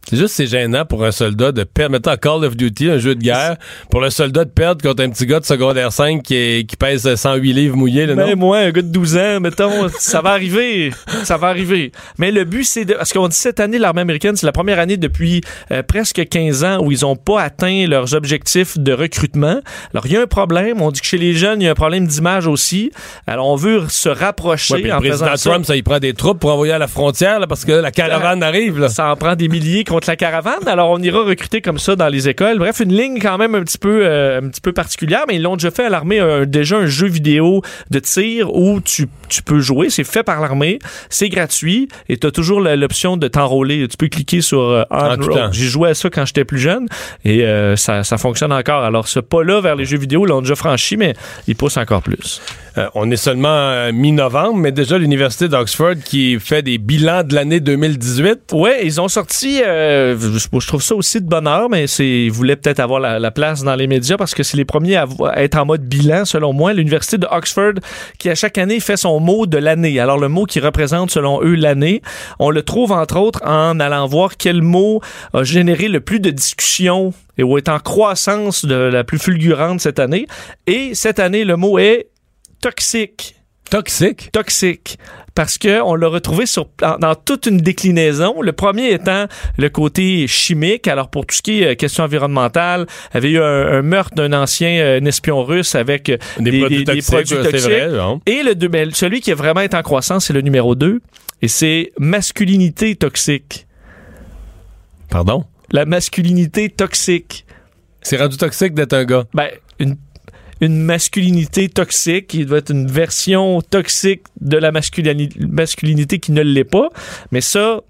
C'est 0.08 0.16
juste 0.16 0.34
c'est 0.34 0.46
gênant 0.46 0.84
pour 0.84 1.04
un 1.04 1.12
soldat 1.12 1.52
de 1.52 1.62
perdre. 1.64 1.92
Mettons 1.92 2.16
Call 2.16 2.44
of 2.44 2.56
Duty, 2.56 2.90
un 2.90 2.98
jeu 2.98 3.14
de 3.14 3.20
guerre, 3.22 3.56
pour 3.90 4.00
le 4.00 4.10
soldat 4.10 4.44
de 4.44 4.50
perdre 4.50 4.82
contre 4.82 5.02
un 5.02 5.08
petit 5.10 5.26
gars 5.26 5.38
de 5.40 5.44
secondaire 5.44 5.92
5 5.92 6.22
qui, 6.22 6.34
est- 6.34 6.68
qui 6.68 6.76
pèse 6.76 7.14
108 7.14 7.52
livres 7.52 7.76
mouillés. 7.76 8.06
Là, 8.06 8.34
moi, 8.34 8.58
un 8.58 8.70
gars 8.72 8.82
de 8.82 8.88
12 8.88 9.16
ans, 9.16 9.40
mettons, 9.40 9.88
ça 9.98 10.20
va 10.20 10.30
arriver. 10.30 10.92
Ça 11.24 11.36
va 11.36 11.48
arriver. 11.48 11.92
Mais 12.18 12.30
le 12.32 12.44
but, 12.44 12.64
c'est 12.64 12.84
de. 12.84 12.94
Parce 12.94 13.12
qu'on 13.12 13.28
dit 13.28 13.36
cette 13.36 13.60
année, 13.60 13.78
l'armée 13.78 14.00
américaine, 14.00 14.34
c'est 14.36 14.44
la 14.46 14.52
première 14.52 14.78
année 14.80 14.96
depuis 14.96 15.40
euh, 15.70 15.82
presque 15.82 16.26
15 16.28 16.64
ans 16.64 16.78
où 16.82 16.90
ils 16.90 17.00
n'ont 17.02 17.16
pas 17.16 17.40
atteint 17.42 17.86
leurs 17.86 18.12
objectifs 18.14 18.76
de 18.78 18.92
recrutement. 18.92 19.60
Alors, 19.94 20.06
il 20.06 20.12
y 20.12 20.16
a 20.16 20.20
un 20.22 20.26
problème. 20.26 20.82
On 20.82 20.90
dit 20.90 21.00
que 21.00 21.06
chez 21.06 21.18
les 21.18 21.32
jeunes, 21.32 21.60
il 21.62 21.64
y 21.64 21.68
a 21.68 21.70
un 21.70 21.74
problème 21.74 22.06
d'image 22.06 22.46
aussi. 22.48 22.90
Alors, 23.26 23.46
on 23.48 23.56
veut 23.56 23.84
se 23.88 24.08
rapprocher 24.08 24.74
Ouais, 24.74 24.80
le 24.82 24.92
en 24.94 25.00
faisant 25.00 25.08
président 25.26 25.36
ça. 25.36 25.50
Trump, 25.50 25.64
ça, 25.64 25.76
il 25.76 25.84
prend 25.84 25.98
des 26.00 26.12
troupes 26.14 26.40
pour 26.40 26.52
envoyer 26.52 26.72
à 26.72 26.78
la 26.78 26.88
frontière 26.88 27.38
là, 27.38 27.46
parce 27.46 27.64
que 27.64 27.72
la 27.72 27.90
caravane 27.92 28.42
arrive. 28.42 28.78
Là. 28.80 28.88
Ça 28.88 29.10
en 29.12 29.16
prend 29.16 29.36
des 29.36 29.48
milliers 29.48 29.84
contre 29.92 30.08
la 30.08 30.16
caravane. 30.16 30.66
Alors, 30.66 30.90
on 30.90 30.98
ira 30.98 31.22
recruter 31.22 31.60
comme 31.60 31.78
ça 31.78 31.96
dans 31.96 32.08
les 32.08 32.28
écoles. 32.28 32.58
Bref, 32.58 32.80
une 32.80 32.94
ligne 32.94 33.18
quand 33.20 33.36
même 33.36 33.54
un 33.54 33.62
petit 33.62 33.78
peu, 33.78 34.00
euh, 34.02 34.40
un 34.40 34.48
petit 34.48 34.60
peu 34.60 34.72
particulière, 34.72 35.24
mais 35.28 35.36
ils 35.36 35.42
l'ont 35.42 35.56
déjà 35.56 35.70
fait 35.70 35.84
à 35.84 35.90
l'armée, 35.90 36.20
déjà 36.46 36.76
un 36.76 36.86
jeu 36.86 37.06
vidéo 37.06 37.62
de 37.90 37.98
tir 37.98 38.54
où 38.54 38.80
tu, 38.80 39.08
tu 39.28 39.42
peux 39.42 39.60
jouer. 39.60 39.90
C'est 39.90 40.04
fait 40.04 40.22
par 40.22 40.40
l'armée. 40.40 40.78
C'est 41.08 41.28
gratuit 41.28 41.88
et 42.08 42.16
tu 42.16 42.26
as 42.26 42.30
toujours 42.30 42.60
l'option 42.60 43.16
de 43.16 43.28
t'enrôler. 43.28 43.86
Tu 43.88 43.96
peux 43.96 44.08
cliquer 44.08 44.40
sur 44.40 44.60
euh, 44.60 44.84
Enroll. 44.90 45.34
temps. 45.34 45.52
J'ai 45.52 45.66
joué 45.66 45.90
à 45.90 45.94
ça 45.94 46.10
quand 46.10 46.24
j'étais 46.24 46.44
plus 46.44 46.58
jeune 46.58 46.86
et 47.24 47.44
euh, 47.44 47.76
ça, 47.76 48.04
ça 48.04 48.18
fonctionne 48.18 48.52
encore. 48.52 48.82
Alors, 48.82 49.08
ce 49.08 49.20
pas-là 49.20 49.60
vers 49.60 49.76
les 49.76 49.84
jeux 49.84 49.98
vidéo, 49.98 50.24
l'ont 50.24 50.40
déjà 50.40 50.54
franchi, 50.54 50.96
mais 50.96 51.14
il 51.46 51.56
pousse 51.56 51.76
encore 51.76 52.02
plus. 52.02 52.40
Euh, 52.78 52.88
on 52.94 53.10
est 53.10 53.16
seulement 53.16 53.48
euh, 53.48 53.92
mi-novembre, 53.92 54.56
mais 54.56 54.72
déjà 54.72 54.96
l'Université 54.96 55.48
d'Oxford 55.48 55.96
qui 56.04 56.38
fait 56.40 56.62
des 56.62 56.78
bilans 56.78 57.22
de 57.22 57.34
l'année 57.34 57.60
2018. 57.60 58.52
Ouais, 58.52 58.80
ils 58.84 59.00
ont 59.00 59.08
sorti. 59.08 59.60
euh, 59.64 60.16
je, 60.18 60.66
trouve 60.66 60.82
ça 60.82 60.94
aussi 60.94 61.20
de 61.20 61.28
bonheur, 61.28 61.68
mais 61.68 61.86
c'est 61.86 62.08
ils 62.08 62.32
voulaient 62.32 62.56
peut-être 62.56 62.80
avoir 62.80 63.00
la, 63.00 63.18
la 63.18 63.30
place 63.30 63.62
dans 63.62 63.74
les 63.74 63.86
médias 63.86 64.16
parce 64.16 64.34
que 64.34 64.42
c'est 64.42 64.56
les 64.56 64.64
premiers 64.64 64.96
à, 64.96 65.06
à 65.26 65.42
être 65.42 65.56
en 65.58 65.66
mode 65.66 65.82
bilan, 65.82 66.24
selon 66.24 66.52
moi. 66.52 66.72
L'université 66.72 67.18
de 67.18 67.26
Oxford, 67.30 67.74
qui 68.18 68.30
à 68.30 68.34
chaque 68.34 68.56
année 68.56 68.80
fait 68.80 68.96
son 68.96 69.20
mot 69.20 69.46
de 69.46 69.58
l'année. 69.58 70.00
Alors 70.00 70.18
le 70.18 70.28
mot 70.28 70.46
qui 70.46 70.60
représente 70.60 71.10
selon 71.10 71.42
eux 71.42 71.54
l'année, 71.54 72.00
on 72.38 72.50
le 72.50 72.62
trouve 72.62 72.92
entre 72.92 73.18
autres 73.18 73.40
en 73.44 73.80
allant 73.80 74.06
voir 74.06 74.36
quel 74.38 74.62
mot 74.62 75.00
a 75.34 75.44
généré 75.44 75.88
le 75.88 76.00
plus 76.00 76.20
de 76.20 76.30
discussions 76.30 77.12
et 77.38 77.42
où 77.42 77.56
est 77.58 77.68
en 77.68 77.78
croissance 77.78 78.64
de 78.64 78.74
la 78.74 79.04
plus 79.04 79.18
fulgurante 79.18 79.80
cette 79.80 79.98
année. 79.98 80.26
Et 80.66 80.94
cette 80.94 81.18
année, 81.18 81.44
le 81.44 81.56
mot 81.56 81.78
est 81.78 82.08
toxique 82.62 83.34
Toxique? 83.70 84.30
toxique 84.32 84.98
parce 85.34 85.56
que 85.56 85.80
on 85.80 85.94
l'a 85.94 86.08
retrouvé 86.08 86.44
sur, 86.44 86.68
dans, 86.78 87.14
toute 87.14 87.46
une 87.46 87.56
déclinaison. 87.56 88.42
Le 88.42 88.52
premier 88.52 88.92
étant 88.92 89.26
le 89.56 89.68
côté 89.70 90.26
chimique. 90.26 90.86
Alors 90.88 91.08
pour 91.08 91.24
tout 91.24 91.34
ce 91.34 91.40
qui 91.40 91.62
est 91.62 91.68
euh, 91.68 91.74
question 91.74 92.04
environnementale, 92.04 92.86
il 92.86 93.14
y 93.14 93.16
avait 93.16 93.30
eu 93.30 93.38
un, 93.38 93.78
un 93.78 93.82
meurtre 93.82 94.14
d'un 94.14 94.34
ancien 94.34 94.68
euh, 94.78 95.00
un 95.00 95.04
espion 95.06 95.42
russe 95.42 95.74
avec 95.74 96.12
Des, 96.38 96.58
produits 96.60 96.84
toxiques, 96.84 97.06
produits 97.14 97.36
ouais, 97.36 97.42
c'est 97.44 97.50
toxiques. 97.50 97.70
vrai. 97.70 97.88
non? 97.88 98.20
Et 98.26 98.42
le 98.42 98.54
deux, 98.54 98.68
ben, 98.68 98.90
celui 98.92 99.22
qui 99.22 99.30
est 99.30 99.34
vraiment 99.34 99.62
est 99.62 99.74
en 99.74 99.80
croissance, 99.82 100.26
c'est 100.26 100.34
le 100.34 100.42
numéro 100.42 100.74
2 100.74 101.00
et 101.40 101.48
c'est 101.48 101.92
masculinité 101.98 102.94
toxique. 102.94 103.66
Pardon? 105.08 105.44
La 105.70 105.86
masculinité 105.86 106.68
toxique. 106.68 107.46
C'est 108.02 108.18
rendu 108.18 108.36
toxique 108.36 108.74
d'être 108.74 108.92
un 108.92 109.04
gars. 109.06 109.24
Ben, 109.32 109.48
une 109.78 109.96
une 110.62 110.78
masculinité 110.78 111.68
toxique, 111.68 112.28
qui 112.28 112.46
doit 112.46 112.58
être 112.58 112.70
une 112.70 112.86
version 112.86 113.60
toxique 113.62 114.22
de 114.40 114.56
la 114.56 114.70
masculini- 114.70 115.34
masculinité 115.38 116.20
qui 116.20 116.32
ne 116.32 116.40
l'est 116.40 116.64
pas. 116.64 116.88
Mais 117.32 117.40
ça, 117.40 117.80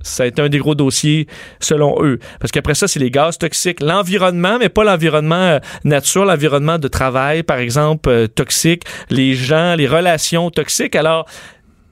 ça 0.00 0.22
a 0.22 0.26
été 0.26 0.40
un 0.40 0.48
des 0.48 0.58
gros 0.58 0.74
dossiers 0.74 1.26
selon 1.60 2.02
eux. 2.02 2.18
Parce 2.40 2.50
qu'après 2.50 2.74
ça, 2.74 2.88
c'est 2.88 2.98
les 2.98 3.10
gaz 3.10 3.36
toxiques, 3.36 3.80
l'environnement, 3.80 4.58
mais 4.58 4.70
pas 4.70 4.84
l'environnement 4.84 5.34
euh, 5.34 5.58
nature, 5.84 6.24
l'environnement 6.24 6.78
de 6.78 6.88
travail, 6.88 7.42
par 7.42 7.58
exemple, 7.58 8.08
euh, 8.08 8.26
toxique, 8.26 8.84
les 9.10 9.34
gens, 9.34 9.74
les 9.74 9.86
relations 9.86 10.50
toxiques. 10.50 10.96
Alors, 10.96 11.26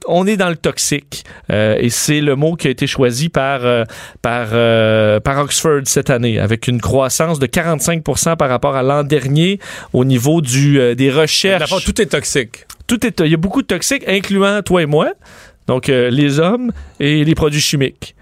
on 0.07 0.27
est 0.27 0.37
dans 0.37 0.49
le 0.49 0.55
toxique 0.55 1.23
Euh, 1.51 1.75
et 1.79 1.89
c'est 1.89 2.21
le 2.21 2.35
mot 2.35 2.55
qui 2.55 2.67
a 2.67 2.71
été 2.71 2.87
choisi 2.87 3.29
par 3.29 3.65
euh, 3.65 3.83
par 4.21 4.49
euh, 4.53 5.19
par 5.19 5.39
Oxford 5.39 5.81
cette 5.85 6.09
année 6.09 6.39
avec 6.39 6.67
une 6.67 6.79
croissance 6.79 7.39
de 7.39 7.47
45% 7.47 8.37
par 8.37 8.49
rapport 8.49 8.75
à 8.75 8.83
l'an 8.83 9.03
dernier 9.03 9.59
au 9.91 10.05
niveau 10.05 10.41
du 10.41 10.79
euh, 10.79 10.95
des 10.95 11.11
recherches. 11.11 11.83
Tout 11.85 12.01
est 12.01 12.07
toxique. 12.07 12.65
Tout 12.87 13.05
est 13.05 13.19
il 13.19 13.31
y 13.31 13.33
a 13.33 13.37
beaucoup 13.37 13.61
de 13.61 13.67
toxiques 13.67 14.03
incluant 14.07 14.61
toi 14.61 14.81
et 14.83 14.85
moi. 14.85 15.09
Donc 15.67 15.89
euh, 15.89 16.09
les 16.09 16.39
hommes 16.39 16.71
et 16.99 17.23
les 17.23 17.35
produits 17.35 17.61
chimiques. 17.61 18.15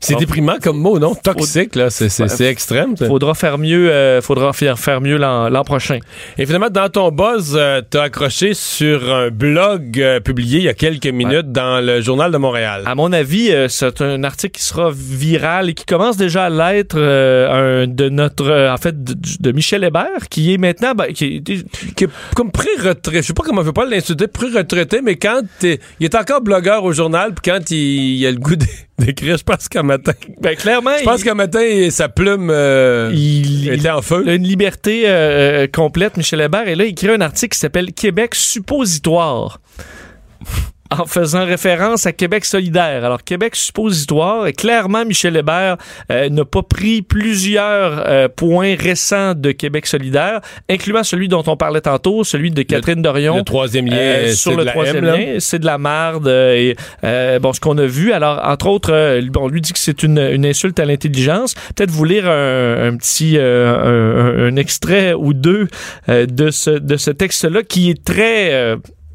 C'est 0.00 0.12
Donc- 0.12 0.20
déprimant 0.20 0.56
comme 0.62 0.78
mot, 0.78 0.98
non? 1.00 1.14
Toxique, 1.14 1.74
là, 1.74 1.90
c'est, 1.90 2.06
extrême. 2.48 2.96
ça. 2.96 3.06
Faudra 3.06 3.34
faire 3.34 3.58
mieux 3.58 3.90
euh, 3.90 4.20
faudra 4.22 4.52
faire 4.52 4.78
faire 4.78 5.00
mieux 5.00 5.16
l'an 5.16 5.64
prochain. 5.64 5.98
Et 6.38 6.46
finalement, 6.46 6.70
dans 6.70 6.88
ton 6.88 7.10
buzz, 7.10 7.54
euh, 7.58 7.82
t'as 7.88 8.04
accroché 8.04 8.54
sur 8.54 9.12
un 9.12 9.30
blog 9.30 10.00
euh, 10.00 10.20
publié 10.20 10.58
il 10.60 10.64
y 10.64 10.68
a 10.68 10.74
quelques 10.74 11.06
minutes 11.08 11.50
dans 11.50 11.84
le 11.84 12.00
Journal 12.00 12.30
de 12.30 12.38
Montréal. 12.38 12.82
À 12.86 12.94
mon 12.94 13.12
avis, 13.12 13.50
euh, 13.50 13.66
c'est 13.68 14.00
un 14.00 14.22
article 14.22 14.56
qui 14.58 14.64
sera 14.64 14.90
viral 14.94 15.70
et 15.70 15.74
qui 15.74 15.84
commence 15.84 16.16
déjà 16.16 16.44
à 16.44 16.50
l'être 16.50 16.96
euh, 16.96 17.86
de 17.86 18.08
notre, 18.08 18.68
en 18.72 18.76
fait, 18.76 19.02
de, 19.02 19.14
de 19.40 19.52
Michel 19.52 19.82
Hébert, 19.82 20.28
qui 20.30 20.54
est 20.54 20.58
maintenant, 20.58 20.92
ben, 20.94 21.12
qui 21.12 21.42
est- 21.44 21.94
Qui 21.96 22.04
est 22.04 22.08
comme 22.36 22.52
pré-retraité. 22.52 23.22
Je 23.22 23.26
sais 23.26 23.32
pas 23.32 23.42
comment 23.44 23.62
on 23.62 23.64
veut 23.64 23.72
pas 23.72 23.84
l'insulter, 23.84 24.28
pré-retraité, 24.28 25.00
mais 25.02 25.16
quand 25.16 25.40
il 25.64 25.78
est 26.00 26.14
encore 26.14 26.40
blogueur 26.40 26.84
au 26.84 26.92
journal, 26.92 27.32
puis 27.34 27.50
quand 27.50 27.70
il, 27.72 27.76
il 28.18 28.26
a 28.26 28.30
le 28.30 28.36
goût 28.38 28.54
d'é- 28.56 28.66
d'écrire, 28.98 29.36
je 29.38 29.44
pense 29.44 29.68
qu'un 29.68 29.82
matin, 29.88 30.12
ben, 30.40 30.54
clairement, 30.56 30.96
je 30.98 31.04
pense 31.04 31.20
il, 31.20 31.24
qu'un 31.24 31.34
matin, 31.34 31.88
sa 31.90 32.08
plume 32.08 32.48
euh, 32.50 33.10
il- 33.12 33.66
il 33.66 33.72
était 33.74 33.90
en 33.90 34.00
feu. 34.02 34.24
a 34.28 34.34
une 34.34 34.44
liberté 34.46 35.02
euh, 35.08 35.64
euh, 35.64 35.66
complète, 35.66 36.16
Michel 36.16 36.40
Hébert, 36.40 36.68
et 36.68 36.74
là, 36.76 36.84
il 36.84 36.90
écrit 36.90 37.08
un 37.10 37.20
article 37.20 37.54
qui 37.54 37.58
s'appelle 37.58 37.92
Québec 37.92 38.34
suppositoire. 38.34 39.60
En 40.90 41.04
faisant 41.04 41.44
référence 41.44 42.06
à 42.06 42.12
Québec 42.12 42.46
solidaire. 42.46 43.04
Alors, 43.04 43.22
Québec 43.22 43.54
suppositoire, 43.56 44.46
et 44.46 44.54
clairement, 44.54 45.04
Michel 45.04 45.36
Hébert 45.36 45.76
euh, 46.10 46.30
n'a 46.30 46.46
pas 46.46 46.62
pris 46.62 47.02
plusieurs 47.02 48.04
euh, 48.06 48.28
points 48.34 48.74
récents 48.74 49.34
de 49.34 49.52
Québec 49.52 49.86
solidaire, 49.86 50.40
incluant 50.70 51.04
celui 51.04 51.28
dont 51.28 51.42
on 51.46 51.58
parlait 51.58 51.82
tantôt, 51.82 52.24
celui 52.24 52.50
de 52.50 52.62
Catherine 52.62 53.02
Dorion. 53.02 53.36
Le 53.36 53.42
troisième 53.42 53.84
lien, 53.86 53.96
Euh, 53.98 54.32
sur 54.32 54.56
le 54.56 54.64
troisième 54.64 55.04
M, 55.04 55.04
lien, 55.04 55.36
c'est 55.40 55.58
de 55.58 55.66
la 55.66 55.76
marde 55.76 56.26
euh, 56.26 56.54
et 56.54 56.76
euh, 57.04 57.38
bon 57.38 57.52
ce 57.52 57.60
qu'on 57.60 57.76
a 57.76 57.84
vu. 57.86 58.12
Alors 58.12 58.40
entre 58.42 58.68
autres, 58.68 58.92
euh, 58.92 59.20
on 59.36 59.48
lui 59.48 59.60
dit 59.60 59.74
que 59.74 59.78
c'est 59.78 60.02
une, 60.02 60.18
une 60.18 60.46
insulte 60.46 60.80
à 60.80 60.86
l'intelligence. 60.86 61.54
Peut-être 61.76 61.90
vous 61.90 62.04
lire 62.06 62.26
un, 62.26 62.88
un 62.88 62.96
petit 62.96 63.36
euh, 63.36 64.46
un, 64.46 64.48
un- 64.48 64.56
extrait 64.56 65.12
ou 65.12 65.34
deux 65.34 65.68
euh, 66.08 66.24
de 66.24 66.50
ce 66.50 66.70
de 66.70 66.96
ce 66.96 67.10
texte-là 67.10 67.62
qui 67.62 67.90
est 67.90 68.02
très 68.02 68.52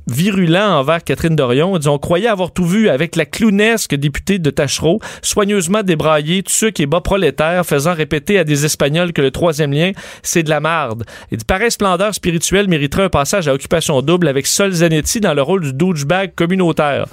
virulents 0.08 0.80
envers 0.80 1.04
Catherine 1.04 1.36
Dorion. 1.36 1.78
Disent, 1.78 1.88
on 1.88 1.98
croyait 1.98 2.28
avoir 2.28 2.52
tout 2.52 2.66
vu 2.66 2.90
avec 2.90 3.16
la 3.16 3.26
clownesque 3.26 3.96
députée 3.96 4.40
de 4.40 4.50
Tachereau, 4.50 5.00
soigneusement 5.22 5.84
débraillée, 5.84 6.44
tout 6.44 6.72
qui 6.72 6.84
est 6.84 6.88
bas 6.88 7.02
prolétaire, 7.02 7.66
faisant 7.66 7.94
répéter 7.94 8.40
à 8.40 8.44
des 8.44 8.66
Espagnols 8.66 9.14
que 9.14 9.22
le 9.22 9.32
troisième 9.32 9.74
lien, 9.74 9.92
c'est 10.22 10.44
de 10.44 10.50
la 10.50 10.60
marde. 10.60 11.04
Il 11.32 11.38
dit, 11.38 11.46
pareille 11.46 11.72
splendeur 11.72 12.14
spirituelle 12.14 12.68
mériterait 12.68 13.04
un 13.04 13.10
passage 13.10 13.48
à 13.48 13.54
occupation 13.54 14.02
double 14.02 14.28
avec 14.28 14.48
Sol 14.48 14.72
Zanetti 14.72 15.20
dans 15.20 15.34
le 15.34 15.42
rôle 15.42 15.62
du 15.62 15.74
douchebag 15.74 16.34
communautaire. 16.36 17.06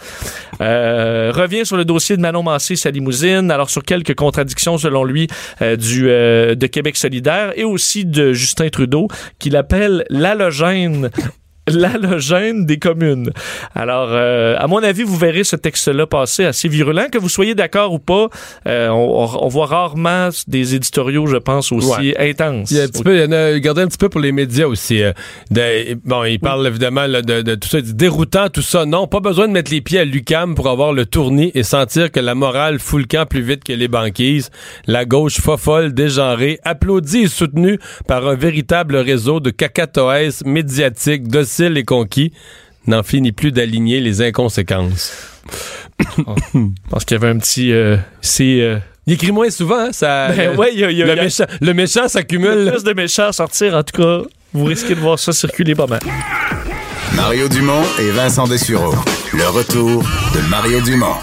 Euh, 0.60 1.32
revient 1.34 1.64
sur 1.64 1.76
le 1.76 1.84
dossier 1.84 2.16
de 2.16 2.22
Manon 2.22 2.42
Massé, 2.42 2.76
sa 2.76 2.90
limousine, 2.90 3.50
alors 3.50 3.70
sur 3.70 3.82
quelques 3.82 4.14
contradictions 4.14 4.78
selon 4.78 5.04
lui 5.04 5.28
euh, 5.62 5.76
du 5.76 6.08
euh, 6.08 6.54
de 6.54 6.66
Québec 6.66 6.96
solidaire 6.96 7.52
et 7.56 7.64
aussi 7.64 8.04
de 8.04 8.32
Justin 8.32 8.68
Trudeau 8.68 9.08
qu'il 9.38 9.56
appelle 9.56 10.04
l'halogène 10.10 11.10
l'halogène 11.78 12.66
des 12.66 12.78
communes. 12.78 13.30
Alors, 13.74 14.08
euh, 14.10 14.56
à 14.58 14.66
mon 14.66 14.82
avis, 14.82 15.02
vous 15.02 15.16
verrez 15.16 15.44
ce 15.44 15.56
texte-là 15.56 16.06
passer 16.06 16.44
assez 16.44 16.68
virulent. 16.68 17.06
Que 17.10 17.18
vous 17.18 17.28
soyez 17.28 17.54
d'accord 17.54 17.92
ou 17.92 17.98
pas, 17.98 18.28
euh, 18.66 18.88
on, 18.88 19.28
on 19.44 19.48
voit 19.48 19.66
rarement 19.66 20.28
des 20.46 20.74
éditoriaux, 20.74 21.26
je 21.26 21.36
pense, 21.36 21.72
aussi 21.72 22.14
intenses. 22.18 22.70
Il 22.70 22.76
y 22.76 22.80
a 22.80 22.84
un 22.84 22.88
petit 22.88 23.02
peu, 23.02 23.16
il 23.16 23.22
y 23.22 23.24
en 23.26 23.32
a 23.32 23.58
gardé 23.58 23.82
un 23.82 23.86
petit 23.86 23.98
peu 23.98 24.08
pour 24.08 24.20
les 24.20 24.32
médias 24.32 24.66
aussi. 24.66 25.02
euh, 25.02 25.12
de- 25.50 25.94
bon, 26.04 26.24
il 26.24 26.38
parle 26.40 26.66
évidemment 26.66 27.06
là, 27.06 27.22
de, 27.22 27.42
de 27.42 27.54
tout 27.54 27.68
ça, 27.68 27.80
déroutant, 27.80 28.48
tout 28.48 28.62
ça. 28.62 28.84
Non, 28.86 29.06
pas 29.06 29.20
besoin 29.20 29.48
de 29.48 29.52
mettre 29.52 29.70
les 29.70 29.80
pieds 29.80 30.00
à 30.00 30.04
l'UCAM 30.04 30.54
pour 30.54 30.68
avoir 30.68 30.92
le 30.92 31.06
tournis 31.06 31.50
et 31.54 31.62
sentir 31.62 32.10
que 32.10 32.20
la 32.20 32.34
morale 32.34 32.78
fout 32.78 33.00
le 33.00 33.06
camp 33.06 33.26
plus 33.26 33.42
vite 33.42 33.64
que 33.64 33.72
les 33.72 33.88
banquises. 33.88 34.50
La 34.86 35.04
gauche 35.04 35.40
fofolle, 35.40 35.92
dégenrée, 35.94 36.58
applaudie 36.64 37.22
et 37.22 37.28
soutenue 37.28 37.78
par 38.06 38.26
un 38.26 38.34
véritable 38.34 38.96
réseau 38.96 39.40
de 39.40 39.50
cacatoès 39.50 40.42
médiatiques, 40.44 41.28
dociles 41.28 41.59
et 41.76 41.84
conquis, 41.84 42.32
n'en 42.86 43.02
finit 43.02 43.32
plus 43.32 43.52
d'aligner 43.52 44.00
les 44.00 44.22
inconséquences. 44.22 45.12
Je 46.54 46.60
pense 46.90 47.04
qu'il 47.04 47.16
y 47.16 47.20
avait 47.22 47.28
un 47.32 47.38
petit... 47.38 47.72
euh, 47.72 47.96
c'est... 48.20 48.60
euh, 48.60 48.78
Il 49.06 49.12
écrit 49.14 49.32
moins 49.32 49.50
souvent, 49.50 49.78
hein, 49.86 49.92
ça. 49.92 50.28
Ben 50.28 50.56
ouais, 50.56 50.74
y 50.74 50.84
a- 50.84 50.90
il 50.90 50.96
y 50.98 51.02
a- 51.02 51.06
le, 51.06 51.16
y 51.16 51.18
a- 51.20 51.22
méchant, 51.24 51.44
le 51.60 51.74
méchant 51.74 52.08
s'accumule. 52.08 52.70
plus 52.72 52.84
de 52.84 52.92
méchants 52.92 53.28
à 53.28 53.32
sortir, 53.32 53.74
en 53.74 53.82
tout 53.82 54.00
cas. 54.02 54.22
Vous 54.52 54.64
risquez 54.64 54.94
de 54.94 55.00
voir 55.00 55.18
ça 55.18 55.32
circuler 55.32 55.74
pas 55.74 55.86
mal. 55.86 56.00
Mario 57.14 57.48
Dumont 57.48 57.82
et 58.00 58.10
Vincent 58.10 58.46
Dessureau. 58.48 58.94
Le 59.32 59.48
retour 59.48 60.02
de 60.34 60.40
Mario 60.48 60.80
Dumont. 60.80 61.14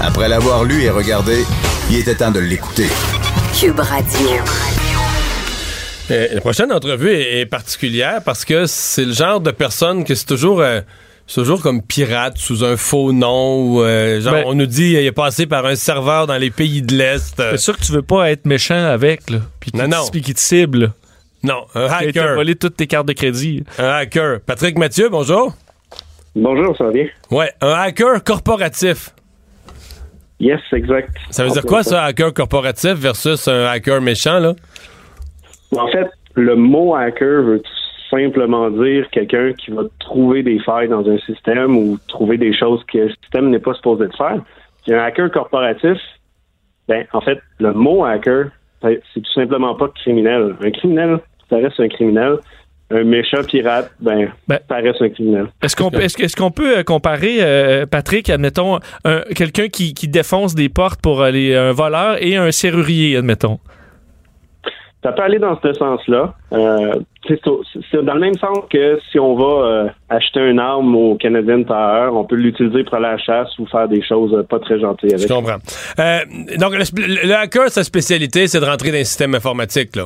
Après 0.00 0.28
l'avoir 0.28 0.64
lu 0.64 0.82
et 0.82 0.90
regardé, 0.90 1.44
il 1.90 1.96
était 1.98 2.14
temps 2.14 2.30
de 2.30 2.40
l'écouter. 2.40 2.86
Cube 3.58 3.78
Radio. 3.80 4.28
Euh, 6.10 6.28
la 6.32 6.40
prochaine 6.40 6.72
entrevue 6.72 7.10
est, 7.12 7.40
est 7.40 7.46
particulière 7.46 8.20
parce 8.24 8.44
que 8.44 8.66
c'est 8.66 9.04
le 9.04 9.12
genre 9.12 9.40
de 9.40 9.50
personne 9.50 10.04
que 10.04 10.14
c'est 10.14 10.26
toujours, 10.26 10.60
euh, 10.60 10.80
toujours 11.32 11.62
comme 11.62 11.82
pirate 11.82 12.36
sous 12.38 12.64
un 12.64 12.76
faux 12.76 13.12
nom. 13.12 13.62
Ou, 13.62 13.82
euh, 13.82 14.20
genre, 14.20 14.32
Ben- 14.32 14.44
on 14.46 14.54
nous 14.54 14.66
dit 14.66 14.90
il 14.92 14.96
est 15.06 15.12
passé 15.12 15.46
par 15.46 15.66
un 15.66 15.76
serveur 15.76 16.26
dans 16.26 16.36
les 16.36 16.50
pays 16.50 16.82
de 16.82 16.94
l'Est. 16.96 17.38
Euh, 17.38 17.52
C'est 17.52 17.58
sûr 17.58 17.76
que 17.76 17.82
tu 17.84 17.92
veux 17.92 18.02
pas 18.02 18.30
être 18.30 18.44
méchant 18.46 18.86
avec, 18.86 19.30
là. 19.30 19.38
Puis 19.60 19.70
Non, 19.74 19.84
qui- 19.84 19.90
non. 19.90 20.06
puis 20.10 20.20
qui 20.22 20.34
te 20.34 20.40
cible. 20.40 20.92
non, 21.42 21.64
un 21.74 21.86
Qui 21.86 21.92
a 21.92 21.96
hacker. 22.08 22.34
volé 22.34 22.54
toutes 22.56 22.76
tes 22.76 22.86
cartes 22.86 23.06
de 23.06 23.12
crédit. 23.12 23.64
Un 23.78 23.88
hacker. 23.90 24.40
Patrick 24.40 24.76
Mathieu, 24.78 25.08
bonjour. 25.08 25.54
Bonjour, 26.34 26.76
ça 26.76 26.84
va 26.84 26.90
bien? 26.92 27.06
Ouais, 27.30 27.52
un 27.60 27.72
hacker 27.72 28.22
corporatif. 28.24 29.10
Yes, 30.38 30.60
exact. 30.72 31.10
Ça 31.30 31.44
veut 31.44 31.50
dire 31.50 31.64
quoi 31.66 31.82
ça, 31.82 32.04
hacker 32.04 32.32
corporatif 32.32 32.92
versus 32.92 33.46
un 33.46 33.66
hacker 33.66 34.00
méchant, 34.00 34.38
là? 34.38 34.54
En 35.76 35.86
fait, 35.88 36.08
le 36.34 36.56
mot 36.56 36.94
hacker 36.94 37.42
veut 37.42 37.60
tout 37.60 37.70
simplement 38.10 38.70
dire 38.70 39.08
quelqu'un 39.10 39.52
qui 39.52 39.70
va 39.70 39.82
trouver 40.00 40.42
des 40.42 40.58
failles 40.60 40.88
dans 40.88 41.08
un 41.08 41.18
système 41.18 41.76
ou 41.76 41.98
trouver 42.08 42.38
des 42.38 42.52
choses 42.56 42.82
que 42.92 42.98
le 42.98 43.10
système 43.22 43.50
n'est 43.50 43.58
pas 43.60 43.74
supposé 43.74 44.06
de 44.06 44.12
faire. 44.16 44.40
Puis 44.84 44.94
un 44.94 45.02
hacker 45.02 45.30
corporatif, 45.30 45.98
ben, 46.88 47.04
en 47.12 47.20
fait, 47.20 47.38
le 47.58 47.72
mot 47.72 48.04
hacker, 48.04 48.46
c'est 48.82 49.00
c'est 49.14 49.20
tout 49.20 49.32
simplement 49.32 49.74
pas 49.74 49.88
criminel. 49.88 50.56
Un 50.60 50.70
criminel, 50.70 51.18
ça 51.48 51.56
reste 51.56 51.78
un 51.78 51.88
criminel. 51.88 52.36
Un 52.92 53.04
méchant 53.04 53.44
pirate, 53.46 53.92
ben, 54.00 54.32
Ben- 54.48 54.58
ça 54.68 54.74
reste 54.76 55.00
un 55.00 55.10
criminel. 55.10 55.46
Est-ce 55.62 55.76
qu'on 55.76 55.90
que- 55.90 55.98
est-ce 55.98 56.34
qu'on 56.34 56.50
peut 56.50 56.78
euh, 56.78 56.82
comparer, 56.82 57.36
euh, 57.40 57.86
Patrick, 57.86 58.28
admettons, 58.28 58.80
un- 59.04 59.20
quelqu'un 59.36 59.68
qui, 59.68 59.94
qui 59.94 60.08
défonce 60.08 60.56
des 60.56 60.68
portes 60.68 61.00
pour 61.00 61.22
aller, 61.22 61.54
un 61.54 61.70
voleur 61.70 62.16
et 62.20 62.34
un 62.36 62.50
serrurier, 62.50 63.16
admettons? 63.16 63.60
Ça 65.02 65.12
peut 65.12 65.22
aller 65.22 65.38
dans 65.38 65.58
ce 65.62 65.72
sens-là. 65.72 66.34
Euh, 66.52 67.00
c'est, 67.26 67.40
dans 68.04 68.14
le 68.14 68.20
même 68.20 68.34
sens 68.34 68.58
que 68.70 68.98
si 69.10 69.18
on 69.18 69.34
va 69.34 69.66
euh, 69.66 69.88
acheter 70.10 70.40
une 70.40 70.58
arme 70.58 70.94
au 70.94 71.14
Canadian 71.14 71.62
Tire, 71.64 72.10
on 72.12 72.24
peut 72.24 72.36
l'utiliser 72.36 72.84
pour 72.84 72.94
aller 72.94 73.06
à 73.06 73.12
la 73.12 73.18
chasse 73.18 73.58
ou 73.58 73.66
faire 73.66 73.88
des 73.88 74.02
choses 74.02 74.34
euh, 74.34 74.42
pas 74.42 74.58
très 74.58 74.78
gentilles 74.78 75.14
avec. 75.14 75.26
Je 75.26 75.32
comprends. 75.32 75.58
Euh, 75.98 76.18
donc, 76.58 76.74
le, 76.74 77.32
hacker, 77.34 77.70
sa 77.70 77.82
spécialité, 77.82 78.46
c'est 78.46 78.60
de 78.60 78.66
rentrer 78.66 78.90
dans 78.90 78.98
les 78.98 79.04
systèmes 79.04 79.34
informatiques, 79.34 79.96
là. 79.96 80.04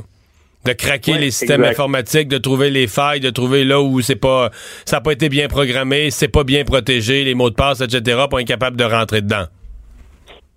De 0.64 0.72
craquer 0.72 1.12
Ouais, 1.12 1.18
les 1.18 1.30
systèmes 1.30 1.60
exact. 1.60 1.72
informatiques, 1.72 2.28
de 2.28 2.38
trouver 2.38 2.70
les 2.70 2.86
failles, 2.86 3.20
de 3.20 3.30
trouver 3.30 3.64
là 3.64 3.82
où 3.82 4.00
c'est 4.00 4.16
pas, 4.16 4.50
ça 4.86 4.96
n'a 4.96 5.00
pas 5.02 5.12
été 5.12 5.28
bien 5.28 5.46
programmé, 5.46 6.10
c'est 6.10 6.28
pas 6.28 6.42
bien 6.42 6.64
protégé, 6.64 7.22
les 7.22 7.34
mots 7.34 7.50
de 7.50 7.54
passe, 7.54 7.82
etc., 7.82 8.24
pas 8.30 8.38
incapable 8.38 8.76
de 8.76 8.84
rentrer 8.84 9.20
dedans. 9.20 9.44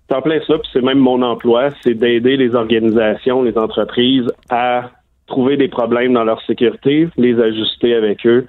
C'est 0.08 0.14
en 0.14 0.22
plein 0.22 0.40
ça, 0.46 0.54
puis 0.58 0.68
c'est 0.72 0.82
même 0.82 0.98
mon 0.98 1.20
emploi, 1.22 1.70
c'est 1.82 1.94
d'aider 1.94 2.36
les 2.36 2.54
organisations, 2.54 3.42
les 3.42 3.58
entreprises 3.58 4.26
à 4.48 4.90
trouver 5.26 5.56
des 5.58 5.68
problèmes 5.68 6.14
dans 6.14 6.24
leur 6.24 6.40
sécurité, 6.46 7.08
les 7.18 7.38
ajuster 7.38 7.94
avec 7.94 8.26
eux 8.26 8.46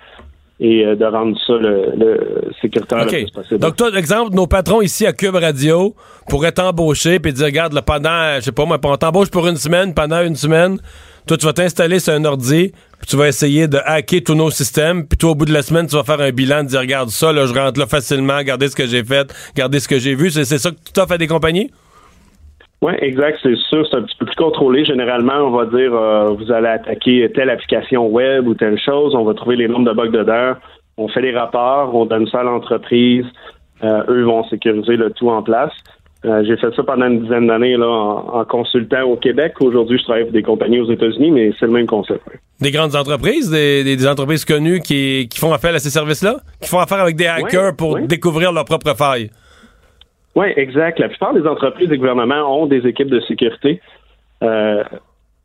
et 0.60 0.86
euh, 0.86 0.95
de 0.95 1.05
rendre 1.05 1.38
ça 1.45 1.53
le, 1.53 1.93
le 1.97 2.51
sécuritaire 2.62 3.03
OK. 3.03 3.12
le 3.12 3.18
plus 3.24 3.32
possible. 3.32 3.60
Donc, 3.60 3.76
toi, 3.76 3.89
exemple, 3.97 4.36
nos 4.36 4.47
patrons 4.47 4.82
ici 4.82 5.05
à 5.05 5.14
Cube 5.14 5.36
Radio 5.36 5.95
pourraient 6.28 6.51
t'embaucher 6.51 7.20
puis 7.20 7.34
dire, 7.34 7.45
regarde, 7.45 7.74
là, 7.74 7.82
pendant, 7.82 8.36
je 8.36 8.41
sais 8.41 8.51
pas 8.51 8.66
moi, 8.66 8.78
on 8.84 8.97
t'embauche 8.97 9.30
pour 9.30 9.47
une 9.47 9.55
semaine, 9.55 9.93
pendant 9.93 10.22
une 10.22 10.36
semaine, 10.36 10.80
toi, 11.28 11.38
tu 11.38 11.46
vas 11.46 11.54
t'installer 11.54 12.00
sur 12.00 12.14
un 12.14 12.26
ordi, 12.26 12.72
puis 12.72 13.08
tu 13.08 13.16
vas 13.16 13.28
essayer 13.28 13.68
de 13.68 13.78
hacker 13.86 14.22
tous 14.24 14.36
nos 14.36 14.50
systèmes, 14.50 15.08
puis 15.08 15.18
toi, 15.18 15.32
au 15.32 15.36
bout 15.36 15.46
de 15.46 15.54
la 15.54 15.62
semaine, 15.62 15.88
tu 15.88 15.96
vas 15.96 16.04
faire 16.04 16.20
un 16.22 16.32
bilan, 16.32 16.64
de 16.64 16.70
dire, 16.70 16.80
regarde 16.80 17.10
ça, 17.10 17.32
là, 17.32 17.46
je 17.46 17.54
rentre 17.54 17.80
là 17.80 17.86
facilement, 17.86 18.38
regardez 18.38 18.68
ce 18.68 18.76
que 18.76 18.86
j'ai 18.86 19.04
fait, 19.04 19.34
regardez 19.56 19.80
ce 19.80 19.88
que 19.88 20.00
j'ai 20.00 20.16
vu. 20.16 20.30
C'est 20.32 20.46
ça 20.46 20.72
que 20.72 20.76
tu 20.76 20.94
t'offres 20.94 21.14
à 21.14 21.18
des 21.18 21.28
compagnies? 21.28 21.70
Oui, 22.82 22.94
exact, 23.00 23.40
c'est 23.44 23.58
sûr, 23.58 23.86
c'est 23.90 23.98
un 23.98 24.04
petit 24.04 24.16
peu 24.18 24.26
plus 24.26 24.36
contrôlé. 24.36 24.86
Généralement, 24.86 25.34
on 25.34 25.52
va 25.52 25.66
dire 25.66 25.94
euh, 25.94 26.30
vous 26.30 26.50
allez 26.50 26.70
attaquer 26.70 27.30
telle 27.36 27.50
application 27.50 28.08
web 28.08 28.48
ou 28.48 28.54
telle 28.54 28.80
chose, 28.80 29.16
on 29.16 29.26
va 29.26 29.34
trouver 29.34 29.58
les 29.58 29.68
nombres 29.68 29.90
de 29.90 29.94
bugs 29.94 30.12
dedans, 30.12 30.54
on 30.96 31.10
fait 31.10 31.22
les 31.22 31.36
rapports, 31.38 31.94
on 31.94 32.06
donne 32.06 32.28
ça 32.28 32.40
à 32.40 32.44
l'entreprise, 32.44 33.26
euh, 33.84 34.04
eux 34.08 34.24
vont 34.24 34.46
sécuriser 34.46 34.96
le 34.96 35.12
tout 35.12 35.30
en 35.30 35.44
place. 35.44 35.74
Euh, 36.26 36.44
j'ai 36.46 36.58
fait 36.58 36.74
ça 36.76 36.84
pendant 36.84 37.08
une 37.08 37.22
dizaine 37.22 37.48
d'années 37.48 37.78
là 37.78 37.88
en, 37.88 38.40
en 38.40 38.46
consultant 38.46 39.04
au 39.04 39.16
Québec. 39.16 39.54
Aujourd'hui, 39.62 39.98
je 39.98 40.04
travaille 40.04 40.24
pour 40.24 40.34
des 40.34 40.44
compagnies 40.44 40.82
aux 40.82 40.92
États-Unis, 40.92 41.32
mais 41.32 41.54
c'est 41.58 41.66
le 41.66 41.72
même 41.72 41.88
concept. 41.88 42.28
ouais. 42.28 42.40
Des 42.60 42.72
grandes 42.72 42.94
entreprises, 42.96 43.50
des, 43.50 44.08
entreprises 44.08 44.44
connues 44.44 44.82
qui, 44.82 45.30
qui 45.32 45.40
font 45.40 45.54
appel 45.54 45.76
à 45.76 45.80
ces 45.80 45.90
services-là? 45.90 46.38
Qui 46.62 46.68
font 46.70 46.80
affaire 46.80 47.00
avec 47.00 47.16
des 47.16 47.28
hackers 47.28 47.74
pour 47.78 47.94
ouais. 47.94 48.06
découvrir 48.06 48.52
leurs 48.52 48.66
propres 48.66 48.94
failles? 48.98 49.30
Oui, 50.36 50.48
exact. 50.58 51.00
La 51.00 51.08
plupart 51.08 51.34
des 51.34 51.48
entreprises 51.48 51.90
et 51.90 51.98
gouvernements 51.98 52.62
ont 52.62 52.66
des 52.66 52.86
équipes 52.86 53.10
de 53.10 53.22
sécurité 53.22 53.82
euh, 54.44 54.84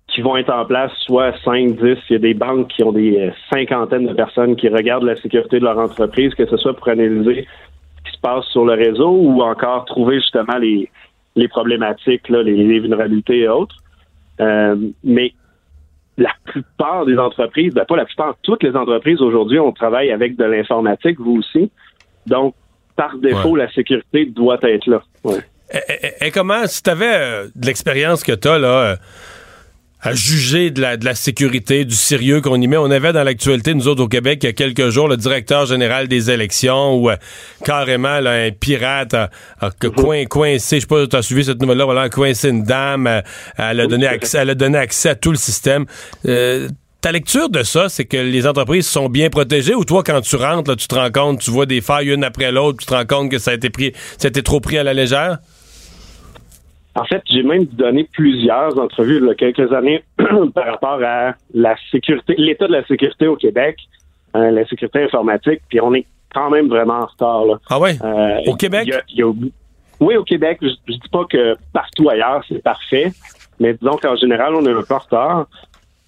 qui 0.08 0.22
vont 0.22 0.36
être 0.36 0.52
en 0.52 0.64
place, 0.64 0.90
soit 1.04 1.32
5, 1.44 1.76
10. 1.76 1.78
Il 1.80 1.98
y 2.10 2.14
a 2.16 2.18
des 2.18 2.34
banques 2.34 2.68
qui 2.68 2.82
ont 2.82 2.92
des 2.92 3.18
euh, 3.18 3.30
cinquantaines 3.52 4.06
de 4.06 4.12
personnes 4.12 4.56
qui 4.56 4.68
regardent 4.68 5.04
la 5.04 5.16
sécurité 5.16 5.60
de 5.60 5.64
leur 5.64 5.78
entreprise, 5.78 6.34
que 6.34 6.46
ce 6.46 6.56
soit 6.56 6.74
pour 6.74 6.88
analyser 6.88 7.46
passe 8.28 8.46
sur 8.54 8.64
le 8.64 8.74
réseau 8.86 9.10
ou 9.10 9.42
encore 9.42 9.84
trouver 9.84 10.16
justement 10.20 10.56
les, 10.66 10.90
les 11.36 11.48
problématiques, 11.48 12.28
là, 12.28 12.42
les, 12.42 12.56
les 12.70 12.80
vulnérabilités 12.80 13.38
et 13.40 13.48
autres. 13.48 13.76
Euh, 14.40 14.76
mais 15.04 15.32
la 16.16 16.32
plupart 16.44 17.04
des 17.06 17.18
entreprises, 17.18 17.72
ben 17.74 17.84
pas 17.84 17.96
la 17.96 18.04
plupart, 18.04 18.34
toutes 18.42 18.62
les 18.62 18.74
entreprises 18.82 19.20
aujourd'hui, 19.20 19.58
on 19.58 19.72
travaille 19.72 20.10
avec 20.10 20.36
de 20.36 20.44
l'informatique, 20.44 21.18
vous 21.20 21.36
aussi. 21.42 21.70
Donc, 22.26 22.54
par 22.96 23.16
défaut, 23.18 23.56
la 23.56 23.70
sécurité 23.72 24.24
doit 24.26 24.58
être 24.62 24.86
là. 24.86 25.02
Ouais. 25.24 25.40
Et, 25.72 26.06
et- 26.06 26.26
et 26.26 26.30
comment, 26.30 26.66
si 26.66 26.82
tu 26.82 26.90
avais 26.90 27.48
de 27.54 27.66
l'expérience 27.66 28.22
que 28.22 28.32
tu 28.32 28.48
as 28.48 28.58
là, 28.58 28.68
euh, 28.92 28.96
à 30.04 30.14
juger 30.14 30.70
de 30.70 30.82
la, 30.82 30.98
de 30.98 31.04
la 31.06 31.14
sécurité, 31.14 31.86
du 31.86 31.94
sérieux 31.94 32.42
qu'on 32.42 32.60
y 32.60 32.66
met, 32.66 32.76
on 32.76 32.90
avait 32.90 33.14
dans 33.14 33.24
l'actualité, 33.24 33.72
nous 33.72 33.88
autres 33.88 34.02
au 34.02 34.08
Québec, 34.08 34.40
il 34.42 34.46
y 34.46 34.48
a 34.50 34.52
quelques 34.52 34.90
jours, 34.90 35.08
le 35.08 35.16
directeur 35.16 35.64
général 35.64 36.08
des 36.08 36.30
élections 36.30 36.94
ou 36.94 37.08
euh, 37.08 37.16
carrément 37.64 38.20
là, 38.20 38.32
un 38.32 38.50
pirate 38.50 39.14
a, 39.14 39.30
a 39.60 39.70
coin, 39.70 40.26
coincé, 40.26 40.76
je 40.76 40.80
sais 40.82 40.86
pas 40.86 41.02
si 41.02 41.08
tu 41.08 41.16
as 41.16 41.22
suivi 41.22 41.44
cette 41.46 41.60
nouvelle-là, 41.60 41.86
voilà, 41.86 42.02
a 42.02 42.08
coincé 42.10 42.50
une 42.50 42.64
dame, 42.64 43.06
euh, 43.06 43.22
elle, 43.56 43.80
a 43.80 43.86
donné 43.86 44.06
accès, 44.06 44.38
elle 44.38 44.50
a 44.50 44.54
donné 44.54 44.76
accès 44.76 45.08
à 45.08 45.14
tout 45.14 45.30
le 45.30 45.38
système. 45.38 45.86
Euh, 46.26 46.68
ta 47.00 47.10
lecture 47.10 47.48
de 47.48 47.62
ça, 47.62 47.88
c'est 47.88 48.04
que 48.04 48.18
les 48.18 48.46
entreprises 48.46 48.86
sont 48.86 49.08
bien 49.08 49.30
protégées 49.30 49.74
ou 49.74 49.86
toi, 49.86 50.02
quand 50.02 50.20
tu 50.20 50.36
rentres, 50.36 50.68
là, 50.68 50.76
tu 50.76 50.86
te 50.86 50.94
rends 50.94 51.10
compte, 51.10 51.40
tu 51.40 51.50
vois 51.50 51.64
des 51.64 51.80
failles 51.80 52.10
une 52.10 52.24
après 52.24 52.52
l'autre, 52.52 52.78
tu 52.78 52.86
te 52.86 52.94
rends 52.94 53.06
compte 53.06 53.30
que 53.30 53.38
ça 53.38 53.52
a 53.52 53.54
été 53.54 53.70
pris, 53.70 53.94
ça 54.18 54.26
a 54.26 54.28
été 54.28 54.42
trop 54.42 54.60
pris 54.60 54.76
à 54.76 54.82
la 54.82 54.92
légère? 54.92 55.38
En 56.96 57.04
fait, 57.04 57.22
j'ai 57.26 57.42
même 57.42 57.64
donné 57.64 58.08
plusieurs 58.12 58.78
entrevues 58.78 59.18
il 59.20 59.26
y 59.26 59.30
a 59.30 59.34
quelques 59.34 59.72
années 59.72 60.04
par 60.54 60.66
rapport 60.66 61.00
à 61.04 61.34
la 61.52 61.74
sécurité, 61.90 62.34
l'état 62.38 62.66
de 62.68 62.72
la 62.72 62.84
sécurité 62.86 63.26
au 63.26 63.36
Québec, 63.36 63.76
euh, 64.36 64.50
la 64.52 64.64
sécurité 64.66 65.02
informatique, 65.02 65.60
puis 65.68 65.80
on 65.80 65.92
est 65.94 66.06
quand 66.32 66.50
même 66.50 66.68
vraiment 66.68 67.00
en 67.00 67.06
retard. 67.06 67.44
Là. 67.46 67.54
Ah 67.68 67.78
ouais? 67.80 67.96
Euh, 68.04 68.38
Au 68.46 68.54
Québec? 68.54 68.82
il 68.86 68.90
y 68.90 68.94
a- 68.94 69.02
il 69.08 69.18
y 69.18 69.22
a- 69.22 69.32
oui, 70.00 70.16
au 70.16 70.24
Québec. 70.24 70.58
Je, 70.62 70.68
je 70.88 70.92
dis 70.94 71.08
pas 71.10 71.24
que 71.28 71.56
partout 71.72 72.08
ailleurs 72.10 72.44
c'est 72.48 72.62
parfait, 72.62 73.12
mais 73.60 73.74
disons 73.74 73.96
qu'en 73.96 74.16
général, 74.16 74.54
on 74.54 74.64
est 74.66 74.72
un 74.72 74.82
peu 74.82 74.94
en 74.94 74.98
retard. 74.98 75.46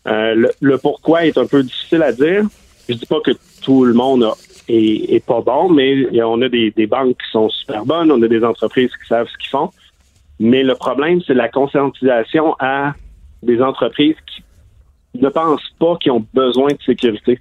Euh, 0.08 0.34
le, 0.34 0.50
le 0.60 0.78
pourquoi 0.78 1.24
est 1.26 1.36
un 1.38 1.46
peu 1.46 1.62
difficile 1.64 2.02
à 2.02 2.12
dire. 2.12 2.42
Je 2.88 2.94
dis 2.94 3.06
pas 3.06 3.20
que 3.24 3.32
tout 3.62 3.84
le 3.84 3.92
monde 3.94 4.22
a- 4.24 4.34
est, 4.68 5.14
est 5.14 5.24
pas 5.24 5.40
bon, 5.40 5.68
mais 5.68 6.06
on 6.22 6.40
a 6.42 6.48
des, 6.48 6.70
des 6.70 6.86
banques 6.86 7.16
qui 7.16 7.30
sont 7.32 7.48
super 7.50 7.84
bonnes, 7.84 8.10
on 8.12 8.22
a 8.22 8.28
des 8.28 8.44
entreprises 8.44 8.90
qui 9.02 9.08
savent 9.08 9.26
ce 9.28 9.36
qu'ils 9.38 9.50
font. 9.50 9.70
Mais 10.38 10.62
le 10.62 10.74
problème, 10.74 11.20
c'est 11.26 11.34
la 11.34 11.48
conscientisation 11.48 12.54
à 12.60 12.94
des 13.42 13.60
entreprises 13.62 14.16
qui 14.26 14.42
ne 15.22 15.28
pensent 15.28 15.70
pas 15.78 15.96
qu'ils 15.96 16.12
ont 16.12 16.26
besoin 16.34 16.68
de 16.68 16.78
sécurité, 16.84 17.38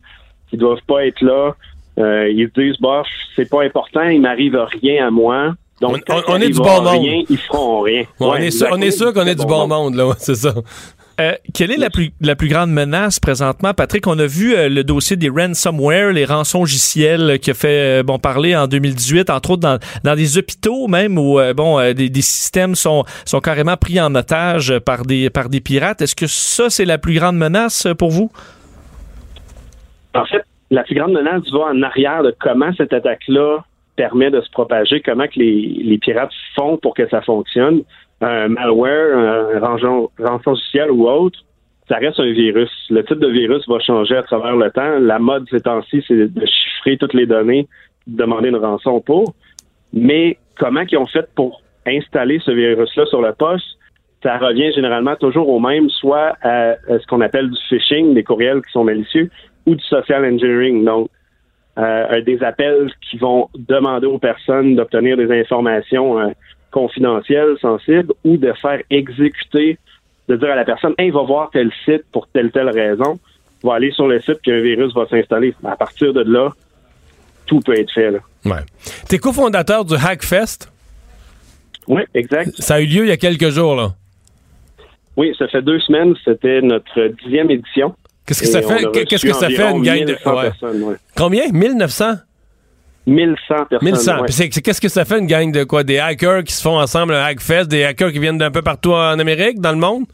qui 0.50 0.58
doivent 0.58 0.84
pas 0.88 1.06
être 1.06 1.22
là. 1.22 1.56
Euh, 1.98 2.30
ils 2.30 2.50
se 2.54 2.62
disent, 2.62 2.78
bof, 2.80 3.08
c'est 3.36 3.50
pas 3.50 3.64
important, 3.64 4.04
il 4.04 4.22
m'arrive 4.22 4.56
rien 4.82 5.08
à 5.08 5.12
moi. 5.12 5.54
Donc, 5.82 5.98
On- 6.10 6.14
on- 6.16 6.22
on 6.36 6.42
est 6.42 6.48
il 6.48 6.54
du 6.54 6.62
arrivera 6.62 6.80
bon 6.80 6.84
monde. 6.94 7.02
rien, 7.04 7.24
ils 7.30 7.38
feront 7.38 7.82
rien. 7.82 8.02
Ouais, 8.02 8.08
on, 8.20 8.36
est 8.36 8.52
sûr, 8.52 8.68
on 8.72 8.82
est 8.82 8.92
sûr 8.92 9.14
qu'on 9.14 9.26
est 9.26 9.36
du 9.36 9.46
bon 9.46 9.68
monde, 9.68 9.96
là, 9.96 10.08
ouais, 10.08 10.14
c'est 10.18 10.36
ça. 10.36 10.54
Euh, 11.22 11.32
quelle 11.54 11.72
est 11.72 11.78
la 11.78 11.90
plus, 11.90 12.12
la 12.20 12.36
plus 12.36 12.50
grande 12.50 12.72
menace 12.72 13.22
présentement, 13.22 13.74
Patrick? 13.74 14.06
On 14.06 14.20
a 14.20 14.26
vu 14.26 14.54
euh, 14.54 14.68
le 14.68 14.84
dossier 14.84 15.16
des 15.16 15.30
ransomware, 15.30 16.12
les 16.12 16.26
euh, 16.30 17.38
qui 17.38 17.52
a 17.52 17.54
fait 17.54 18.00
euh, 18.00 18.04
bon 18.04 18.20
parler 18.20 18.54
en 18.54 18.68
2018, 18.68 19.30
entre 19.30 19.52
autres 19.52 19.62
dans, 19.62 19.80
dans 20.04 20.16
des 20.16 20.38
hôpitaux 20.38 20.88
même 20.88 21.18
où 21.18 21.40
euh, 21.40 21.54
bon 21.54 21.80
euh, 21.80 21.94
des, 21.94 22.10
des 22.10 22.22
systèmes 22.22 22.76
sont, 22.76 23.06
sont 23.24 23.40
carrément 23.40 23.78
pris 23.78 24.02
en 24.02 24.14
otage 24.14 24.78
par 24.80 25.06
des, 25.06 25.30
par 25.30 25.48
des 25.48 25.62
pirates. 25.62 26.02
Est-ce 26.02 26.16
que 26.16 26.28
ça, 26.28 26.70
c'est 26.70 26.86
la 26.86 26.98
plus 26.98 27.14
grande 27.14 27.38
menace 27.38 27.88
pour 27.98 28.12
vous? 28.12 28.30
En 30.16 30.26
fait, 30.26 30.44
la 30.70 30.84
plus 30.84 30.96
grande 30.96 31.14
menace 31.14 31.44
va 31.50 31.68
en 31.72 31.82
arrière 31.82 32.24
de 32.24 32.36
comment 32.40 32.74
cette 32.76 32.92
attaque-là 32.92 33.64
permet 33.96 34.32
de 34.32 34.42
se 34.42 34.50
propager, 34.50 35.02
comment 35.02 35.28
que 35.28 35.40
les, 35.40 35.78
les 35.82 35.98
pirates 35.98 36.32
font 36.56 36.78
pour 36.78 36.94
que 36.94 37.08
ça 37.08 37.22
fonctionne. 37.22 37.84
Un 38.26 38.48
malware, 38.48 39.18
un 39.18 39.60
rançon 39.60 40.10
rançongiciel 40.18 40.90
ou 40.90 41.08
autre, 41.08 41.40
ça 41.88 41.98
reste 41.98 42.20
un 42.20 42.32
virus. 42.32 42.72
Le 42.90 43.04
type 43.04 43.20
de 43.20 43.28
virus 43.28 43.68
va 43.68 43.80
changer 43.80 44.16
à 44.16 44.24
travers 44.24 44.56
le 44.56 44.72
temps. 44.72 44.98
La 45.00 45.20
mode 45.20 45.46
ces 45.52 45.62
temps-ci, 45.62 46.04
c'est 46.08 46.34
de 46.34 46.46
chiffrer 46.46 46.98
toutes 46.98 47.14
les 47.14 47.28
données, 47.28 47.68
de 48.08 48.18
demander 48.18 48.50
une 48.50 48.56
rançon 48.56 49.00
pour. 49.00 49.36
Mais 49.94 50.38
comment 50.58 50.82
ils 50.90 50.98
ont 50.98 51.06
fait 51.06 51.28
pour 51.36 51.62
installer 51.86 52.40
ce 52.44 52.52
virus-là 52.52 53.06
sur 53.06 53.22
le 53.22 53.34
poste? 53.34 53.68
Ça 54.24 54.40
revient 54.40 54.74
généralement 54.74 55.16
toujours 55.18 55.48
au 55.48 55.60
même, 55.60 55.88
soit 55.90 56.36
à, 56.42 56.72
à 56.72 57.00
ce 57.00 57.06
qu'on 57.06 57.22
appelle 57.22 57.52
du 57.52 57.62
phishing, 57.70 58.16
des 58.16 58.24
courriels 58.24 58.64
qui 58.64 58.72
sont 58.72 58.84
malicieux, 58.84 59.30
ou 59.68 59.76
du 59.76 59.84
social 59.84 60.26
engineering. 60.26 60.84
Donc, 60.84 61.10
euh, 61.78 62.22
des 62.22 62.42
appels 62.42 62.90
qui 63.08 63.18
vont 63.18 63.50
demander 63.56 64.08
aux 64.08 64.18
personnes 64.18 64.76
d'obtenir 64.76 65.18
des 65.18 65.30
informations 65.32 66.18
euh, 66.20 66.30
confidentielles, 66.76 67.56
sensibles, 67.62 68.14
ou 68.26 68.36
de 68.36 68.52
faire 68.62 68.82
exécuter, 68.90 69.78
de 70.28 70.36
dire 70.36 70.52
à 70.52 70.56
la 70.56 70.66
personne, 70.66 70.94
hey, 70.98 71.10
va 71.10 71.22
voir 71.22 71.50
tel 71.54 71.72
site 71.86 72.04
pour 72.12 72.28
telle 72.28 72.52
telle 72.52 72.70
raison, 72.70 73.18
va 73.64 73.76
aller 73.76 73.92
sur 73.92 74.08
le 74.08 74.20
site 74.20 74.42
qu'un 74.42 74.60
virus 74.60 74.94
va 74.94 75.08
s'installer. 75.08 75.56
À 75.64 75.78
partir 75.78 76.14
de 76.14 76.22
là, 76.22 76.50
tout 77.46 77.62
peut 77.62 77.80
être 77.80 77.94
fait. 77.94 78.12
Là. 78.12 78.20
Ouais. 78.44 78.64
T'es 79.08 79.20
cofondateur 79.20 79.86
du 79.86 79.96
Hackfest? 79.96 80.70
Oui, 81.88 82.02
exact. 82.14 82.52
Ça 82.60 82.76
a 82.76 82.82
eu 82.82 82.88
lieu 82.88 83.06
il 83.06 83.10
y 83.10 83.12
a 83.12 83.18
quelques 83.18 83.52
jours, 83.52 83.76
là. 83.78 83.94
Oui, 85.16 85.34
ça 85.40 85.48
fait 85.48 85.62
deux 85.62 85.80
semaines, 85.80 86.14
c'était 86.26 86.62
notre 86.62 87.08
dixième 87.24 87.50
édition. 87.50 87.96
Qu'est-ce 88.28 88.42
que 88.42 88.48
ça 88.50 88.62
fait? 88.62 89.06
Qu'est-ce 89.06 89.26
que 89.26 89.34
ça 89.34 89.48
fait 89.48 89.72
une 89.72 89.82
gang 89.82 90.04
de. 90.04 90.12
1100 90.12 90.36
ouais. 90.36 90.42
personnes, 90.42 90.84
ouais. 90.84 90.96
Combien? 91.16 91.44
1900? 91.54 92.16
1100 93.08 93.66
personnes. 93.70 93.80
1100. 93.90 94.12
ouais. 94.16 94.24
Puis 94.26 94.34
c'est- 94.34 94.54
c'est- 94.54 94.62
qu'est-ce 94.62 94.82
que 94.82 94.90
ça 94.90 95.06
fait 95.06 95.20
une 95.20 95.28
gang 95.28 95.52
de 95.52 95.64
quoi? 95.64 95.84
Des 95.84 96.00
hackers 96.00 96.44
qui 96.44 96.54
se 96.54 96.62
font 96.62 96.80
ensemble 96.80 97.14
un 97.14 97.24
Hackfest, 97.24 97.66
des 97.66 97.84
hackers 97.84 98.12
qui 98.12 98.20
viennent 98.20 98.38
d'un 98.40 98.52
peu 98.52 98.62
partout 98.62 98.94
en 98.94 99.20
Amérique, 99.20 99.60
dans 99.62 99.72
le 99.72 99.78
monde? 99.78 100.06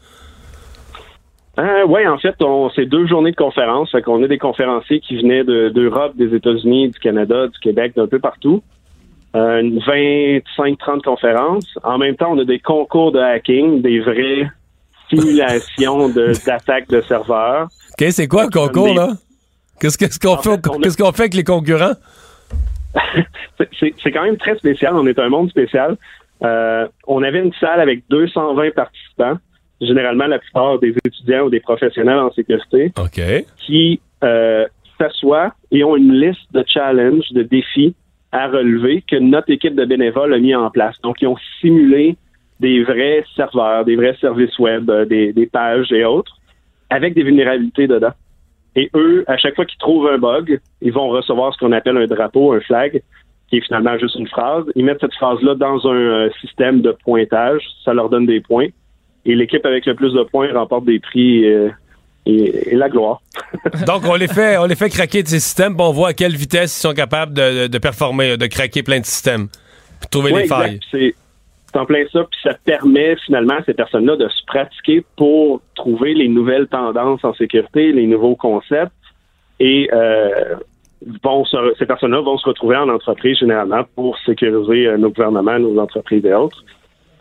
Euh, 1.58 1.84
oui, 1.86 2.06
en 2.06 2.16
fait, 2.18 2.34
on, 2.42 2.70
c'est 2.74 2.86
deux 2.86 3.06
journées 3.06 3.32
de 3.32 3.36
conférences. 3.36 3.90
Fait 3.92 4.00
qu'on 4.02 4.22
a 4.22 4.28
des 4.28 4.38
conférenciers 4.38 5.00
qui 5.00 5.16
venaient 5.18 5.44
de- 5.44 5.68
d'Europe, 5.68 6.16
des 6.16 6.34
États-Unis, 6.34 6.88
du 6.90 6.98
Canada, 6.98 7.46
du 7.48 7.58
Québec, 7.60 7.92
d'un 7.94 8.06
peu 8.06 8.18
partout. 8.18 8.62
Euh, 9.36 9.60
une 9.60 9.78
25-30 9.78 11.02
conférences. 11.02 11.66
En 11.84 11.98
même 11.98 12.16
temps, 12.16 12.32
on 12.32 12.38
a 12.38 12.44
des 12.44 12.58
concours 12.58 13.12
de 13.12 13.18
hacking, 13.18 13.82
des 13.82 14.00
vraies 14.00 14.46
simulations 15.10 16.08
de- 16.08 16.32
d'attaques 16.46 16.88
de, 16.88 17.00
serveurs. 17.02 17.68
OK, 17.98 18.06
c'est 18.10 18.28
quoi 18.28 18.44
le 18.44 18.50
concours, 18.50 18.94
là? 18.94 19.08
Qu'est-ce 19.80 19.98
qu'est-ce 19.98 20.18
qu'on 20.18 20.34
En 20.34 20.38
fait, 20.38 20.50
fait, 20.50 20.68
on 20.68 20.74
a- 20.74 20.82
qu'est-ce 20.82 20.96
qu'on 20.96 21.12
fait 21.12 21.22
avec 21.22 21.34
les 21.34 21.44
concurrents? 21.44 21.92
C'est- 23.80 24.10
quand 24.10 24.22
même 24.22 24.36
très 24.36 24.56
spécial. 24.56 24.94
On 24.94 25.06
est 25.06 25.18
un 25.18 25.28
monde 25.28 25.50
spécial. 25.50 25.96
Euh, 26.42 26.86
on 27.06 27.22
avait 27.22 27.40
une 27.40 27.52
salle 27.54 27.80
avec 27.80 28.02
220 28.10 28.74
participants, 28.74 29.36
généralement 29.80 30.26
la 30.26 30.38
plupart 30.38 30.78
des 30.78 30.94
étudiants 31.04 31.42
ou 31.44 31.50
des 31.50 31.60
professionnels 31.60 32.18
en 32.18 32.32
sécurité. 32.32 32.92
OK. 32.98 33.20
qui 33.58 34.00
euh, 34.24 34.66
s'assoient 34.98 35.54
et 35.70 35.84
ont 35.84 35.96
une 35.96 36.12
liste 36.12 36.52
de 36.52 36.64
challenges, 36.66 37.30
de 37.32 37.42
défis 37.42 37.94
à 38.32 38.48
relever 38.48 39.02
que 39.02 39.16
notre 39.16 39.50
équipe 39.50 39.74
de 39.74 39.84
bénévoles 39.84 40.32
a 40.32 40.38
mis 40.38 40.54
en 40.54 40.70
place. 40.70 41.00
Donc, 41.02 41.20
ils 41.20 41.28
ont 41.28 41.36
simulé 41.60 42.16
des 42.60 42.82
vrais 42.82 43.24
serveurs, 43.36 43.84
des 43.84 43.96
vrais 43.96 44.16
services 44.20 44.58
web, 44.58 44.88
euh, 44.88 45.04
des, 45.04 45.32
des 45.32 45.46
pages 45.46 45.92
et 45.92 46.04
autres, 46.04 46.36
avec 46.90 47.14
des 47.14 47.22
vulnérabilités 47.24 47.86
dedans. 47.86 48.12
Et 48.74 48.90
eux, 48.94 49.24
à 49.26 49.36
chaque 49.36 49.54
fois 49.54 49.64
qu'ils 49.64 49.78
trouvent 49.78 50.08
un 50.08 50.18
bug, 50.18 50.60
ils 50.80 50.92
vont 50.92 51.08
recevoir 51.08 51.52
ce 51.52 51.58
qu'on 51.58 51.72
appelle 51.72 51.96
un 51.96 52.06
drapeau, 52.06 52.52
un 52.52 52.60
flag, 52.60 53.02
qui 53.48 53.58
est 53.58 53.60
finalement 53.60 53.98
juste 53.98 54.16
une 54.16 54.28
phrase. 54.28 54.64
Ils 54.74 54.84
mettent 54.84 55.00
cette 55.00 55.14
phrase-là 55.14 55.54
dans 55.54 55.86
un 55.86 55.94
euh, 55.94 56.30
système 56.40 56.80
de 56.80 56.96
pointage. 57.04 57.62
Ça 57.84 57.92
leur 57.92 58.08
donne 58.08 58.26
des 58.26 58.40
points. 58.40 58.68
Et 59.26 59.34
l'équipe 59.34 59.64
avec 59.66 59.84
le 59.84 59.94
plus 59.94 60.14
de 60.14 60.22
points 60.22 60.52
remporte 60.52 60.86
des 60.86 60.98
prix 60.98 61.44
euh, 61.44 61.68
et, 62.24 62.72
et 62.72 62.76
la 62.76 62.88
gloire. 62.88 63.20
Donc, 63.86 64.04
on 64.06 64.14
les 64.14 64.28
fait, 64.28 64.56
on 64.56 64.64
les 64.64 64.74
fait 64.74 64.88
craquer 64.88 65.22
de 65.22 65.28
ces 65.28 65.40
systèmes, 65.40 65.76
puis 65.76 65.84
on 65.86 65.92
voit 65.92 66.08
à 66.08 66.12
quelle 66.14 66.34
vitesse 66.34 66.76
ils 66.76 66.80
sont 66.80 66.94
capables 66.94 67.34
de, 67.34 67.78
performer, 67.78 68.36
de 68.38 68.46
craquer 68.46 68.82
plein 68.82 69.00
de 69.00 69.04
systèmes, 69.04 69.48
trouver 70.10 70.32
Ouais, 70.32 70.42
les 70.42 70.48
failles. 70.48 70.80
C'est 71.72 71.78
en 71.78 71.86
plein 71.86 72.04
ça, 72.12 72.24
puis 72.24 72.40
ça 72.42 72.54
permet 72.64 73.16
finalement 73.24 73.54
à 73.54 73.64
ces 73.64 73.74
personnes-là 73.74 74.16
de 74.16 74.28
se 74.28 74.44
pratiquer 74.46 75.04
pour 75.16 75.60
trouver 75.74 76.14
les 76.14 76.28
nouvelles 76.28 76.66
tendances 76.66 77.24
en 77.24 77.34
sécurité, 77.34 77.92
les 77.92 78.06
nouveaux 78.06 78.36
concepts, 78.36 78.92
et 79.58 79.88
euh, 79.92 80.56
ces 81.78 81.86
personnes-là 81.86 82.20
vont 82.20 82.36
se 82.38 82.48
retrouver 82.48 82.76
en 82.76 82.88
entreprise 82.88 83.38
généralement 83.38 83.84
pour 83.94 84.18
sécuriser 84.18 84.86
euh, 84.86 84.96
nos 84.96 85.10
gouvernements, 85.10 85.58
nos 85.58 85.78
entreprises 85.78 86.24
et 86.24 86.34
autres. 86.34 86.64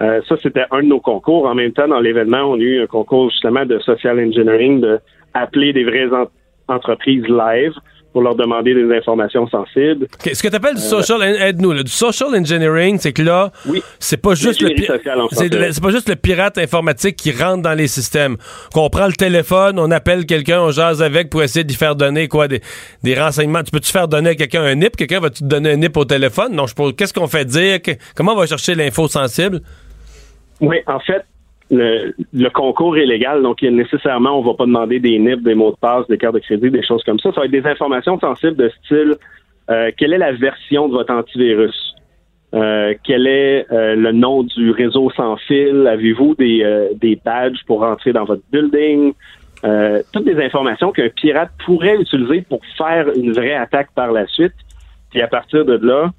Euh, 0.01 0.21
ça, 0.27 0.35
c'était 0.41 0.65
un 0.71 0.81
de 0.81 0.87
nos 0.87 0.99
concours. 0.99 1.45
En 1.45 1.53
même 1.53 1.73
temps, 1.73 1.87
dans 1.87 1.99
l'événement, 1.99 2.41
on 2.41 2.55
a 2.55 2.63
eu 2.63 2.81
un 2.81 2.87
concours 2.87 3.29
justement 3.29 3.65
de 3.65 3.77
social 3.79 4.19
engineering, 4.19 4.81
de 4.81 4.99
appeler 5.33 5.73
des 5.73 5.83
vraies 5.83 6.11
en- 6.11 6.27
entreprises 6.73 7.23
live 7.27 7.73
pour 8.11 8.21
leur 8.21 8.35
demander 8.35 8.73
des 8.73 8.93
informations 8.95 9.47
sensibles. 9.47 10.07
Ce 10.21 10.41
que 10.43 10.47
tu 10.49 10.55
appelles 10.55 10.71
Euh, 10.71 10.79
du 10.79 10.81
social, 10.81 11.21
aide-nous, 11.23 11.83
du 11.83 11.91
social 11.91 12.29
engineering, 12.35 12.97
c'est 12.99 13.13
que 13.13 13.21
là, 13.21 13.51
Oui. 13.67 13.81
c'est 13.99 14.17
pas 14.17 14.33
juste 14.35 14.61
le 14.61 14.69
en 14.69 15.27
c'est 15.31 15.81
pas 15.81 15.91
juste 15.91 16.09
le 16.09 16.15
pirate 16.15 16.57
informatique 16.57 17.15
qui 17.15 17.31
rentre 17.31 17.61
dans 17.61 17.73
les 17.73 17.87
systèmes. 17.87 18.37
Qu'on 18.73 18.89
prend 18.89 19.07
le 19.07 19.13
téléphone, 19.13 19.79
on 19.79 19.89
appelle 19.91 20.25
quelqu'un, 20.25 20.61
on 20.61 20.71
jase 20.71 21.01
avec 21.01 21.29
pour 21.29 21.41
essayer 21.43 21.63
d'y 21.63 21.75
faire 21.75 21.95
donner 21.95 22.27
quoi 22.27 22.47
des, 22.47 22.61
des 23.03 23.19
renseignements. 23.19 23.63
Tu 23.63 23.71
peux-tu 23.71 23.91
faire 23.91 24.07
donner 24.07 24.31
à 24.31 24.35
quelqu'un 24.35 24.63
un 24.63 24.75
NIP? 24.75 24.97
Quelqu'un 24.97 25.19
va-tu 25.19 25.39
te 25.43 25.47
donner 25.47 25.71
un 25.71 25.77
NIP 25.77 25.95
au 25.97 26.05
téléphone? 26.05 26.53
Non, 26.53 26.67
je 26.67 26.75
pose. 26.75 26.93
Qu'est-ce 26.97 27.13
qu'on 27.13 27.27
fait 27.27 27.45
dire? 27.45 27.79
Comment 28.15 28.33
on 28.33 28.37
va 28.37 28.45
chercher 28.45 28.75
l'info 28.75 29.07
sensible? 29.07 29.61
Oui, 30.59 30.77
en 30.85 30.99
fait, 30.99 31.23
le, 31.71 32.13
le 32.33 32.49
concours 32.49 32.97
est 32.97 33.05
légal, 33.05 33.41
donc 33.41 33.61
nécessairement, 33.61 34.37
on 34.37 34.41
va 34.41 34.53
pas 34.53 34.65
demander 34.65 34.99
des 34.99 35.17
NIP, 35.17 35.41
des 35.41 35.55
mots 35.55 35.71
de 35.71 35.77
passe, 35.77 36.05
des 36.07 36.17
cartes 36.17 36.35
de 36.35 36.39
crédit, 36.39 36.69
des 36.69 36.83
choses 36.83 37.03
comme 37.03 37.19
ça. 37.19 37.31
Ça 37.31 37.39
va 37.39 37.45
être 37.45 37.51
des 37.51 37.65
informations 37.65 38.19
sensibles 38.19 38.57
de 38.57 38.69
style 38.83 39.15
euh, 39.69 39.91
quelle 39.95 40.13
est 40.13 40.17
la 40.17 40.33
version 40.33 40.87
de 40.87 40.93
votre 40.93 41.13
antivirus? 41.13 41.95
Euh, 42.53 42.93
quel 43.05 43.27
est 43.27 43.65
euh, 43.71 43.95
le 43.95 44.11
nom 44.11 44.43
du 44.43 44.71
réseau 44.71 45.09
sans 45.11 45.37
fil? 45.37 45.87
Avez-vous 45.87 46.35
des, 46.35 46.61
euh, 46.63 46.89
des 46.95 47.19
badges 47.23 47.63
pour 47.65 47.79
rentrer 47.79 48.11
dans 48.11 48.25
votre 48.25 48.43
building? 48.51 49.13
Euh, 49.63 50.01
toutes 50.11 50.25
des 50.25 50.43
informations 50.43 50.91
qu'un 50.91 51.09
pirate 51.09 51.51
pourrait 51.65 51.95
utiliser 51.95 52.41
pour 52.41 52.59
faire 52.77 53.07
une 53.15 53.31
vraie 53.31 53.53
attaque 53.53 53.89
par 53.95 54.11
la 54.11 54.27
suite. 54.27 54.53
Puis 55.11 55.21
à 55.21 55.27
partir 55.27 55.63
de 55.63 55.77
là, 55.85 56.11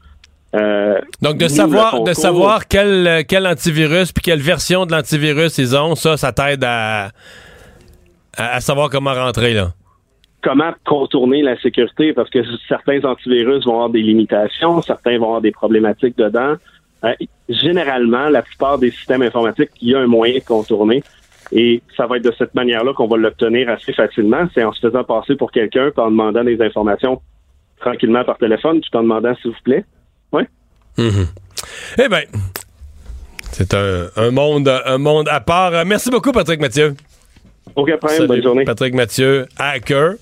euh, 0.55 1.01
Donc 1.23 1.39
de 1.39 1.45
nous, 1.45 1.51
savoir, 1.51 2.03
de 2.03 2.13
savoir 2.13 2.69
quel, 2.69 3.25
quel 3.27 3.47
antivirus 3.47 4.13
puis 4.13 4.23
quelle 4.23 4.41
version 4.41 4.87
de 4.87 4.93
l'antivirus 4.93 5.59
ils 5.59 5.77
ont, 5.77 5.95
ça, 5.95 6.17
ça 6.17 6.33
t'aide 6.33 6.65
à, 6.65 7.11
à, 8.37 8.57
à 8.57 8.61
savoir 8.61 8.91
comment 8.91 9.15
rentrer 9.15 9.55
là. 9.55 9.73
comment 10.43 10.73
contourner 10.85 11.43
la 11.43 11.57
sécurité? 11.61 12.13
Parce 12.13 12.29
que 12.29 12.41
certains 12.69 13.03
antivirus 13.05 13.65
vont 13.65 13.75
avoir 13.75 13.91
des 13.91 14.03
limitations, 14.03 14.83
certains 14.83 15.19
vont 15.19 15.27
avoir 15.27 15.41
des 15.41 15.53
problématiques 15.53 16.19
dedans. 16.19 16.55
Euh, 17.05 17.15
généralement, 17.49 18.29
la 18.29 18.43
plupart 18.43 18.79
des 18.79 18.91
systèmes 18.91 19.23
informatiques, 19.23 19.71
il 19.81 19.91
y 19.91 19.95
a 19.95 20.01
un 20.01 20.07
moyen 20.07 20.39
de 20.39 20.45
contourner. 20.45 21.03
Et 21.51 21.83
ça 21.97 22.07
va 22.07 22.17
être 22.17 22.25
de 22.25 22.33
cette 22.39 22.55
manière-là 22.55 22.93
qu'on 22.95 23.09
va 23.09 23.17
l'obtenir 23.17 23.69
assez 23.69 23.93
facilement. 23.93 24.47
C'est 24.55 24.65
en 24.65 24.73
se 24.73 24.81
faisant 24.81 25.05
passer 25.05 25.35
pour 25.37 25.51
quelqu'un, 25.53 25.91
en 25.97 26.11
demandant 26.11 26.45
des 26.45 26.61
informations 26.63 27.21
tranquillement 27.81 28.25
par 28.25 28.39
téléphone 28.39 28.81
tout 28.81 28.97
en 28.97 29.03
demandant 29.03 29.35
s'il 29.37 29.51
vous 29.51 29.57
plaît. 29.65 29.85
Oui. 30.33 30.43
Mhm. 30.99 31.27
Eh 31.99 32.09
bien, 32.09 32.23
c'est 33.53 33.75
un, 33.75 34.09
un 34.17 34.31
monde, 34.31 34.69
un 34.85 34.99
monde 34.99 35.29
à 35.29 35.41
part. 35.41 35.85
Merci 35.87 36.11
beaucoup, 36.11 36.33
Patrick 36.33 36.61
Mathieu. 36.61 36.95
Aucun 37.77 37.97
problème. 37.97 38.17
Salut, 38.19 38.29
Bonne 38.29 38.43
journée. 38.43 38.65
Patrick 38.65 38.95
Mathieu, 38.95 39.47
hacker 39.59 40.15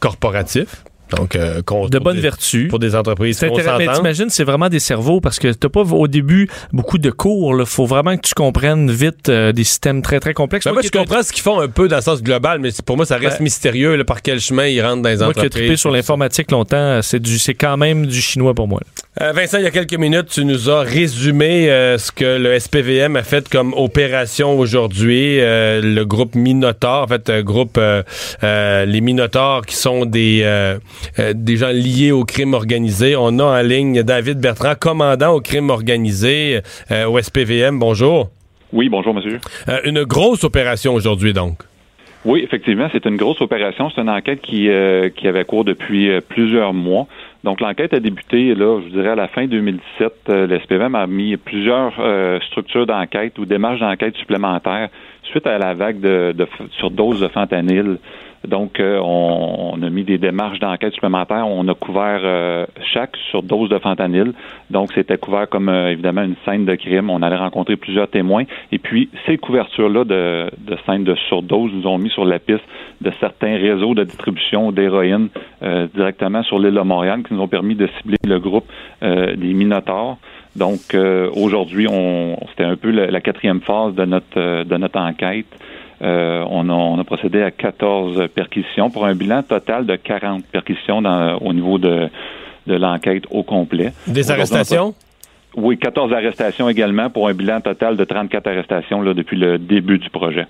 corporatif. 0.00 0.84
Donc, 1.16 1.36
euh, 1.36 1.62
contre- 1.62 1.90
De 1.90 2.00
bonnes 2.00 2.18
vertus. 2.18 2.68
Pour 2.68 2.80
des 2.80 2.96
entreprises. 2.96 3.38
C'est 3.38 3.48
On 3.48 3.56
intéressant. 3.56 3.78
Mais 3.78 3.94
t'imagines, 3.96 4.28
c'est 4.28 4.42
vraiment 4.42 4.68
des 4.68 4.80
cerveaux 4.80 5.20
parce 5.20 5.38
que 5.38 5.52
t'as 5.52 5.68
pas 5.68 5.82
au 5.82 6.08
début 6.08 6.48
beaucoup 6.72 6.98
de 6.98 7.10
cours. 7.12 7.54
Il 7.60 7.64
faut 7.64 7.86
vraiment 7.86 8.16
que 8.16 8.22
tu 8.26 8.34
comprennes 8.34 8.90
vite 8.90 9.28
euh, 9.28 9.52
des 9.52 9.62
systèmes 9.62 10.02
très 10.02 10.18
très 10.18 10.34
complexes. 10.34 10.64
Ben, 10.66 10.72
Moi 10.72 10.82
je 10.82 10.88
ai- 10.88 10.90
comprends 10.90 11.22
ce 11.22 11.30
qu'ils 11.32 11.44
font 11.44 11.60
un 11.60 11.68
peu 11.68 11.86
dans 11.86 11.96
le 11.96 12.02
sens 12.02 12.24
global, 12.24 12.58
mais 12.58 12.70
pour 12.84 12.96
moi, 12.96 13.06
ça 13.06 13.18
reste 13.18 13.38
Ben, 13.38 13.44
mystérieux 13.44 13.94
là, 13.94 14.02
par 14.04 14.20
quel 14.20 14.40
chemin 14.40 14.66
ils 14.66 14.82
rentrent 14.82 15.02
dans 15.02 15.08
les 15.10 15.18
Moi 15.18 15.26
qui 15.32 15.38
ai 15.38 15.42
entreprises. 15.42 15.50
trippé 15.50 15.76
sur 15.76 15.92
l'informatique 15.92 16.50
longtemps, 16.50 17.00
c'est 17.02 17.20
du, 17.20 17.38
c'est 17.38 17.54
quand 17.54 17.76
même 17.76 18.06
du 18.06 18.20
chinois 18.20 18.54
pour 18.54 18.66
moi. 18.66 18.80
là. 18.84 18.95
Euh, 19.22 19.32
Vincent, 19.32 19.56
il 19.56 19.64
y 19.64 19.66
a 19.66 19.70
quelques 19.70 19.96
minutes, 19.98 20.26
tu 20.26 20.44
nous 20.44 20.68
as 20.68 20.80
résumé 20.80 21.70
euh, 21.70 21.96
ce 21.96 22.12
que 22.12 22.38
le 22.38 22.58
SPVM 22.58 23.16
a 23.16 23.22
fait 23.22 23.48
comme 23.48 23.72
opération 23.72 24.58
aujourd'hui. 24.58 25.40
Euh, 25.40 25.80
le 25.80 26.04
groupe 26.04 26.34
Minotaur, 26.34 27.04
en 27.04 27.06
fait, 27.06 27.30
euh, 27.30 27.42
groupe 27.42 27.78
euh, 27.78 28.02
euh, 28.44 28.84
les 28.84 29.00
Minotaurs 29.00 29.64
qui 29.64 29.74
sont 29.74 30.04
des 30.04 30.44
des 31.34 31.56
gens 31.56 31.70
liés 31.70 32.12
au 32.12 32.24
crime 32.24 32.52
organisé. 32.52 33.16
On 33.16 33.38
a 33.38 33.44
en 33.44 33.62
ligne 33.62 34.02
David 34.02 34.38
Bertrand, 34.38 34.74
commandant 34.78 35.32
au 35.32 35.40
crime 35.40 35.70
organisé 35.70 36.60
euh, 36.90 37.06
au 37.06 37.18
SPVM. 37.18 37.78
Bonjour. 37.78 38.28
Oui, 38.74 38.90
bonjour, 38.90 39.14
monsieur. 39.14 39.38
Euh, 39.70 39.80
une 39.84 40.04
grosse 40.04 40.44
opération 40.44 40.92
aujourd'hui, 40.92 41.32
donc. 41.32 41.60
Oui, 42.26 42.42
effectivement, 42.42 42.88
c'est 42.92 43.06
une 43.06 43.16
grosse 43.16 43.40
opération. 43.40 43.88
C'est 43.94 44.02
une 44.02 44.10
enquête 44.10 44.40
qui, 44.42 44.68
euh, 44.68 45.08
qui 45.08 45.28
avait 45.28 45.44
cours 45.44 45.64
depuis 45.64 46.10
plusieurs 46.28 46.74
mois. 46.74 47.06
Donc, 47.46 47.60
l'enquête 47.60 47.94
a 47.94 48.00
débuté, 48.00 48.56
là, 48.56 48.80
je 48.84 48.88
dirais, 48.88 49.10
à 49.10 49.14
la 49.14 49.28
fin 49.28 49.46
2017. 49.46 50.12
Euh, 50.30 50.48
le 50.48 50.58
SPVM 50.58 50.96
a 50.96 51.06
mis 51.06 51.36
plusieurs 51.36 51.94
euh, 52.00 52.40
structures 52.40 52.86
d'enquête 52.86 53.38
ou 53.38 53.46
démarches 53.46 53.78
d'enquête 53.78 54.16
supplémentaires 54.16 54.88
suite 55.22 55.46
à 55.46 55.56
la 55.56 55.72
vague 55.72 56.00
de, 56.00 56.32
de 56.32 56.44
surdose 56.72 57.20
de 57.20 57.28
fentanyl. 57.28 57.98
Donc, 58.46 58.78
euh, 58.80 58.98
on, 59.02 59.80
a 59.82 59.90
mis 59.90 60.04
des 60.04 60.18
démarches 60.18 60.58
d'enquête 60.58 60.92
supplémentaires. 60.94 61.46
On 61.46 61.66
a 61.68 61.74
couvert 61.74 62.20
euh, 62.22 62.66
chaque 62.92 63.16
surdose 63.30 63.68
de 63.68 63.78
fentanyl. 63.78 64.32
Donc, 64.70 64.92
c'était 64.94 65.18
couvert 65.18 65.48
comme, 65.48 65.68
euh, 65.68 65.90
évidemment, 65.90 66.22
une 66.22 66.36
scène 66.44 66.64
de 66.64 66.74
crime. 66.74 67.10
On 67.10 67.22
allait 67.22 67.36
rencontrer 67.36 67.76
plusieurs 67.76 68.08
témoins. 68.08 68.44
Et 68.72 68.78
puis, 68.78 69.10
ces 69.26 69.36
couvertures-là 69.36 70.04
de, 70.04 70.46
scènes 70.86 71.04
de 71.04 71.14
surdose 71.28 71.72
nous 71.72 71.86
ont 71.86 71.98
mis 71.98 72.10
sur 72.10 72.24
la 72.24 72.38
piste 72.38 72.64
de 73.00 73.10
certains 73.20 73.56
réseaux 73.56 73.94
de 73.94 74.04
distribution 74.04 74.72
d'héroïne 74.72 75.28
directement 75.94 76.42
sur 76.42 76.58
l'île 76.58 76.74
de 76.74 76.80
Montréal 76.80 77.22
qui 77.26 77.34
nous 77.34 77.40
ont 77.40 77.48
permis 77.48 77.74
de 77.74 77.88
cibler 77.98 78.16
le 78.24 78.38
groupe 78.38 78.66
des 79.02 79.52
Minotaures. 79.52 80.16
Donc, 80.54 80.96
aujourd'hui, 81.34 81.86
on, 81.90 82.36
c'était 82.50 82.64
un 82.64 82.76
peu 82.76 82.90
la, 82.90 83.10
la 83.10 83.20
quatrième 83.20 83.60
phase 83.60 83.94
de 83.94 84.04
notre, 84.04 84.64
de 84.64 84.76
notre 84.76 84.98
enquête. 84.98 85.46
Euh, 86.02 86.44
on, 86.50 86.68
a, 86.68 86.72
on 86.72 86.98
a 86.98 87.04
procédé 87.04 87.42
à 87.42 87.50
14 87.50 88.28
perquisitions 88.34 88.90
pour 88.90 89.06
un 89.06 89.14
bilan 89.14 89.42
total 89.42 89.86
de 89.86 89.96
40 89.96 90.44
perquisitions 90.44 91.00
dans- 91.00 91.38
au 91.38 91.52
niveau 91.54 91.78
de, 91.78 92.08
de 92.66 92.74
l'enquête 92.74 93.24
au 93.30 93.42
complet. 93.42 93.92
Des 94.06 94.30
arrestations? 94.30 94.94
Oui, 95.56 95.78
14 95.78 96.12
arrestations 96.12 96.68
également 96.68 97.08
pour 97.08 97.28
un 97.28 97.32
bilan 97.32 97.62
total 97.62 97.96
de 97.96 98.04
34 98.04 98.46
arrestations 98.46 99.00
là, 99.00 99.14
depuis 99.14 99.38
le 99.38 99.58
début 99.58 99.98
du 99.98 100.10
projet. 100.10 100.46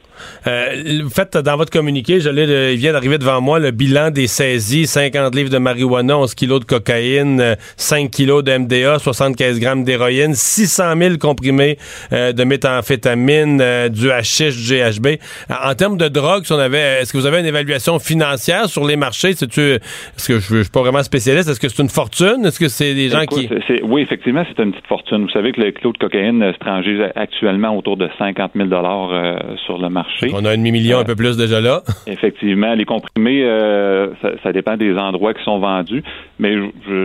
Euh, 0.49 1.01
vous 1.05 1.11
faites 1.11 1.37
dans 1.37 1.57
votre 1.57 1.71
communiqué, 1.71 2.19
je 2.21 2.29
le- 2.29 2.73
il 2.73 2.79
vient 2.79 2.93
d'arriver 2.93 3.17
devant 3.19 3.41
moi, 3.41 3.61
le 3.61 3.71
bilan 3.71 4.11
des 4.11 4.27
saisies, 4.27 4.87
50 4.89 5.33
livres 5.35 5.51
de 5.51 5.59
marijuana, 5.59 6.19
11 6.19 6.35
kilos 6.35 6.59
de 6.59 6.65
cocaïne, 6.65 7.41
euh, 7.41 7.55
5 7.77 8.11
kilos 8.11 8.43
de 8.43 8.51
MDA, 8.51 8.99
75 8.99 9.61
grammes 9.61 9.85
d'héroïne, 9.85 10.35
600 10.35 10.97
000 10.99 11.19
comprimés 11.19 11.79
euh, 12.13 12.33
de 12.33 12.43
méthamphétamine, 12.43 13.61
euh, 13.61 13.89
du 13.89 14.11
hashish, 14.11 14.57
du 14.57 14.75
GHB. 14.75 15.19
En, 15.51 15.75
termes 15.75 15.99
de 15.99 16.09
drogue, 16.09 16.45
si 16.45 16.53
on 16.53 16.59
avait, 16.59 17.03
est-ce 17.03 17.13
que 17.13 17.19
vous 17.19 17.27
avez 17.27 17.39
une 17.39 17.47
évaluation 17.47 18.01
financière 18.01 18.69
sur 18.69 18.85
les 18.85 18.97
marchés? 18.97 19.35
C'est-tu, 19.35 19.61
est-ce 19.61 20.27
que 20.27 20.41
je, 20.41 20.57
je 20.57 20.63
suis 20.63 20.71
pas 20.71 20.81
vraiment 20.81 21.03
spécialiste? 21.05 21.49
Est-ce 21.49 21.61
que 21.61 21.69
c'est 21.69 21.83
une 21.83 21.89
fortune? 21.89 22.45
Est-ce 22.45 22.59
que 22.59 22.69
c'est 22.69 22.93
des 22.95 23.09
gens 23.09 23.21
Écoute, 23.21 23.47
qui... 23.67 23.83
oui, 23.85 24.03
effectivement, 24.03 24.45
c'est 24.49 24.61
une 24.63 24.73
petite 24.73 24.87
fortune. 24.87 24.96
Vous 25.11 25.29
savez 25.31 25.53
que 25.53 25.61
le 25.61 25.71
kilo 25.71 25.93
de 25.93 25.99
cocaïne 25.99 26.43
euh, 26.43 26.53
se 26.53 26.59
transige 26.59 27.01
actuellement 27.15 27.77
autour 27.77 27.97
de 27.97 28.09
50 28.19 28.53
000 28.55 28.69
euh, 28.73 29.37
sur 29.65 29.79
le 29.79 29.89
marché. 29.89 30.31
On 30.35 30.45
a 30.45 30.51
un 30.51 30.57
demi-million, 30.57 30.99
un 30.99 31.05
peu 31.05 31.17
plus 31.17 31.37
déjà 31.37 31.61
là. 31.61 31.83
Effectivement, 32.07 32.75
les 32.75 32.85
comprimés, 32.85 33.45
euh, 33.45 34.09
ça, 34.23 34.31
ça 34.43 34.53
dépend 34.53 34.77
des 34.77 34.97
endroits 34.97 35.35
qui 35.35 35.43
sont 35.45 35.59
vendus, 35.59 36.03
mais 36.39 36.55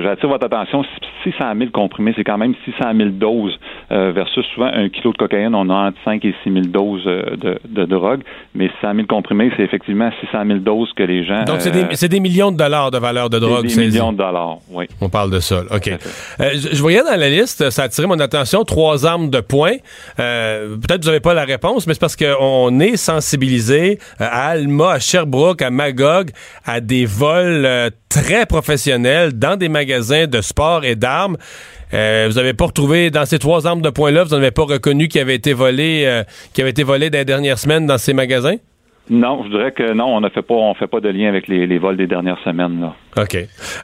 j'attire 0.04 0.30
votre 0.30 0.46
attention, 0.46 0.84
600 1.24 1.38
000 1.58 1.70
comprimés, 1.72 2.14
c'est 2.16 2.24
quand 2.24 2.38
même 2.38 2.54
600 2.66 2.92
000 2.96 3.10
doses 3.12 3.58
versus 3.90 4.46
souvent 4.54 4.72
un 4.74 4.90
kilo 4.90 5.12
de 5.12 5.18
cocaïne, 5.18 5.54
on 5.54 5.70
a 5.70 5.88
entre 5.88 5.98
5 6.06 6.24
et 6.26 6.34
6 6.44 6.52
000 6.52 6.66
doses 6.68 7.04
de, 7.06 7.60
de 7.68 7.86
drogue, 7.86 8.22
mais 8.56 8.70
600 8.82 8.96
000 8.96 9.08
comprimés, 9.08 9.52
c'est 9.58 9.64
effectivement 9.64 10.10
600 10.22 10.46
000 10.48 10.60
doses 10.60 10.92
que 10.96 11.04
les 11.04 11.26
gens... 11.26 11.44
Donc, 11.44 11.62
c'est 11.62 12.08
des, 12.08 12.20
millions 12.20 12.52
de 12.52 12.58
dollars 12.58 12.92
de 12.92 12.98
valeur 12.98 13.30
de 13.30 13.38
c'est 13.38 13.46
drogue 13.46 13.68
des 13.68 13.76
millions 13.76 14.12
de 14.12 14.18
dollars, 14.18 14.58
oui. 14.72 14.86
On 15.02 15.10
parle 15.10 15.32
de 15.32 15.40
ça. 15.40 15.58
là. 15.58 15.76
OK. 15.76 15.92
Je 16.40 16.82
voyais 16.82 17.04
dans 17.04 17.20
la 17.20 17.30
liste, 17.30 17.70
ça 17.72 17.84
a 17.84 17.86
attiré 17.86 18.08
mon 18.08 18.20
attention, 18.20 18.64
trois 18.64 19.06
armes 19.06 19.30
de 19.30 19.40
poing. 19.40 19.76
Euh, 20.20 20.76
Peut-être 20.78 21.00
que 21.00 21.06
vous 21.06 21.10
n'avez 21.10 21.20
pas 21.20 21.34
la 21.34 21.46
réponse, 21.46 21.88
mais 21.88 21.94
c'est 21.94 22.00
parce 22.00 22.16
qu'on 22.16 22.80
est 22.80 22.98
sensibilisé 22.98 24.00
euh, 24.20 24.26
à 24.30 24.50
Alma, 24.50 24.94
à 24.94 25.00
Sherbrooke, 25.00 25.62
à 25.62 25.70
Magog, 25.70 26.32
à 26.66 26.82
des 26.82 27.06
vols 27.06 27.66
euh, 27.66 27.90
très 28.10 28.46
professionnels 28.46 29.34
dans 29.34 29.56
des 29.56 29.70
magasins 29.70 30.28
de 30.28 30.42
sport 30.42 30.84
et 30.86 30.96
d'armes. 30.96 31.38
Euh, 31.94 32.28
vous 32.30 32.36
n'avez 32.36 32.54
pas 32.54 32.66
retrouvé 32.66 33.10
dans 33.10 33.26
ces 33.26 33.40
trois 33.40 33.68
armes 33.68 33.82
de 33.82 33.90
poing-là, 33.90 34.24
vous 34.24 34.36
n'avez 34.36 34.52
pas 34.52 34.64
reconnu 34.64 35.08
qui 35.08 35.20
avait 35.20 35.36
été 35.36 35.54
volé, 35.54 36.04
euh, 36.06 36.24
qui 36.54 36.62
avait 36.62 36.70
été 36.70 36.84
volé 36.84 37.10
dans 37.10 37.18
les 37.18 37.26
dernières 37.26 37.60
semaines 37.60 37.86
dans 37.86 37.98
ces 37.98 38.14
magasins? 38.14 38.56
Non, 39.10 39.44
je 39.44 39.50
dirais 39.50 39.72
que 39.72 39.94
non, 39.94 40.06
on 40.16 40.22
ne 40.22 40.30
fait 40.30 40.42
pas, 40.42 40.54
on 40.54 40.74
fait 40.74 40.88
pas 40.88 41.02
de 41.02 41.10
lien 41.10 41.28
avec 41.28 41.48
les, 41.48 41.68
les 41.68 41.78
vols 41.80 41.98
des 41.98 42.08
dernières 42.08 42.40
semaines, 42.46 42.80
là. 42.80 42.94
OK. 43.22 43.36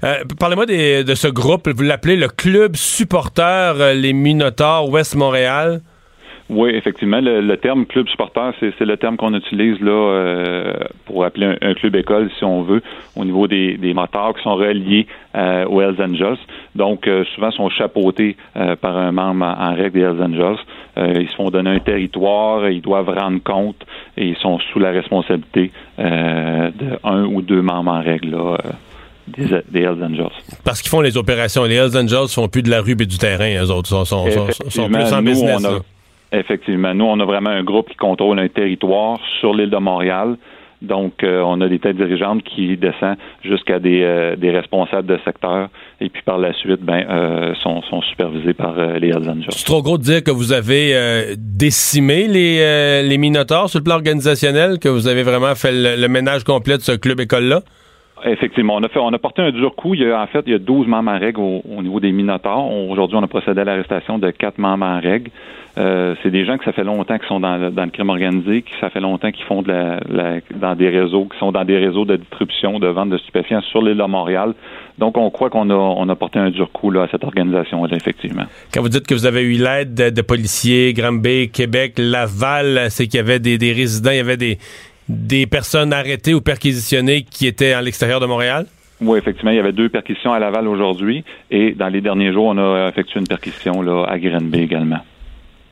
Euh, 0.03 0.13
Parlez-moi 0.39 0.65
de 0.65 1.15
ce 1.15 1.27
groupe, 1.27 1.67
vous 1.67 1.83
l'appelez 1.83 2.15
le 2.15 2.27
Club 2.27 2.75
Supporter 2.75 3.73
euh, 3.79 3.93
Les 3.93 4.13
Minotaures 4.13 4.89
Ouest 4.89 5.15
Montréal. 5.15 5.81
Oui, 6.49 6.69
effectivement, 6.75 7.19
le, 7.19 7.41
le 7.41 7.57
terme 7.57 7.85
club 7.85 8.07
supporter, 8.07 8.53
c'est 8.61 8.79
le 8.79 8.95
terme 8.95 9.17
qu'on 9.17 9.33
utilise 9.33 9.81
là 9.81 9.91
euh, 9.91 10.73
pour 11.05 11.25
appeler 11.25 11.47
un, 11.47 11.57
un 11.61 11.73
club 11.73 11.93
école, 11.97 12.29
si 12.37 12.45
on 12.45 12.61
veut, 12.61 12.81
au 13.17 13.25
niveau 13.25 13.47
des, 13.47 13.75
des 13.75 13.93
motards 13.93 14.33
qui 14.33 14.43
sont 14.43 14.55
reliés 14.55 15.07
euh, 15.35 15.65
aux 15.65 15.81
Hells 15.81 16.01
Angels. 16.01 16.37
Donc, 16.73 17.09
souvent, 17.35 17.51
sont 17.51 17.69
chapeautés 17.69 18.37
par 18.79 18.95
un 18.95 19.11
membre 19.11 19.43
en, 19.45 19.71
en 19.71 19.75
règle 19.75 19.91
des 19.91 20.01
Hells 20.01 20.23
Angels. 20.23 20.59
Euh, 20.97 21.13
ils 21.21 21.29
se 21.29 21.35
font 21.35 21.49
donner 21.49 21.69
un 21.69 21.79
territoire, 21.79 22.69
ils 22.69 22.81
doivent 22.81 23.09
rendre 23.09 23.39
compte 23.43 23.77
et 24.17 24.25
ils 24.27 24.37
sont 24.37 24.57
sous 24.71 24.79
la 24.79 24.89
responsabilité 24.91 25.71
euh, 25.99 26.69
de 26.71 26.97
un 27.03 27.23
ou 27.25 27.41
deux 27.41 27.61
membres 27.61 27.91
en 27.91 28.01
règle 28.01 28.31
là, 28.31 28.57
euh, 28.65 28.71
des, 29.27 29.45
des 29.69 29.81
Hells 29.81 30.03
Angels. 30.03 30.31
Parce 30.63 30.81
qu'ils 30.81 30.89
font 30.89 31.01
les 31.01 31.17
opérations. 31.17 31.63
Les 31.65 31.75
Hells 31.75 31.95
Angels 31.97 32.29
font 32.29 32.47
plus 32.47 32.63
de 32.63 32.69
la 32.69 32.81
rue 32.81 32.93
et 32.99 33.05
du 33.05 33.17
terrain, 33.17 33.63
eux 33.63 33.69
autres. 33.71 33.89
Sont, 33.89 34.05
sont, 34.05 34.25
sont, 34.29 34.69
sont 34.69 34.89
plus 34.89 35.13
en 35.13 35.21
nous, 35.21 35.29
business. 35.29 35.61
on 35.61 35.65
a- 35.67 35.71
là. 35.73 35.79
Effectivement. 36.31 36.93
Nous, 36.93 37.05
on 37.05 37.19
a 37.19 37.25
vraiment 37.25 37.51
un 37.51 37.63
groupe 37.63 37.89
qui 37.89 37.95
contrôle 37.95 38.37
un 38.39 38.49
territoire 38.49 39.17
sur 39.39 39.53
l'île 39.53 39.69
de 39.69 39.77
Montréal. 39.77 40.35
Donc, 40.81 41.23
euh, 41.23 41.41
on 41.41 41.59
a 41.61 41.67
des 41.67 41.79
têtes 41.79 41.97
dirigeantes 41.97 42.43
qui 42.43 42.77
descendent 42.77 43.17
jusqu'à 43.43 43.79
des, 43.79 44.03
euh, 44.03 44.35
des 44.35 44.51
responsables 44.51 45.07
de 45.07 45.17
secteur 45.25 45.69
et 45.99 46.09
puis 46.09 46.21
par 46.23 46.37
la 46.37 46.53
suite, 46.53 46.81
ben, 46.81 47.03
euh, 47.09 47.55
sont, 47.63 47.81
sont 47.83 48.01
supervisés 48.03 48.53
par 48.53 48.77
euh, 48.77 48.99
les 48.99 49.09
Hells 49.09 49.29
Angels. 49.29 49.47
C'est 49.49 49.65
trop 49.65 49.81
gros 49.81 49.97
de 49.97 50.03
dire 50.03 50.23
que 50.23 50.29
vous 50.31 50.53
avez 50.53 50.95
euh, 50.95 51.35
décimé 51.37 52.27
les, 52.27 52.59
euh, 52.59 53.01
les 53.01 53.17
Minotaures 53.17 53.69
sur 53.69 53.79
le 53.79 53.83
plan 53.83 53.95
organisationnel, 53.95 54.77
que 54.77 54.89
vous 54.89 55.07
avez 55.07 55.23
vraiment 55.23 55.55
fait 55.55 55.71
le, 55.71 55.99
le 55.99 56.07
ménage 56.07 56.43
complet 56.43 56.77
de 56.77 56.83
ce 56.83 56.91
club 56.91 57.19
école-là? 57.19 57.61
Effectivement, 58.31 58.75
on 58.75 59.13
a 59.13 59.19
porté 59.19 59.41
un 59.41 59.51
dur 59.51 59.75
coup. 59.75 59.93
Il 59.93 60.01
y 60.01 60.11
a, 60.11 60.21
en 60.21 60.27
fait, 60.27 60.43
il 60.45 60.51
y 60.51 60.55
a 60.55 60.59
12 60.59 60.87
membres 60.87 61.11
en 61.11 61.19
règle 61.19 61.39
au, 61.39 61.61
au 61.77 61.81
niveau 61.81 61.99
des 61.99 62.11
Minotaures. 62.11 62.65
On- 62.65 62.91
Aujourd'hui, 62.91 63.17
on 63.17 63.23
a 63.23 63.27
procédé 63.27 63.61
à 63.61 63.63
l'arrestation 63.63 64.17
de 64.17 64.31
quatre 64.31 64.57
membres 64.57 64.85
en 64.85 64.99
règle. 64.99 65.29
Euh, 65.77 66.15
c'est 66.23 66.31
des 66.31 66.43
gens 66.43 66.57
que 66.57 66.63
ça 66.65 66.71
fait 66.71 66.83
longtemps 66.83 67.19
qu'ils 67.19 67.27
sont 67.27 67.39
dans 67.39 67.57
le, 67.57 67.89
crime 67.91 68.09
organisé, 68.09 68.63
qui 68.63 68.71
ça 68.81 68.89
fait 68.89 68.99
longtemps 68.99 69.29
qu'ils 69.31 69.45
font 69.45 69.61
dans 69.61 70.75
des 70.75 70.89
réseaux, 70.89 71.25
qui 71.25 71.37
sont 71.37 71.51
dans 71.51 71.63
des 71.63 71.77
réseaux 71.77 72.03
de 72.03 72.15
distribution, 72.15 72.79
de 72.79 72.87
vente 72.87 73.09
de 73.09 73.17
stupéfiants 73.19 73.61
sur 73.61 73.83
l'île 73.83 73.97
de 73.97 74.03
Montréal. 74.03 74.53
Donc, 74.97 75.17
on 75.17 75.29
croit 75.29 75.51
qu'on 75.51 75.69
a, 75.69 76.15
porté 76.15 76.39
un 76.39 76.49
dur 76.49 76.71
coup 76.71 76.91
à 76.97 77.07
cette 77.11 77.23
organisation-là, 77.23 77.95
effectivement. 77.95 78.45
Quand 78.73 78.81
vous 78.81 78.89
dites 78.89 79.05
que 79.05 79.13
vous 79.13 79.27
avez 79.27 79.41
eu 79.43 79.53
l'aide 79.61 79.93
de, 79.93 80.09
de 80.09 80.21
policiers, 80.23 80.93
Granby, 80.93 81.49
Québec, 81.51 81.93
Laval, 81.99 82.87
c'est 82.89 83.05
qu'il 83.05 83.17
y 83.17 83.21
avait 83.21 83.39
des 83.39 83.71
résidents, 83.71 84.11
il 84.11 84.17
y 84.17 84.21
avait 84.21 84.37
des, 84.37 84.57
des 85.09 85.45
personnes 85.47 85.93
arrêtées 85.93 86.33
ou 86.33 86.41
perquisitionnées 86.41 87.23
qui 87.23 87.47
étaient 87.47 87.73
à 87.73 87.81
l'extérieur 87.81 88.19
de 88.19 88.25
Montréal? 88.25 88.65
Oui, 88.99 89.19
effectivement, 89.19 89.51
il 89.51 89.57
y 89.57 89.59
avait 89.59 89.73
deux 89.73 89.89
perquisitions 89.89 90.33
à 90.33 90.39
Laval 90.39 90.67
aujourd'hui 90.67 91.23
et 91.51 91.73
dans 91.73 91.87
les 91.87 92.01
derniers 92.01 92.33
jours, 92.33 92.45
on 92.45 92.57
a 92.57 92.89
effectué 92.89 93.19
une 93.19 93.27
perquisition 93.27 93.81
là, 93.81 94.05
à 94.07 94.17
Granby 94.17 94.59
également. 94.59 94.99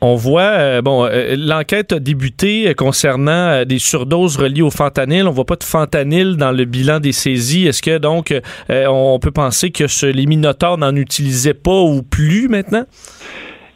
On 0.02 0.14
voit, 0.14 0.42
euh, 0.42 0.82
bon, 0.82 1.06
euh, 1.06 1.34
l'enquête 1.38 1.92
a 1.92 1.98
débuté 1.98 2.72
concernant 2.76 3.32
euh, 3.32 3.64
des 3.64 3.78
surdoses 3.78 4.36
reliées 4.36 4.62
au 4.62 4.70
fentanyl. 4.70 5.26
On 5.26 5.30
voit 5.30 5.46
pas 5.46 5.56
de 5.56 5.64
fentanyl 5.64 6.36
dans 6.36 6.52
le 6.52 6.66
bilan 6.66 7.00
des 7.00 7.12
saisies. 7.12 7.66
Est-ce 7.66 7.80
que 7.80 7.96
donc 7.96 8.30
euh, 8.30 8.86
on 8.88 9.18
peut 9.18 9.30
penser 9.30 9.70
que 9.70 9.86
ce, 9.86 10.04
les 10.04 10.26
minotaures 10.26 10.76
n'en 10.76 10.94
utilisaient 10.94 11.54
pas 11.54 11.80
ou 11.80 12.02
plus 12.02 12.46
maintenant? 12.48 12.84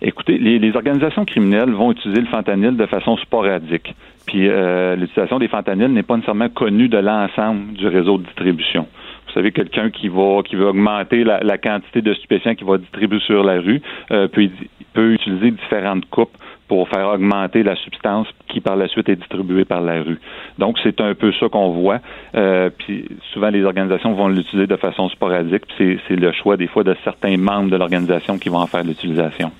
Écoutez, 0.03 0.39
les, 0.39 0.75
organisations 0.77 1.27
criminelles 1.27 1.73
vont 1.73 1.93
utiliser 1.93 2.21
le 2.21 2.27
fentanyl 2.27 2.77
de 2.77 2.87
façon 2.87 3.19
sporadique. 3.19 3.95
Puis 4.27 4.49
euh, 4.49 4.97
l'utilisation 4.97 5.39
des 5.39 5.49
fentanyls 5.49 5.93
n'est 5.93 6.03
pas 6.03 6.17
nécessairement 6.17 6.49
connue 6.49 6.89
de 6.89 6.97
l'ensemble 6.97 7.75
du 7.75 7.87
réseau 7.87 8.17
de 8.17 8.25
distribution. 8.25 8.87
Vous 9.27 9.35
savez, 9.35 9.53
quelqu'un 9.53 9.91
qui 9.91 10.09
va 10.09 10.43
qui 10.43 10.57
veut 10.57 10.67
augmenter 10.67 11.23
la, 11.23 11.59
quantité 11.59 12.01
de 12.01 12.15
stupéfiants 12.15 12.55
qu'il 12.55 12.67
va 12.67 12.79
distribuer 12.79 13.21
sur 13.21 13.45
la 13.45 13.61
rue 13.61 13.83
euh, 14.11 14.27
peut, 14.27 14.49
peut 14.95 15.13
utiliser 15.13 15.51
différentes 15.51 16.09
coupes 16.09 16.37
pour 16.67 16.89
faire 16.89 17.09
augmenter 17.09 17.63
la 17.63 17.77
substance 17.77 18.29
qui 18.49 18.61
par 18.61 18.77
la 18.77 18.89
suite 18.89 19.09
est 19.09 19.17
distribuée 19.17 19.65
par 19.65 19.81
la 19.81 20.03
rue. 20.03 20.19
Donc 20.59 20.79
c'est 20.83 21.01
un 21.01 21.15
peu 21.15 21.33
ça 21.33 21.49
qu'on 21.49 21.71
voit. 21.73 21.99
Euh, 22.37 22.71
puis 22.71 23.07
souvent 23.33 23.51
les 23.51 23.65
organisations 23.65 24.15
vont 24.15 24.29
l'utiliser 24.29 24.67
de 24.67 24.77
façon 24.77 25.09
sporadique. 25.11 25.67
Puis 25.77 26.01
c'est 26.09 26.17
le 26.17 26.33
choix 26.33 26.57
des 26.57 26.69
fois 26.69 26.85
de 26.85 26.97
certains 27.05 27.37
membres 27.37 27.71
de 27.71 27.77
l'organisation 27.77 28.39
qui 28.39 28.49
vont 28.49 28.59
en 28.59 28.67
faire 28.67 28.85
l'utilisation. 28.85 29.51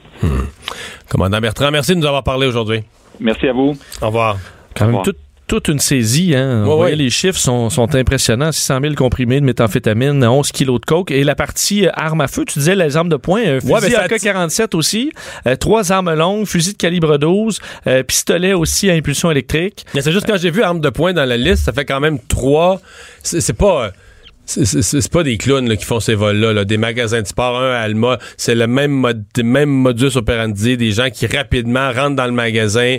Commandant 1.09 1.41
Bertrand, 1.41 1.71
merci 1.71 1.95
de 1.95 2.01
nous 2.01 2.07
avoir 2.07 2.23
parlé 2.23 2.47
aujourd'hui. 2.47 2.83
Merci 3.19 3.49
à 3.49 3.53
vous. 3.53 3.77
Au 4.01 4.07
revoir. 4.07 4.39
Quand 4.75 4.87
même 4.87 5.03
toute 5.51 5.67
une 5.67 5.81
saisie. 5.81 6.37
Hein? 6.37 6.63
Ouais, 6.63 6.71
Vous 6.71 6.77
voyez, 6.77 6.95
ouais. 6.95 7.03
Les 7.03 7.11
chiffres 7.11 7.39
sont, 7.39 7.71
sont 7.71 7.93
impressionnants. 7.97 8.53
600 8.53 8.79
000 8.83 8.95
comprimés 8.95 9.41
de 9.41 9.45
méthamphétamine, 9.45 10.25
11 10.25 10.53
kilos 10.53 10.81
de 10.81 10.87
coke. 10.87 11.11
Et 11.11 11.25
la 11.25 11.35
partie 11.35 11.87
euh, 11.87 11.91
arme 11.95 12.21
à 12.21 12.29
feu, 12.29 12.45
tu 12.45 12.61
disais 12.61 12.77
les 12.77 12.97
armes 12.97 13.09
de 13.09 13.17
poing, 13.17 13.41
un 13.41 13.61
fusil 13.61 13.73
Ouais, 13.73 13.81
mais 13.83 13.91
ça 13.91 14.07
AK-47 14.07 14.77
aussi, 14.77 15.11
euh, 15.49 15.57
trois 15.57 15.91
armes 15.91 16.15
longues, 16.15 16.47
fusil 16.47 16.75
de 16.75 16.79
calibre 16.79 17.19
12, 17.19 17.59
euh, 17.89 18.05
pistolet 18.05 18.53
aussi 18.53 18.89
à 18.91 18.95
impulsion 18.95 19.29
électrique. 19.29 19.85
Mais 19.93 20.03
c'est 20.03 20.13
juste 20.13 20.27
quand 20.27 20.37
j'ai 20.39 20.53
vu 20.53 20.63
arme 20.63 20.81
de 20.81 20.91
poing 20.91 21.13
dans 21.15 21.25
la 21.25 21.37
liste, 21.37 21.65
ça 21.65 21.73
fait 21.73 21.85
quand 21.85 21.99
même 21.99 22.21
trois. 22.29 22.81
C'est 23.25 23.41
c'est 23.41 23.53
pas. 23.53 23.91
C'est 24.53 25.11
pas 25.13 25.23
des 25.23 25.37
clowns 25.39 25.69
là, 25.69 25.77
qui 25.77 25.85
font 25.85 26.01
ces 26.01 26.15
vols-là, 26.15 26.53
là. 26.53 26.65
des 26.65 26.77
magasins 26.77 27.23
de 27.23 27.27
sport, 27.27 27.61
un 27.61 27.71
à 27.73 27.79
Alma, 27.81 28.19
c'est 28.37 28.55
le 28.55 28.67
même, 28.67 29.07
même 29.43 29.69
modus 29.71 30.17
operandi, 30.17 30.77
des 30.77 30.91
gens 30.91 31.09
qui 31.11 31.27
rapidement 31.27 31.93
rentrent 31.93 32.17
dans 32.17 32.27
le 32.27 32.33
magasin, 32.33 32.99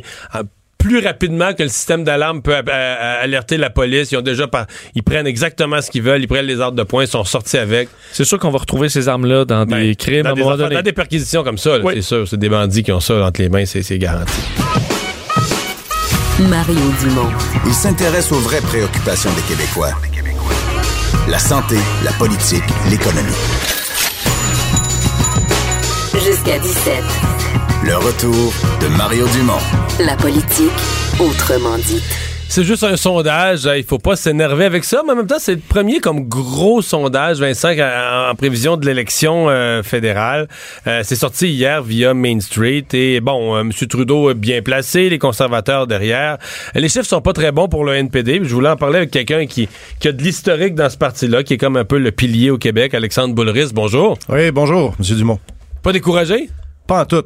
plus 0.77 0.99
rapidement 1.05 1.53
que 1.53 1.61
le 1.63 1.69
système 1.69 2.03
d'alarme 2.03 2.41
peut 2.41 2.55
alerter 2.55 3.57
la 3.57 3.69
police. 3.69 4.11
Ils 4.11 4.17
ont 4.17 4.21
déjà 4.21 4.47
par- 4.47 4.65
ils 4.95 5.03
prennent 5.03 5.27
exactement 5.27 5.79
ce 5.81 5.91
qu'ils 5.91 6.01
veulent, 6.01 6.21
ils 6.21 6.27
prennent 6.27 6.45
les 6.47 6.59
armes 6.59 6.75
de 6.75 6.83
poing, 6.83 7.03
ils 7.03 7.07
sont 7.07 7.23
sortis 7.23 7.57
avec. 7.57 7.87
C'est 8.13 8.23
sûr 8.23 8.39
qu'on 8.39 8.49
va 8.49 8.57
retrouver 8.59 8.89
ces 8.89 9.07
armes-là 9.07 9.45
dans 9.45 9.65
des 9.65 9.71
Ben, 9.75 9.95
crimes 9.95 10.25
à 10.25 10.29
dans, 10.29 10.29
un 10.29 10.33
des, 10.33 10.41
moment 10.41 10.53
affaires- 10.55 10.65
donné. 10.69 10.75
dans 10.77 10.81
des 10.81 10.93
perquisitions 10.93 11.43
comme 11.43 11.57
ça, 11.59 11.77
Oui. 11.83 11.93
c'est 11.97 12.01
sûr. 12.01 12.27
C'est 12.27 12.37
des 12.37 12.49
bandits 12.49 12.81
qui 12.81 12.91
ont 12.91 12.99
ça 12.99 13.23
entre 13.25 13.41
les 13.41 13.49
mains, 13.49 13.65
c'est 13.65 13.83
c'est 13.83 13.99
garanti. 13.99 14.41
Mario 16.49 16.75
Dumont. 17.01 17.29
Il 17.67 17.73
s'intéresse 17.73 18.31
aux 18.31 18.39
vraies 18.39 18.61
préoccupations 18.61 19.29
des 19.35 19.41
Québécois. 19.53 19.91
La 21.27 21.39
santé, 21.39 21.77
la 22.03 22.11
politique, 22.13 22.63
l'économie. 22.89 23.31
Jusqu'à 26.13 26.59
17. 26.59 27.03
Le 27.83 27.97
retour 27.97 28.53
de 28.81 28.87
Mario 28.87 29.27
Dumont. 29.29 29.59
La 29.99 30.15
politique, 30.15 30.71
autrement 31.19 31.77
dit. 31.77 32.03
C'est 32.51 32.65
juste 32.65 32.83
un 32.83 32.97
sondage, 32.97 33.61
il 33.77 33.85
faut 33.85 33.97
pas 33.97 34.17
s'énerver 34.17 34.65
avec 34.65 34.83
ça, 34.83 35.03
mais 35.05 35.13
en 35.13 35.15
même 35.15 35.25
temps, 35.25 35.39
c'est 35.39 35.53
le 35.55 35.61
premier 35.61 36.01
comme 36.01 36.27
gros 36.27 36.81
sondage, 36.81 37.39
Vincent, 37.39 37.69
en, 37.69 38.29
en 38.29 38.35
prévision 38.35 38.75
de 38.75 38.85
l'élection 38.85 39.49
euh, 39.49 39.81
fédérale. 39.83 40.49
Euh, 40.85 40.99
c'est 41.05 41.15
sorti 41.15 41.47
hier 41.47 41.81
via 41.81 42.13
Main 42.13 42.41
Street 42.41 42.83
et 42.91 43.21
bon, 43.21 43.55
euh, 43.55 43.61
M. 43.61 43.71
Trudeau 43.71 44.31
est 44.31 44.33
bien 44.33 44.61
placé, 44.61 45.09
les 45.09 45.17
conservateurs 45.17 45.87
derrière. 45.87 46.39
Les 46.75 46.89
chiffres 46.89 47.05
sont 47.05 47.21
pas 47.21 47.31
très 47.31 47.53
bons 47.53 47.69
pour 47.69 47.85
le 47.85 47.95
NPD. 47.95 48.41
Je 48.43 48.53
voulais 48.53 48.67
en 48.67 48.75
parler 48.75 48.97
avec 48.97 49.11
quelqu'un 49.11 49.45
qui, 49.45 49.69
qui 50.01 50.09
a 50.09 50.11
de 50.11 50.21
l'historique 50.21 50.75
dans 50.75 50.89
ce 50.89 50.97
parti-là, 50.97 51.43
qui 51.43 51.53
est 51.53 51.57
comme 51.57 51.77
un 51.77 51.85
peu 51.85 51.99
le 51.99 52.11
pilier 52.11 52.49
au 52.49 52.57
Québec, 52.57 52.93
Alexandre 52.93 53.33
Boulris. 53.33 53.69
Bonjour. 53.73 54.19
Oui, 54.27 54.51
bonjour, 54.51 54.93
M. 54.99 55.15
Dumont. 55.15 55.39
Pas 55.81 55.93
découragé? 55.93 56.49
Pas 56.85 57.03
en 57.03 57.05
tout. 57.05 57.23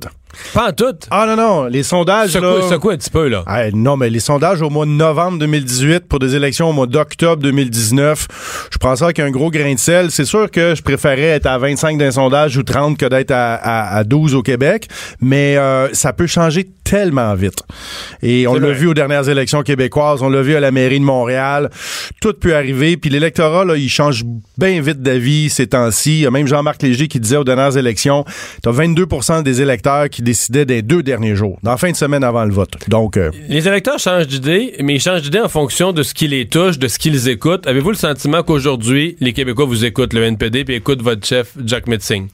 Pas 0.53 0.69
en 0.69 0.71
tout. 0.71 0.95
Ah 1.11 1.25
non, 1.27 1.35
non, 1.35 1.63
les 1.65 1.83
sondages, 1.83 2.31
Secoue, 2.31 2.45
là... 2.89 2.93
un 2.93 2.97
petit 2.97 3.09
peu, 3.09 3.27
là. 3.27 3.43
Ah, 3.47 3.63
non, 3.73 3.97
mais 3.97 4.09
les 4.09 4.19
sondages 4.19 4.61
au 4.61 4.69
mois 4.69 4.85
de 4.85 4.91
novembre 4.91 5.39
2018 5.39 6.07
pour 6.07 6.19
des 6.19 6.35
élections 6.35 6.69
au 6.69 6.73
mois 6.73 6.87
d'octobre 6.87 7.41
2019, 7.43 8.27
je 8.71 8.77
prends 8.77 8.95
ça 8.95 9.05
avec 9.05 9.19
un 9.19 9.31
gros 9.31 9.49
grain 9.51 9.73
de 9.73 9.79
sel. 9.79 10.11
C'est 10.11 10.25
sûr 10.25 10.49
que 10.51 10.75
je 10.75 10.81
préférais 10.81 11.21
être 11.23 11.45
à 11.45 11.57
25 11.57 11.97
d'un 11.97 12.11
sondage 12.11 12.57
ou 12.57 12.63
30 12.63 12.97
que 12.97 13.05
d'être 13.05 13.31
à, 13.31 13.55
à- 13.55 13.97
à 13.97 14.03
12 14.03 14.35
au 14.35 14.41
Québec, 14.41 14.87
mais 15.21 15.57
euh, 15.57 15.89
ça 15.93 16.13
peut 16.13 16.27
changer 16.27 16.69
tellement 16.83 17.33
vite. 17.33 17.63
Et 18.21 18.47
on 18.47 18.53
l'a 18.55 18.71
vu 18.71 18.87
aux 18.87 18.93
dernières 18.93 19.27
élections 19.27 19.63
québécoises, 19.63 20.21
on 20.21 20.29
l'a 20.29 20.41
vu 20.43 20.55
à 20.55 20.59
la 20.59 20.69
mairie 20.71 20.99
de 20.99 21.03
Montréal, 21.05 21.71
tout 22.21 22.33
peut 22.33 22.55
arriver. 22.55 22.95
Puis 22.97 23.09
l'électorat, 23.09 23.65
là, 23.65 23.75
il 23.75 23.89
change 23.89 24.23
bien 24.57 24.79
vite 24.81 25.01
d'avis 25.01 25.49
ces 25.49 25.65
temps-ci. 25.67 26.11
Il 26.17 26.19
y 26.21 26.25
a 26.27 26.31
même 26.31 26.45
Jean-Marc 26.47 26.83
Léger 26.83 27.07
qui 27.07 27.19
disait 27.19 27.37
aux 27.37 27.43
dernières 27.43 27.75
élections, 27.77 28.23
t'as 28.61 28.71
22% 28.71 29.41
des 29.41 29.61
électeurs 29.63 30.09
qui 30.09 30.21
décidaient 30.25 30.65
des 30.65 30.81
deux 30.81 31.01
derniers 31.01 31.35
jours, 31.35 31.57
dans 31.63 31.71
la 31.71 31.77
fin 31.77 31.89
de 31.89 31.95
semaine 31.95 32.25
avant 32.25 32.43
le 32.43 32.51
vote. 32.51 32.73
Donc, 32.89 33.15
euh, 33.15 33.31
Les 33.47 33.65
électeurs 33.67 33.99
changent 33.99 34.27
d'idée, 34.27 34.73
mais 34.83 34.95
ils 34.95 34.99
changent 34.99 35.21
d'idée 35.21 35.39
en 35.39 35.47
fonction 35.47 35.93
de 35.93 36.03
ce 36.03 36.13
qui 36.13 36.27
les 36.27 36.47
touche, 36.47 36.77
de 36.77 36.89
ce 36.89 36.99
qu'ils 36.99 37.29
écoutent. 37.29 37.65
Avez-vous 37.65 37.91
le 37.91 37.95
sentiment 37.95 38.43
qu'aujourd'hui, 38.43 39.15
les 39.21 39.31
Québécois 39.31 39.65
vous 39.65 39.85
écoutent, 39.85 40.11
le 40.13 40.23
NPD, 40.23 40.65
puis 40.65 40.75
écoutent 40.75 41.01
votre 41.01 41.25
chef, 41.25 41.53
Jack 41.65 41.87
Metzing? 41.87 42.27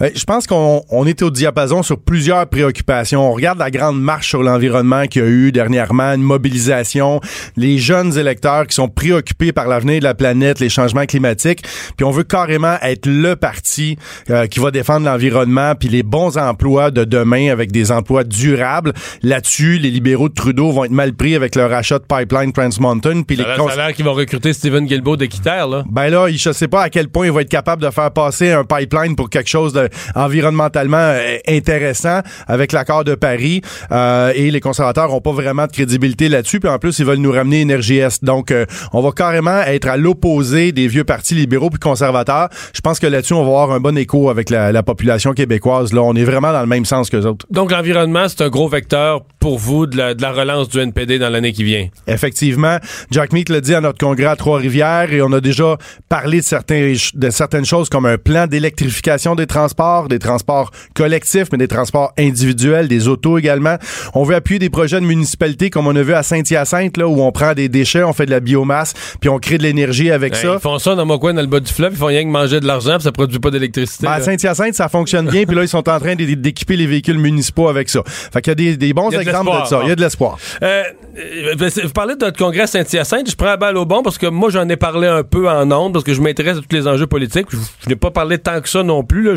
Ben, 0.00 0.10
je 0.14 0.24
pense 0.24 0.46
qu'on 0.46 0.82
on 0.90 1.06
est 1.06 1.22
au 1.22 1.30
diapason 1.30 1.82
sur 1.82 1.98
plusieurs 1.98 2.46
préoccupations. 2.46 3.28
On 3.28 3.32
regarde 3.32 3.58
la 3.58 3.70
grande 3.70 4.00
marche 4.00 4.28
sur 4.28 4.42
l'environnement 4.42 5.06
qu'il 5.06 5.22
y 5.22 5.24
a 5.24 5.28
eu 5.28 5.52
dernièrement, 5.52 6.12
une 6.14 6.22
mobilisation, 6.22 7.20
les 7.56 7.78
jeunes 7.78 8.16
électeurs 8.18 8.66
qui 8.66 8.74
sont 8.74 8.88
préoccupés 8.88 9.52
par 9.52 9.66
l'avenir 9.68 9.98
de 10.00 10.04
la 10.04 10.14
planète, 10.14 10.60
les 10.60 10.68
changements 10.68 11.06
climatiques, 11.06 11.62
puis 11.96 12.04
on 12.04 12.10
veut 12.10 12.24
carrément 12.24 12.76
être 12.82 13.06
le 13.06 13.36
parti 13.36 13.96
euh, 14.30 14.46
qui 14.46 14.60
va 14.60 14.70
défendre 14.70 15.06
l'environnement 15.06 15.74
puis 15.74 15.88
les 15.88 16.02
bons 16.02 16.36
emplois 16.36 16.90
de 16.90 17.04
demain 17.04 17.50
avec 17.50 17.72
des 17.72 17.90
emplois 17.92 18.24
durables. 18.24 18.92
Là-dessus, 19.22 19.78
les 19.78 19.90
libéraux 19.90 20.28
de 20.28 20.34
Trudeau 20.34 20.70
vont 20.72 20.84
être 20.84 20.90
mal 20.90 21.12
pris 21.14 21.34
avec 21.34 21.54
leur 21.54 21.72
achat 21.72 21.98
de 21.98 22.04
pipeline 22.04 22.52
Trans 22.52 22.68
Mountain 22.80 23.22
puis 23.22 23.36
les 23.36 23.44
cons- 23.56 23.68
l'air 23.68 23.92
qu'ils 23.92 24.04
vont 24.04 24.12
recruter 24.14 24.52
Stephen 24.52 24.86
Guilbeault 24.86 25.16
d'Équiterre, 25.16 25.68
là. 25.68 25.84
ben 25.90 26.08
là, 26.10 26.28
je 26.30 26.52
sais 26.52 26.68
pas 26.68 26.82
à 26.82 26.90
quel 26.90 27.08
point 27.08 27.26
il 27.26 27.32
va 27.32 27.40
être 27.40 27.48
capable 27.48 27.82
de 27.82 27.90
faire 27.90 28.10
passer 28.10 28.52
un 28.52 28.64
pipeline 28.64 29.16
pour 29.16 29.30
quelque 29.30 29.48
chose 29.48 29.53
de 29.54 29.88
environnementalement 30.14 30.96
euh, 30.98 31.38
intéressant 31.48 32.20
avec 32.46 32.72
l'accord 32.72 33.04
de 33.04 33.14
Paris. 33.14 33.62
Euh, 33.92 34.32
et 34.34 34.50
les 34.50 34.60
conservateurs 34.60 35.12
ont 35.14 35.20
pas 35.20 35.32
vraiment 35.32 35.66
de 35.66 35.72
crédibilité 35.72 36.28
là-dessus. 36.28 36.60
Puis 36.60 36.68
en 36.68 36.78
plus, 36.78 36.98
ils 36.98 37.04
veulent 37.04 37.18
nous 37.18 37.32
ramener 37.32 37.60
Énergie 37.60 37.98
Est. 37.98 38.24
Donc, 38.24 38.50
euh, 38.50 38.66
on 38.92 39.00
va 39.00 39.12
carrément 39.12 39.60
être 39.62 39.88
à 39.88 39.96
l'opposé 39.96 40.72
des 40.72 40.88
vieux 40.88 41.04
partis 41.04 41.34
libéraux 41.34 41.70
puis 41.70 41.78
conservateurs. 41.78 42.48
Je 42.72 42.80
pense 42.80 42.98
que 42.98 43.06
là-dessus, 43.06 43.34
on 43.34 43.42
va 43.42 43.48
avoir 43.48 43.72
un 43.72 43.80
bon 43.80 43.96
écho 43.96 44.30
avec 44.30 44.50
la, 44.50 44.72
la 44.72 44.82
population 44.82 45.32
québécoise. 45.32 45.92
Là, 45.92 46.02
on 46.02 46.14
est 46.14 46.24
vraiment 46.24 46.52
dans 46.52 46.60
le 46.60 46.66
même 46.66 46.84
sens 46.84 47.10
que 47.10 47.16
autres. 47.16 47.46
Donc, 47.50 47.70
l'environnement, 47.70 48.28
c'est 48.28 48.42
un 48.42 48.48
gros 48.48 48.68
vecteur 48.68 49.22
pour 49.38 49.58
vous 49.58 49.86
de 49.86 49.96
la, 49.96 50.14
de 50.14 50.22
la 50.22 50.32
relance 50.32 50.68
du 50.68 50.78
NPD 50.78 51.18
dans 51.18 51.28
l'année 51.28 51.52
qui 51.52 51.64
vient. 51.64 51.88
Effectivement, 52.06 52.78
Jack 53.10 53.32
Meat 53.32 53.48
l'a 53.48 53.60
dit 53.60 53.74
à 53.74 53.80
notre 53.80 53.98
congrès 53.98 54.26
à 54.26 54.36
Trois-Rivières 54.36 55.12
et 55.12 55.22
on 55.22 55.32
a 55.32 55.40
déjà 55.40 55.76
parlé 56.08 56.38
de, 56.38 56.44
certains, 56.44 56.94
de 57.14 57.30
certaines 57.30 57.64
choses 57.64 57.88
comme 57.88 58.06
un 58.06 58.18
plan 58.18 58.46
d'électrification 58.46 59.34
des 59.34 59.43
transports, 59.46 60.08
des 60.08 60.18
transports 60.18 60.70
collectifs, 60.94 61.48
mais 61.52 61.58
des 61.58 61.68
transports 61.68 62.12
individuels, 62.18 62.88
des 62.88 63.08
autos 63.08 63.38
également. 63.38 63.76
On 64.14 64.24
veut 64.24 64.34
appuyer 64.34 64.58
des 64.58 64.70
projets 64.70 65.00
de 65.00 65.06
municipalité 65.06 65.70
comme 65.70 65.86
on 65.86 65.96
a 65.96 66.02
vu 66.02 66.12
à 66.14 66.22
Saint-Hyacinthe, 66.22 66.96
là, 66.96 67.06
où 67.08 67.20
on 67.22 67.32
prend 67.32 67.54
des 67.54 67.68
déchets, 67.68 68.02
on 68.02 68.12
fait 68.12 68.26
de 68.26 68.30
la 68.30 68.40
biomasse, 68.40 68.94
puis 69.20 69.28
on 69.28 69.38
crée 69.38 69.58
de 69.58 69.62
l'énergie 69.62 70.10
avec 70.10 70.32
Ben, 70.34 70.38
ça. 70.42 70.54
Ils 70.54 70.60
font 70.60 70.78
ça 70.78 70.94
dans 70.94 71.06
mon 71.06 71.18
coin, 71.18 71.34
dans 71.34 71.40
le 71.40 71.46
bas 71.46 71.60
du 71.60 71.72
fleuve, 71.72 71.92
ils 71.94 71.98
font 71.98 72.06
rien 72.06 72.22
que 72.24 72.28
manger 72.28 72.60
de 72.60 72.66
l'argent, 72.66 72.94
puis 72.94 73.02
ça 73.04 73.12
produit 73.12 73.38
pas 73.38 73.50
d'électricité. 73.50 74.06
Ben, 74.06 74.12
à. 74.14 74.20
Saint-Hyacinthe, 74.20 74.74
ça 74.74 74.88
fonctionne 74.88 75.28
bien, 75.28 75.44
puis 75.44 75.54
là, 75.56 75.62
ils 75.62 75.68
sont 75.68 75.88
en 75.88 75.98
train 76.00 76.14
d'é- 76.14 76.36
d'équiper 76.36 76.76
les 76.76 76.86
véhicules 76.86 77.18
municipaux 77.18 77.68
avec 77.68 77.88
ça. 77.88 78.02
Fait 78.06 78.40
qu'il 78.40 78.50
y 78.50 78.52
a 78.52 78.54
des, 78.54 78.76
des 78.76 78.92
bons 78.92 79.08
a 79.08 79.16
de 79.16 79.20
exemples 79.22 79.50
de 79.62 79.66
ça. 79.66 79.80
Il 79.82 79.88
y 79.88 79.92
a 79.92 79.96
de 79.96 80.00
l'espoir. 80.00 80.38
Euh, 80.62 80.82
euh, 81.18 81.54
vous 81.84 81.90
parlez 81.90 82.16
de 82.16 82.24
votre 82.24 82.38
congrès 82.38 82.62
à 82.62 82.66
Saint-Hyacinthe. 82.66 83.30
Je 83.30 83.36
prends 83.36 83.46
la 83.46 83.56
balle 83.56 83.76
au 83.76 83.84
bon 83.84 84.02
parce 84.02 84.18
que 84.18 84.26
moi, 84.26 84.50
j'en 84.50 84.68
ai 84.68 84.76
parlé 84.76 85.06
un 85.06 85.22
peu 85.22 85.48
en 85.48 85.70
ondes 85.70 85.92
parce 85.92 86.04
que 86.04 86.14
je 86.14 86.20
m'intéresse 86.20 86.58
à 86.58 86.60
tous 86.60 86.74
les 86.74 86.86
enjeux 86.88 87.06
politiques. 87.06 87.46
Je, 87.50 87.56
je 87.84 87.88
n'ai 87.88 87.96
pas 87.96 88.10
parlé 88.10 88.38
tant 88.38 88.60
que 88.60 88.68
ça 88.68 88.82
non 88.82 89.04
plus. 89.04 89.22
Là, 89.24 89.33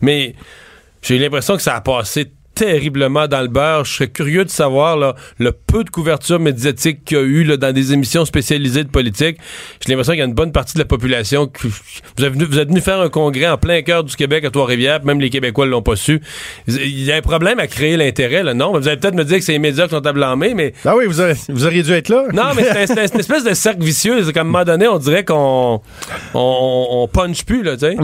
mais 0.00 0.34
j'ai 1.02 1.18
l'impression 1.18 1.56
que 1.56 1.62
ça 1.62 1.76
a 1.76 1.80
passé 1.80 2.32
terriblement 2.58 3.28
dans 3.28 3.40
le 3.40 3.48
beurre. 3.48 3.84
Je 3.84 3.92
serais 3.94 4.08
curieux 4.08 4.44
de 4.44 4.50
savoir 4.50 4.96
là, 4.96 5.14
le 5.38 5.52
peu 5.52 5.84
de 5.84 5.90
couverture 5.90 6.40
médiatique 6.40 7.04
qu'il 7.04 7.16
y 7.16 7.20
a 7.20 7.22
eu 7.24 7.44
là, 7.44 7.56
dans 7.56 7.72
des 7.72 7.92
émissions 7.92 8.24
spécialisées 8.24 8.82
de 8.84 8.88
politique. 8.88 9.38
J'ai 9.84 9.92
l'impression 9.92 10.12
qu'il 10.12 10.18
y 10.20 10.22
a 10.22 10.26
une 10.26 10.34
bonne 10.34 10.52
partie 10.52 10.74
de 10.74 10.80
la 10.80 10.84
population 10.84 11.46
qui... 11.46 11.68
Vous 11.68 12.24
êtes 12.24 12.32
venu, 12.32 12.44
vous 12.44 12.58
êtes 12.58 12.68
venu 12.68 12.80
faire 12.80 13.00
un 13.00 13.08
congrès 13.08 13.46
en 13.48 13.56
plein 13.58 13.80
cœur 13.82 14.02
du 14.04 14.16
Québec 14.16 14.44
à 14.44 14.50
Trois-Rivières, 14.50 15.04
même 15.04 15.20
les 15.20 15.30
Québécois 15.30 15.66
ne 15.66 15.70
l'ont 15.70 15.82
pas 15.82 15.96
su. 15.96 16.20
Il 16.66 17.04
y 17.04 17.12
a 17.12 17.16
un 17.16 17.20
problème 17.22 17.58
à 17.60 17.66
créer 17.68 17.96
l'intérêt, 17.96 18.42
là, 18.42 18.54
non? 18.54 18.72
Vous 18.78 18.88
allez 18.88 18.96
peut-être 18.96 19.14
me 19.14 19.24
dire 19.24 19.38
que 19.38 19.44
c'est 19.44 19.52
les 19.52 19.58
médias 19.58 19.84
qui 19.84 19.90
sont 19.94 20.04
à 20.06 20.12
blâmer, 20.12 20.54
mais 20.54 20.72
Ah 20.84 20.96
oui, 20.96 21.04
vous, 21.06 21.20
aurez- 21.20 21.34
vous 21.48 21.64
auriez 21.64 21.82
dû 21.82 21.92
être 21.92 22.08
là. 22.08 22.24
non, 22.34 22.42
mais 22.56 22.64
c'est 22.64 22.70
un- 22.82 22.86
c'est 22.86 22.98
un- 22.98 23.06
c'est 23.06 23.14
une 23.14 23.20
espèce 23.20 23.44
de 23.44 23.54
cercle 23.54 23.82
vicieux. 23.84 24.24
C'est 24.24 24.32
qu'à 24.32 24.40
un 24.40 24.44
moment 24.44 24.64
donné, 24.64 24.88
on 24.88 24.98
dirait 24.98 25.24
qu'on 25.24 25.80
on, 26.34 26.86
on 26.90 27.08
punch 27.08 27.44
plus, 27.44 27.62
là, 27.62 27.74
tu 27.76 27.86
sais. 27.86 27.96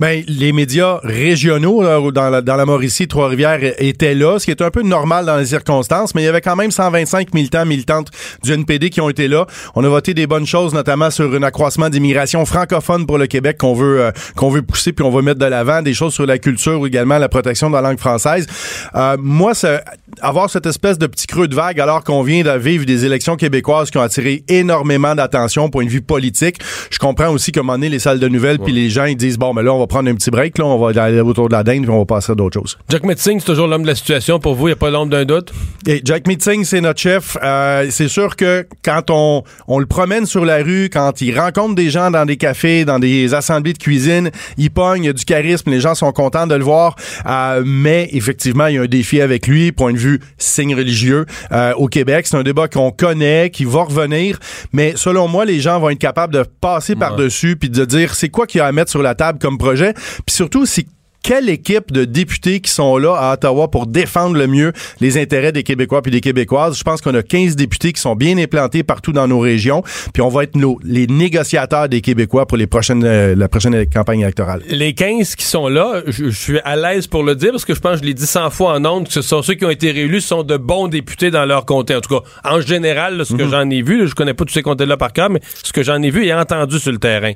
Ben, 0.00 0.22
les 0.28 0.52
médias 0.52 1.00
régionaux 1.02 1.82
là, 1.82 2.00
dans, 2.12 2.28
la, 2.30 2.42
dans 2.42 2.56
la 2.56 2.66
Mauricie, 2.66 3.08
Trois-Rivières 3.08 3.62
et, 3.62 3.85
étaient 3.88 4.14
là, 4.14 4.38
ce 4.38 4.44
qui 4.44 4.50
est 4.50 4.62
un 4.62 4.70
peu 4.70 4.82
normal 4.82 5.26
dans 5.26 5.36
les 5.36 5.46
circonstances, 5.46 6.14
mais 6.14 6.22
il 6.22 6.24
y 6.24 6.28
avait 6.28 6.40
quand 6.40 6.56
même 6.56 6.70
125 6.70 7.34
militants, 7.34 7.64
militantes 7.64 8.10
du 8.42 8.52
NPD 8.52 8.90
qui 8.90 9.00
ont 9.00 9.08
été 9.08 9.28
là. 9.28 9.46
On 9.74 9.84
a 9.84 9.88
voté 9.88 10.14
des 10.14 10.26
bonnes 10.26 10.46
choses, 10.46 10.74
notamment 10.74 11.10
sur 11.10 11.32
un 11.32 11.42
accroissement 11.42 11.88
d'immigration 11.88 12.44
francophone 12.44 13.06
pour 13.06 13.18
le 13.18 13.26
Québec 13.26 13.58
qu'on 13.58 13.74
veut 13.74 14.00
euh, 14.00 14.10
qu'on 14.36 14.50
veut 14.50 14.62
pousser 14.62 14.92
puis 14.92 15.04
on 15.04 15.10
va 15.10 15.22
mettre 15.22 15.38
de 15.38 15.46
l'avant, 15.46 15.82
des 15.82 15.94
choses 15.94 16.14
sur 16.14 16.26
la 16.26 16.38
culture 16.38 16.80
ou 16.80 16.86
également 16.86 17.18
la 17.18 17.28
protection 17.28 17.68
de 17.68 17.74
la 17.74 17.80
langue 17.80 17.98
française. 17.98 18.46
Euh, 18.94 19.16
moi, 19.18 19.54
ça, 19.54 19.82
avoir 20.20 20.50
cette 20.50 20.66
espèce 20.66 20.98
de 20.98 21.06
petit 21.06 21.26
creux 21.26 21.48
de 21.48 21.54
vague 21.54 21.80
alors 21.80 22.04
qu'on 22.04 22.22
vient 22.22 22.42
de 22.42 22.58
vivre 22.58 22.84
des 22.84 23.04
élections 23.04 23.36
québécoises 23.36 23.90
qui 23.90 23.98
ont 23.98 24.02
attiré 24.02 24.44
énormément 24.48 25.14
d'attention 25.14 25.68
point 25.68 25.84
de 25.84 25.90
vue 25.90 26.02
politique. 26.02 26.58
Je 26.90 26.98
comprends 26.98 27.28
aussi 27.28 27.52
un 27.56 27.60
moment 27.60 27.74
donné, 27.74 27.88
les 27.88 27.98
salles 27.98 28.20
de 28.20 28.28
nouvelles 28.28 28.58
puis 28.58 28.72
les 28.72 28.90
gens 28.90 29.04
ils 29.04 29.16
disent 29.16 29.38
bon, 29.38 29.52
mais 29.54 29.62
là 29.62 29.72
on 29.72 29.78
va 29.78 29.86
prendre 29.86 30.08
un 30.10 30.14
petit 30.14 30.30
break, 30.30 30.58
là 30.58 30.66
on 30.66 30.78
va 30.78 31.02
aller 31.02 31.20
autour 31.20 31.48
de 31.48 31.54
la 31.54 31.62
dinde 31.62 31.82
puis 31.82 31.90
on 31.90 31.98
va 31.98 32.04
passer 32.04 32.32
à 32.32 32.34
d'autres 32.34 32.60
choses. 32.60 32.78
Jack 32.88 33.04
Metzing, 33.04 33.40
c'est 33.40 33.46
toujours 33.46 33.66
l'homme 33.66 33.82
de 33.82 33.88
la 33.88 33.94
situation 33.94 34.38
pour 34.38 34.54
vous, 34.54 34.68
il 34.68 34.70
n'y 34.70 34.74
a 34.74 34.76
pas 34.76 34.90
l'ombre 34.90 35.10
d'un 35.10 35.24
doute? 35.24 35.52
Et 35.86 36.00
Jack 36.04 36.26
Metzing, 36.26 36.64
c'est 36.64 36.80
notre 36.80 37.00
chef. 37.00 37.36
Euh, 37.42 37.86
c'est 37.90 38.08
sûr 38.08 38.36
que 38.36 38.66
quand 38.84 39.10
on, 39.10 39.42
on 39.68 39.78
le 39.78 39.86
promène 39.86 40.26
sur 40.26 40.44
la 40.44 40.62
rue, 40.62 40.90
quand 40.92 41.20
il 41.20 41.38
rencontre 41.38 41.74
des 41.74 41.90
gens 41.90 42.10
dans 42.10 42.24
des 42.24 42.36
cafés, 42.36 42.84
dans 42.84 42.98
des 42.98 43.34
assemblées 43.34 43.72
de 43.72 43.78
cuisine, 43.78 44.30
il 44.58 44.70
pogne, 44.70 45.04
il 45.04 45.10
a 45.10 45.12
du 45.12 45.24
charisme, 45.24 45.70
les 45.70 45.80
gens 45.80 45.94
sont 45.94 46.12
contents 46.12 46.46
de 46.46 46.54
le 46.54 46.64
voir. 46.64 46.96
Euh, 47.26 47.62
mais 47.64 48.08
effectivement, 48.12 48.66
il 48.66 48.76
y 48.76 48.78
a 48.78 48.82
un 48.82 48.86
défi 48.86 49.20
avec 49.20 49.46
lui, 49.46 49.72
point 49.72 49.92
de 49.92 49.98
vue 49.98 50.05
signe 50.38 50.74
religieux 50.74 51.26
euh, 51.52 51.72
au 51.74 51.88
Québec. 51.88 52.26
C'est 52.26 52.36
un 52.36 52.42
débat 52.42 52.68
qu'on 52.68 52.90
connaît, 52.90 53.50
qui 53.50 53.64
va 53.64 53.84
revenir. 53.84 54.38
Mais 54.72 54.94
selon 54.96 55.28
moi, 55.28 55.44
les 55.44 55.60
gens 55.60 55.78
vont 55.80 55.90
être 55.90 55.98
capables 55.98 56.34
de 56.34 56.44
passer 56.60 56.94
par-dessus 56.96 57.56
puis 57.56 57.70
de 57.70 57.84
dire 57.84 58.14
c'est 58.14 58.28
quoi 58.28 58.46
qu'il 58.46 58.58
y 58.58 58.62
a 58.62 58.66
à 58.66 58.72
mettre 58.72 58.90
sur 58.90 59.02
la 59.02 59.14
table 59.14 59.38
comme 59.38 59.58
projet? 59.58 59.94
Puis 59.94 60.34
surtout, 60.34 60.66
c'est 60.66 60.86
quelle 61.26 61.48
équipe 61.48 61.90
de 61.90 62.04
députés 62.04 62.60
qui 62.60 62.70
sont 62.70 62.96
là 62.98 63.14
à 63.16 63.32
Ottawa 63.34 63.68
pour 63.68 63.88
défendre 63.88 64.36
le 64.36 64.46
mieux 64.46 64.72
les 65.00 65.18
intérêts 65.20 65.50
des 65.50 65.64
Québécois 65.64 66.00
puis 66.00 66.12
des 66.12 66.20
Québécoises? 66.20 66.78
Je 66.78 66.84
pense 66.84 67.00
qu'on 67.00 67.14
a 67.16 67.22
15 67.24 67.56
députés 67.56 67.92
qui 67.92 68.00
sont 68.00 68.14
bien 68.14 68.38
implantés 68.38 68.84
partout 68.84 69.10
dans 69.10 69.26
nos 69.26 69.40
régions, 69.40 69.82
puis 70.14 70.22
on 70.22 70.28
va 70.28 70.44
être 70.44 70.54
nos, 70.54 70.78
les 70.84 71.08
négociateurs 71.08 71.88
des 71.88 72.00
Québécois 72.00 72.46
pour 72.46 72.56
les 72.56 72.68
prochaines, 72.68 73.02
euh, 73.04 73.34
la 73.34 73.48
prochaine 73.48 73.86
campagne 73.92 74.20
électorale. 74.20 74.62
Les 74.68 74.94
15 74.94 75.34
qui 75.34 75.44
sont 75.44 75.66
là, 75.66 76.02
je, 76.06 76.26
je 76.30 76.38
suis 76.38 76.60
à 76.60 76.76
l'aise 76.76 77.08
pour 77.08 77.24
le 77.24 77.34
dire 77.34 77.50
parce 77.50 77.64
que 77.64 77.74
je 77.74 77.80
pense 77.80 77.94
que 77.94 78.02
je 78.02 78.04
l'ai 78.04 78.14
dit 78.14 78.24
100 78.26 78.50
fois 78.50 78.74
en 78.74 78.84
ondes 78.84 79.08
que 79.08 79.12
ce 79.12 79.20
sont 79.22 79.42
ceux 79.42 79.54
qui 79.54 79.64
ont 79.64 79.70
été 79.70 79.90
réélus 79.90 80.20
sont 80.20 80.44
de 80.44 80.56
bons 80.56 80.86
députés 80.86 81.32
dans 81.32 81.44
leur 81.44 81.66
comté. 81.66 81.96
En 81.96 82.00
tout 82.00 82.20
cas, 82.20 82.24
en 82.44 82.60
général, 82.60 83.16
là, 83.16 83.24
ce 83.24 83.34
que 83.34 83.42
Mhm. 83.42 83.50
j'en 83.50 83.70
ai 83.70 83.82
vu, 83.82 83.98
là, 83.98 84.06
je 84.06 84.14
connais 84.14 84.34
pas 84.34 84.44
tous 84.44 84.52
ces 84.54 84.62
comtés-là 84.62 84.96
par 84.96 85.12
cœur, 85.12 85.28
mais 85.30 85.40
ce 85.64 85.72
que 85.72 85.82
j'en 85.82 86.00
ai 86.02 86.10
vu 86.10 86.24
et 86.24 86.32
entendu 86.32 86.78
sur 86.78 86.92
le 86.92 86.98
terrain. 86.98 87.32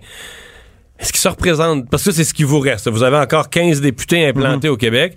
Est-ce 1.00 1.12
qu'ils 1.12 1.20
se 1.20 1.28
représentent? 1.28 1.88
Parce 1.88 2.04
que 2.04 2.12
c'est 2.12 2.24
ce 2.24 2.34
qui 2.34 2.44
vous 2.44 2.60
reste. 2.60 2.88
Vous 2.88 3.02
avez 3.02 3.16
encore 3.16 3.48
15 3.48 3.80
députés 3.80 4.26
implantés 4.26 4.68
au 4.68 4.76
Québec. 4.76 5.16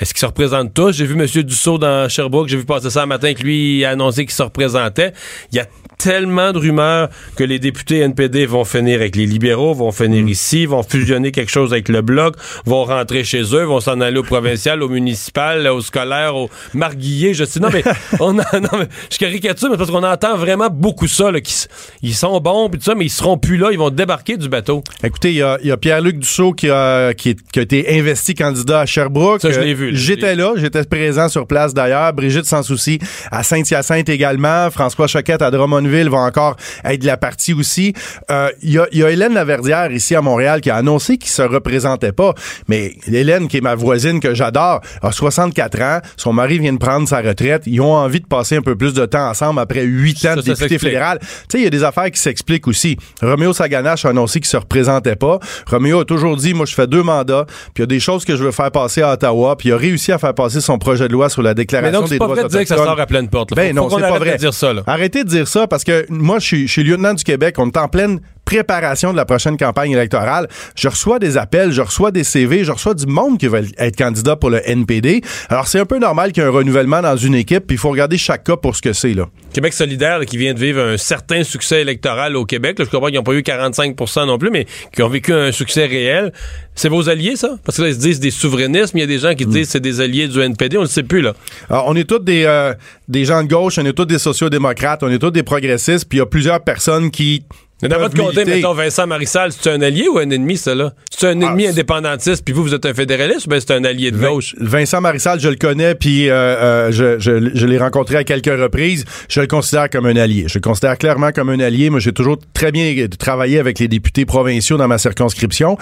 Est-ce 0.00 0.14
qu'ils 0.14 0.20
se 0.20 0.26
représentent 0.26 0.72
tous? 0.74 0.92
J'ai 0.92 1.04
vu 1.06 1.14
M. 1.20 1.26
Dussault 1.44 1.78
dans 1.78 2.08
Sherbrooke, 2.08 2.48
j'ai 2.48 2.56
vu 2.56 2.64
passer 2.64 2.90
ça 2.90 3.02
un 3.02 3.06
matin 3.06 3.34
que 3.34 3.42
lui 3.42 3.84
a 3.84 3.90
annoncé 3.90 4.24
qu'il 4.24 4.34
se 4.34 4.42
représentait. 4.42 5.12
Il 5.52 5.56
y 5.56 5.60
a 5.60 5.66
tellement 5.98 6.52
de 6.52 6.58
rumeurs 6.58 7.08
que 7.34 7.42
les 7.42 7.58
députés 7.58 7.98
NPD 7.98 8.46
vont 8.46 8.64
finir 8.64 9.00
avec 9.00 9.16
les 9.16 9.26
libéraux, 9.26 9.74
vont 9.74 9.90
finir 9.90 10.26
ici, 10.28 10.64
vont 10.64 10.84
fusionner 10.84 11.32
quelque 11.32 11.50
chose 11.50 11.72
avec 11.72 11.88
le 11.88 12.02
Bloc, 12.02 12.36
vont 12.66 12.84
rentrer 12.84 13.24
chez 13.24 13.42
eux, 13.54 13.64
vont 13.64 13.80
s'en 13.80 14.00
aller 14.00 14.18
au 14.18 14.22
provincial, 14.22 14.80
au 14.84 14.88
municipal, 14.88 15.66
au 15.66 15.80
scolaire, 15.80 16.36
au 16.36 16.50
marguillier, 16.72 17.34
je 17.34 17.44
sais. 17.44 17.58
Non, 17.58 17.68
mais, 17.72 17.82
on 18.20 18.38
a, 18.38 18.60
non, 18.60 18.68
mais 18.78 18.86
je 19.10 19.18
caricature, 19.18 19.70
mais 19.70 19.76
parce 19.76 19.90
qu'on 19.90 20.04
entend 20.04 20.36
vraiment 20.36 20.68
beaucoup 20.70 21.08
ça, 21.08 21.32
là, 21.32 21.40
qu'ils 21.40 21.56
ils 22.02 22.14
sont 22.14 22.38
bons, 22.40 22.68
puis 22.70 22.78
tout 22.78 22.84
ça, 22.84 22.94
mais 22.94 23.06
ils 23.06 23.10
seront 23.10 23.36
plus 23.36 23.56
là, 23.56 23.70
ils 23.72 23.78
vont 23.78 23.90
débarquer 23.90 24.36
du 24.36 24.48
bateau. 24.48 24.84
Écoutez, 25.02 25.30
il 25.30 25.36
y 25.38 25.42
a, 25.42 25.58
il 25.62 25.66
y 25.68 25.72
a 25.72 25.76
Pierre-Luc 25.76 26.18
Dussault 26.20 26.52
qui 26.52 26.70
a, 26.70 27.12
qui 27.14 27.34
a 27.56 27.60
été 27.60 27.98
investi 27.98 28.36
candidat 28.36 28.80
à 28.80 28.86
Sherbrooke. 28.86 29.40
Ça, 29.40 29.50
je 29.50 29.58
l'ai 29.60 29.72
Euh, 29.72 29.74
vu, 29.74 29.87
J'étais 29.94 30.34
là, 30.34 30.52
j'étais 30.56 30.84
présent 30.84 31.28
sur 31.28 31.46
place 31.46 31.74
d'ailleurs. 31.74 32.12
Brigitte 32.12 32.44
Sans 32.46 32.62
Souci 32.62 32.98
à 33.30 33.42
Saint-Hyacinthe 33.42 34.08
également. 34.08 34.70
François 34.70 35.06
Choquette 35.06 35.42
à 35.42 35.50
Drummondville 35.50 36.08
va 36.08 36.18
encore 36.18 36.56
être 36.84 37.00
de 37.00 37.06
la 37.06 37.16
partie 37.16 37.52
aussi. 37.54 37.92
Euh, 38.30 38.50
Il 38.62 38.70
y, 38.72 38.78
a, 38.78 38.86
y 38.92 39.02
a 39.02 39.10
Hélène 39.10 39.34
Laverdière 39.34 39.90
ici 39.92 40.14
à 40.14 40.20
Montréal 40.20 40.60
qui 40.60 40.70
a 40.70 40.76
annoncé 40.76 41.18
qu'il 41.18 41.30
se 41.30 41.42
représentait 41.42 42.12
pas. 42.12 42.34
Mais 42.68 42.94
Hélène, 43.06 43.48
qui 43.48 43.58
est 43.58 43.60
ma 43.62 43.74
voisine 43.74 44.20
que 44.20 44.34
j'adore, 44.34 44.80
a 45.02 45.12
64 45.12 45.82
ans. 45.82 45.98
Son 46.16 46.32
mari 46.32 46.58
vient 46.58 46.72
de 46.72 46.78
prendre 46.78 47.08
sa 47.08 47.20
retraite. 47.20 47.62
Ils 47.66 47.80
ont 47.80 47.94
envie 47.94 48.20
de 48.20 48.26
passer 48.26 48.56
un 48.56 48.62
peu 48.62 48.76
plus 48.76 48.94
de 48.94 49.06
temps 49.06 49.28
ensemble 49.28 49.60
après 49.60 49.82
huit 49.82 50.16
ans 50.26 50.34
Ça, 50.34 50.36
de 50.36 50.42
député 50.42 50.78
fédéral. 50.78 51.18
Tu 51.20 51.26
sais, 51.50 51.58
il 51.58 51.64
y 51.64 51.66
a 51.66 51.70
des 51.70 51.84
affaires 51.84 52.10
qui 52.10 52.20
s'expliquent 52.20 52.66
aussi. 52.68 52.96
Roméo 53.22 53.52
Saganache 53.52 54.04
a 54.04 54.10
annoncé 54.10 54.40
qu'il 54.40 54.48
se 54.48 54.56
représentait 54.56 55.16
pas. 55.16 55.38
Roméo 55.66 56.00
a 56.00 56.04
toujours 56.04 56.36
dit, 56.36 56.54
moi, 56.54 56.66
je 56.66 56.74
fais 56.74 56.86
deux 56.86 57.02
mandats, 57.02 57.44
puis 57.74 57.78
il 57.78 57.80
y 57.80 57.82
a 57.84 57.86
des 57.86 58.00
choses 58.00 58.24
que 58.24 58.36
je 58.36 58.44
veux 58.44 58.52
faire 58.52 58.70
passer 58.70 59.02
à 59.02 59.12
Ottawa, 59.12 59.56
puis 59.56 59.68
il 59.68 59.72
a 59.72 59.76
réussi 59.78 60.12
à 60.12 60.18
faire 60.18 60.34
passer 60.34 60.60
son 60.60 60.78
projet 60.78 61.08
de 61.08 61.12
loi 61.12 61.28
sur 61.30 61.42
la 61.42 61.50
Mais 61.50 61.54
déclaration 61.54 62.00
donc, 62.00 62.08
c'est 62.08 62.14
des 62.14 62.18
pas 62.18 62.24
droits 62.26 62.34
vrai 62.36 62.44
de 62.44 62.48
dire 62.50 62.60
que 62.60 62.66
ça 62.66 62.74
autochtones. 62.74 62.92
sort 62.94 63.00
à 63.00 63.06
pleine 63.06 63.28
porte. 63.28 63.50
là. 63.52 63.56
Ben 63.56 63.68
Faut- 63.68 63.74
non, 63.82 63.88
c'est 63.90 64.00
pas 64.02 64.18
vrai. 64.18 64.32
de 64.32 64.36
dire 64.36 64.54
ça, 64.54 64.72
là. 64.72 64.82
Arrêtez 64.86 65.24
de 65.24 65.28
dire 65.28 65.48
ça 65.48 65.66
parce 65.66 65.84
que 65.84 66.04
moi, 66.10 66.38
je 66.38 66.46
suis, 66.46 66.66
je 66.66 66.72
suis 66.72 66.84
lieutenant 66.84 67.14
du 67.14 67.24
Québec. 67.24 67.54
On 67.58 67.68
est 67.68 67.76
en 67.76 67.88
pleine 67.88 68.20
préparation 68.48 69.12
de 69.12 69.18
la 69.18 69.26
prochaine 69.26 69.58
campagne 69.58 69.90
électorale. 69.90 70.48
Je 70.74 70.88
reçois 70.88 71.18
des 71.18 71.36
appels, 71.36 71.70
je 71.70 71.82
reçois 71.82 72.10
des 72.10 72.24
CV, 72.24 72.64
je 72.64 72.72
reçois 72.72 72.94
du 72.94 73.04
monde 73.04 73.36
qui 73.36 73.46
veut 73.46 73.60
être 73.76 73.94
candidat 73.94 74.36
pour 74.36 74.48
le 74.48 74.66
NPD. 74.66 75.20
Alors, 75.50 75.68
c'est 75.68 75.78
un 75.78 75.84
peu 75.84 75.98
normal 75.98 76.32
qu'il 76.32 76.42
y 76.42 76.46
ait 76.46 76.48
un 76.48 76.52
renouvellement 76.52 77.02
dans 77.02 77.16
une 77.18 77.34
équipe, 77.34 77.66
puis 77.66 77.76
il 77.76 77.78
faut 77.78 77.90
regarder 77.90 78.16
chaque 78.16 78.44
cas 78.44 78.56
pour 78.56 78.74
ce 78.74 78.80
que 78.80 78.94
c'est, 78.94 79.12
là. 79.12 79.28
Québec 79.52 79.74
solidaire, 79.74 80.18
là, 80.18 80.24
qui 80.24 80.38
vient 80.38 80.54
de 80.54 80.58
vivre 80.58 80.80
un 80.80 80.96
certain 80.96 81.44
succès 81.44 81.82
électoral 81.82 82.36
au 82.36 82.46
Québec, 82.46 82.78
là, 82.78 82.86
je 82.86 82.90
comprends 82.90 83.08
qu'ils 83.08 83.16
n'ont 83.16 83.22
pas 83.22 83.34
eu 83.34 83.42
45% 83.42 84.26
non 84.26 84.38
plus, 84.38 84.50
mais 84.50 84.66
qui 84.94 85.02
ont 85.02 85.10
vécu 85.10 85.34
un 85.34 85.52
succès 85.52 85.84
réel. 85.84 86.32
C'est 86.74 86.88
vos 86.88 87.10
alliés, 87.10 87.36
ça? 87.36 87.50
Parce 87.66 87.76
que 87.76 87.82
là, 87.82 87.88
ils 87.88 87.96
se 87.96 88.00
disent 88.00 88.20
des 88.20 88.30
souverainismes, 88.30 88.96
il 88.96 89.00
y 89.02 89.04
a 89.04 89.06
des 89.06 89.18
gens 89.18 89.34
qui 89.34 89.44
disent 89.44 89.66
que 89.66 89.72
c'est 89.72 89.80
des 89.80 90.00
alliés 90.00 90.26
du 90.26 90.40
NPD, 90.40 90.78
on 90.78 90.80
ne 90.80 90.86
le 90.86 90.90
sait 90.90 91.02
plus, 91.02 91.20
là. 91.20 91.34
Alors, 91.68 91.84
on 91.86 91.96
est 91.96 92.08
tous 92.08 92.20
des, 92.20 92.44
euh, 92.46 92.72
des 93.08 93.26
gens 93.26 93.42
de 93.42 93.48
gauche, 93.48 93.78
on 93.78 93.84
est 93.84 93.92
tous 93.92 94.06
des 94.06 94.18
sociodémocrates, 94.18 95.02
on 95.02 95.10
est 95.10 95.18
tous 95.18 95.32
des 95.32 95.42
progressistes, 95.42 96.08
puis 96.08 96.16
il 96.16 96.20
y 96.20 96.22
a 96.22 96.26
plusieurs 96.26 96.64
personnes 96.64 97.10
qui. 97.10 97.44
Mais 97.82 97.88
dans 97.88 97.98
votre 97.98 98.16
côté, 98.16 98.44
mettons 98.44 98.74
Vincent 98.74 99.06
Marissal, 99.06 99.52
c'est 99.52 99.70
un 99.70 99.80
allié 99.82 100.08
ou 100.08 100.18
un 100.18 100.28
ennemi, 100.30 100.56
ça, 100.56 100.74
là? 100.74 100.92
C'est 101.10 101.28
un 101.28 101.40
ennemi 101.40 101.66
Ah, 101.66 101.70
indépendantiste, 101.70 102.44
puis 102.44 102.52
vous, 102.52 102.62
vous 102.64 102.74
êtes 102.74 102.86
un 102.86 102.94
fédéraliste 102.94 103.46
ou 103.46 103.50
bien 103.50 103.60
c'est 103.60 103.72
un 103.72 103.84
allié 103.84 104.10
de 104.10 104.16
gauche? 104.18 104.54
Vincent 104.58 105.00
Marissal, 105.00 105.38
je 105.38 105.48
le 105.48 105.56
connais, 105.56 105.94
puis 105.94 106.28
euh, 106.28 106.34
euh, 106.34 106.92
je, 106.92 107.18
je, 107.18 107.50
je 107.54 107.66
l'ai 107.66 107.78
rencontré 107.78 108.16
à 108.16 108.24
quelques 108.24 108.46
reprises. 108.46 109.04
Je 109.28 109.40
le 109.40 109.46
considère 109.46 109.88
comme 109.90 110.06
un 110.06 110.16
allié. 110.16 110.44
Je 110.48 110.58
le 110.58 110.60
considère 110.60 110.98
clairement 110.98 111.30
comme 111.30 111.50
un 111.50 111.60
allié. 111.60 111.90
Moi, 111.90 112.00
j'ai 112.00 112.12
toujours 112.12 112.38
très 112.52 112.72
bien 112.72 113.06
travaillé 113.18 113.58
avec 113.58 113.78
les 113.78 113.88
députés 113.88 114.24
provinciaux 114.26 114.76
dans 114.76 114.88
ma 114.88 114.98
circonscription. 114.98 115.76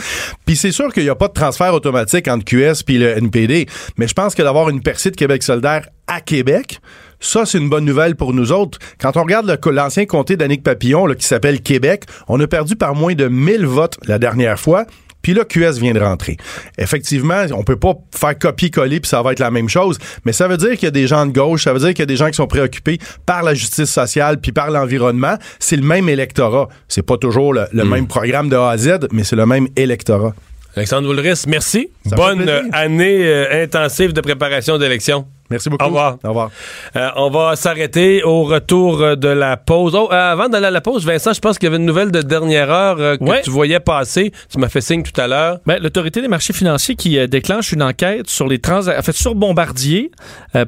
Puis 0.45 0.57
c'est 0.57 0.73
sûr 0.73 0.93
qu'il 0.93 1.05
n'y 1.05 1.09
a 1.11 1.15
pas 1.15 1.29
de 1.29 1.33
transfert 1.35 1.73
automatique 1.75 2.29
entre 2.29 2.45
QS 2.45 2.83
puis 2.85 2.99
le 2.99 3.17
NPD, 3.17 3.67
mais 3.97 4.07
je 4.07 4.15
pense 4.15 4.35
que 4.35 4.43
d'avoir 4.43 4.69
une 4.69 4.83
percée 4.83 5.11
de 5.11 5.17
Québec 5.17 5.43
solidaire 5.43 5.89
à 6.07 6.21
Québec, 6.21 6.81
ça, 7.21 7.47
c'est 7.47 7.59
une 7.59 7.69
bonne 7.69 7.85
nouvelle 7.85 8.17
pour 8.17 8.33
nous 8.33 8.53
autres. 8.53 8.79
Quand 9.01 9.17
on 9.17 9.23
regarde 9.23 9.59
l'ancien 9.67 10.07
comté 10.07 10.37
d'Annick 10.37 10.63
Papillon, 10.63 11.07
là, 11.07 11.15
qui 11.15 11.27
s'appelle 11.27 11.61
Québec, 11.61 12.05
on 12.29 12.39
a 12.41 12.47
perdu 12.47 12.77
par 12.77 12.95
moins 12.95 13.15
de 13.15 13.29
1000 13.29 13.67
votes 13.67 13.97
la 14.07 14.19
dernière 14.19 14.59
fois. 14.59 14.87
Puis 15.23 15.35
là, 15.35 15.45
QS 15.45 15.81
vient 15.81 15.93
de 15.93 15.99
rentrer. 15.99 16.37
Effectivement, 16.79 17.45
on 17.53 17.65
peut 17.65 17.77
pas 17.77 17.95
faire 18.15 18.39
copier-coller 18.39 19.01
puis 19.01 19.09
ça 19.09 19.23
va 19.23 19.33
être 19.33 19.41
la 19.41 19.51
même 19.51 19.69
chose, 19.69 19.99
mais 20.25 20.33
ça 20.33 20.47
veut 20.47 20.57
dire 20.57 20.75
qu'il 20.75 20.85
y 20.85 20.87
a 20.87 20.93
des 20.93 21.09
gens 21.09 21.27
de 21.27 21.33
gauche, 21.33 21.65
ça 21.65 21.73
veut 21.73 21.81
dire 21.81 21.89
qu'il 21.89 21.99
y 21.99 22.03
a 22.03 22.07
des 22.07 22.15
gens 22.15 22.29
qui 22.29 22.35
sont 22.35 22.47
préoccupés 22.47 22.99
par 23.25 23.43
la 23.43 23.53
justice 23.53 23.91
sociale 23.91 24.41
puis 24.41 24.53
par 24.53 24.71
l'environnement. 24.71 25.37
C'est 25.59 25.75
le 25.75 25.83
même 25.83 26.09
électorat. 26.09 26.69
C'est 26.87 27.03
pas 27.03 27.17
toujours 27.17 27.53
le, 27.53 27.67
le 27.73 27.85
même 27.85 28.07
programme 28.07 28.49
de 28.49 28.55
A 28.55 28.71
à 28.71 28.77
Z, 28.79 29.09
mais 29.11 29.25
c'est 29.25 29.35
le 29.35 29.47
même 29.47 29.67
électorat. 29.75 30.33
Alexandre 30.77 31.09
Woulris, 31.09 31.45
merci. 31.49 31.89
Ça 32.09 32.15
Bonne 32.15 32.49
année 32.73 33.27
euh, 33.27 33.65
intensive 33.65 34.13
de 34.13 34.21
préparation 34.21 34.79
d'élection. 34.79 35.27
Merci 35.51 35.69
beaucoup. 35.71 35.85
Au 35.85 35.89
revoir. 35.89 36.17
Au 36.25 36.29
revoir. 36.29 36.51
Euh, 36.97 37.09
on 37.17 37.31
va 37.31 37.55
s'arrêter 37.57 38.23
au 38.25 38.43
retour 38.45 39.01
euh, 39.01 39.15
de 39.17 39.29
la 39.29 39.57
pause. 39.57 39.95
Oh, 39.95 40.09
euh, 40.13 40.33
avant 40.33 40.49
d'aller 40.49 40.67
à 40.67 40.71
la 40.71 40.81
pause, 40.81 41.05
Vincent, 41.07 41.33
je 41.33 41.41
pense 41.41 41.59
qu'il 41.59 41.67
y 41.67 41.69
avait 41.69 41.77
une 41.77 41.85
nouvelle 41.87 42.11
de 42.11 42.23
dernière 42.23 42.71
heure 42.71 42.97
euh, 42.99 43.17
que 43.17 43.25
Ouais. 43.25 43.43
tu 43.43 43.51
voyais 43.51 43.81
passer. 43.81 44.33
Tu 44.53 44.59
m'as 44.59 44.69
fait 44.69 44.81
signe 44.81 45.03
tout 45.03 45.19
à 45.21 45.27
l'heure. 45.29 45.59
Ben, 45.67 45.79
L'autorité 45.83 46.21
des 46.21 46.29
marchés 46.29 46.53
financiers 46.53 46.95
qui 46.97 47.19
déclenche 47.29 47.73
une 47.73 47.83
enquête 47.83 48.29
sur 48.29 48.47
les 48.49 48.59
trans 48.59 48.87
en 48.89 49.03
fait, 49.03 49.13
sur 49.13 49.35
Bombardier 49.35 50.11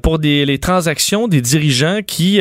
pour 0.02 0.18
des, 0.18 0.44
les 0.44 0.58
transactions 0.58 1.28
des 1.28 1.40
dirigeants 1.40 2.00
qui, 2.06 2.40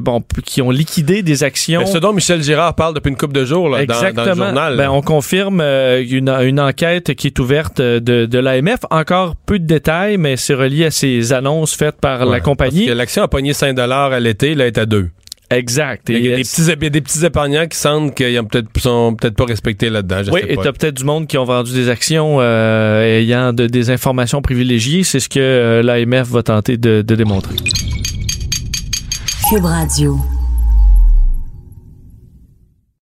bon, 0.00 0.22
qui 0.44 0.62
ont 0.62 0.70
liquidé 0.70 1.22
des 1.22 1.44
actions. 1.44 1.80
Mais 1.80 1.86
ce 1.86 1.98
dont 1.98 2.12
Michel 2.12 2.42
Girard 2.42 2.74
parle 2.74 2.94
depuis 2.94 3.10
une 3.10 3.16
couple 3.16 3.34
de 3.34 3.44
jours 3.44 3.68
là, 3.68 3.78
dans, 3.86 3.94
Exactement. 3.94 4.24
dans 4.24 4.30
le 4.34 4.36
journal. 4.46 4.76
Ben, 4.76 4.90
on 4.90 5.02
confirme 5.02 5.60
une, 5.60 6.28
une 6.28 6.60
enquête 6.60 7.14
qui 7.14 7.26
est 7.28 7.38
ouverte 7.38 7.80
de, 7.80 7.98
de 8.26 8.38
l'AMF. 8.38 8.80
Encore 8.90 9.34
peu 9.36 9.58
de 9.58 9.66
détails, 9.66 10.16
mais 10.18 10.36
c'est 10.36 10.54
relié 10.54 10.86
à 10.86 10.90
ces 10.90 11.32
annonces 11.32 11.57
faites 11.66 12.00
par 12.00 12.24
la 12.26 12.40
compagnie. 12.40 12.80
Parce 12.86 12.92
que 12.92 12.98
l'action 12.98 13.22
a 13.22 13.28
pogné 13.28 13.52
5 13.52 13.78
à 13.78 14.20
l'été, 14.20 14.54
là, 14.54 14.64
elle 14.64 14.68
est 14.68 14.78
à 14.78 14.86
2. 14.86 15.08
Exact. 15.50 16.10
Il 16.10 16.18
y 16.18 16.28
a 16.28 16.32
Et, 16.34 16.36
des 16.36 16.42
petits, 16.42 16.60
il 16.62 16.68
y 16.68 16.86
a 16.86 16.90
des 16.90 17.00
petits 17.00 17.24
épargnants 17.24 17.66
qui 17.66 17.78
sentent 17.78 18.14
qu'ils 18.14 18.38
ont 18.38 18.44
peut-être 18.44 18.68
sont 18.78 19.14
peut-être 19.18 19.34
pas 19.34 19.46
respectés 19.46 19.88
là-dedans. 19.88 20.22
Je 20.24 20.30
oui, 20.30 20.40
sais 20.42 20.52
et 20.52 20.56
pas. 20.56 20.62
t'as 20.64 20.72
peut-être 20.72 20.94
du 20.96 21.04
monde 21.04 21.26
qui 21.26 21.38
ont 21.38 21.44
vendu 21.44 21.72
des 21.72 21.88
actions 21.88 22.36
euh, 22.40 23.02
ayant 23.18 23.54
de- 23.54 23.66
des 23.66 23.88
informations 23.88 24.42
privilégiées. 24.42 25.04
C'est 25.04 25.20
ce 25.20 25.28
que 25.30 25.38
euh, 25.40 25.82
l'AMF 25.82 26.28
va 26.28 26.42
tenter 26.42 26.76
de, 26.76 27.00
de 27.00 27.14
démontrer. 27.14 27.54
Cube 29.48 29.64
Radio. 29.64 30.18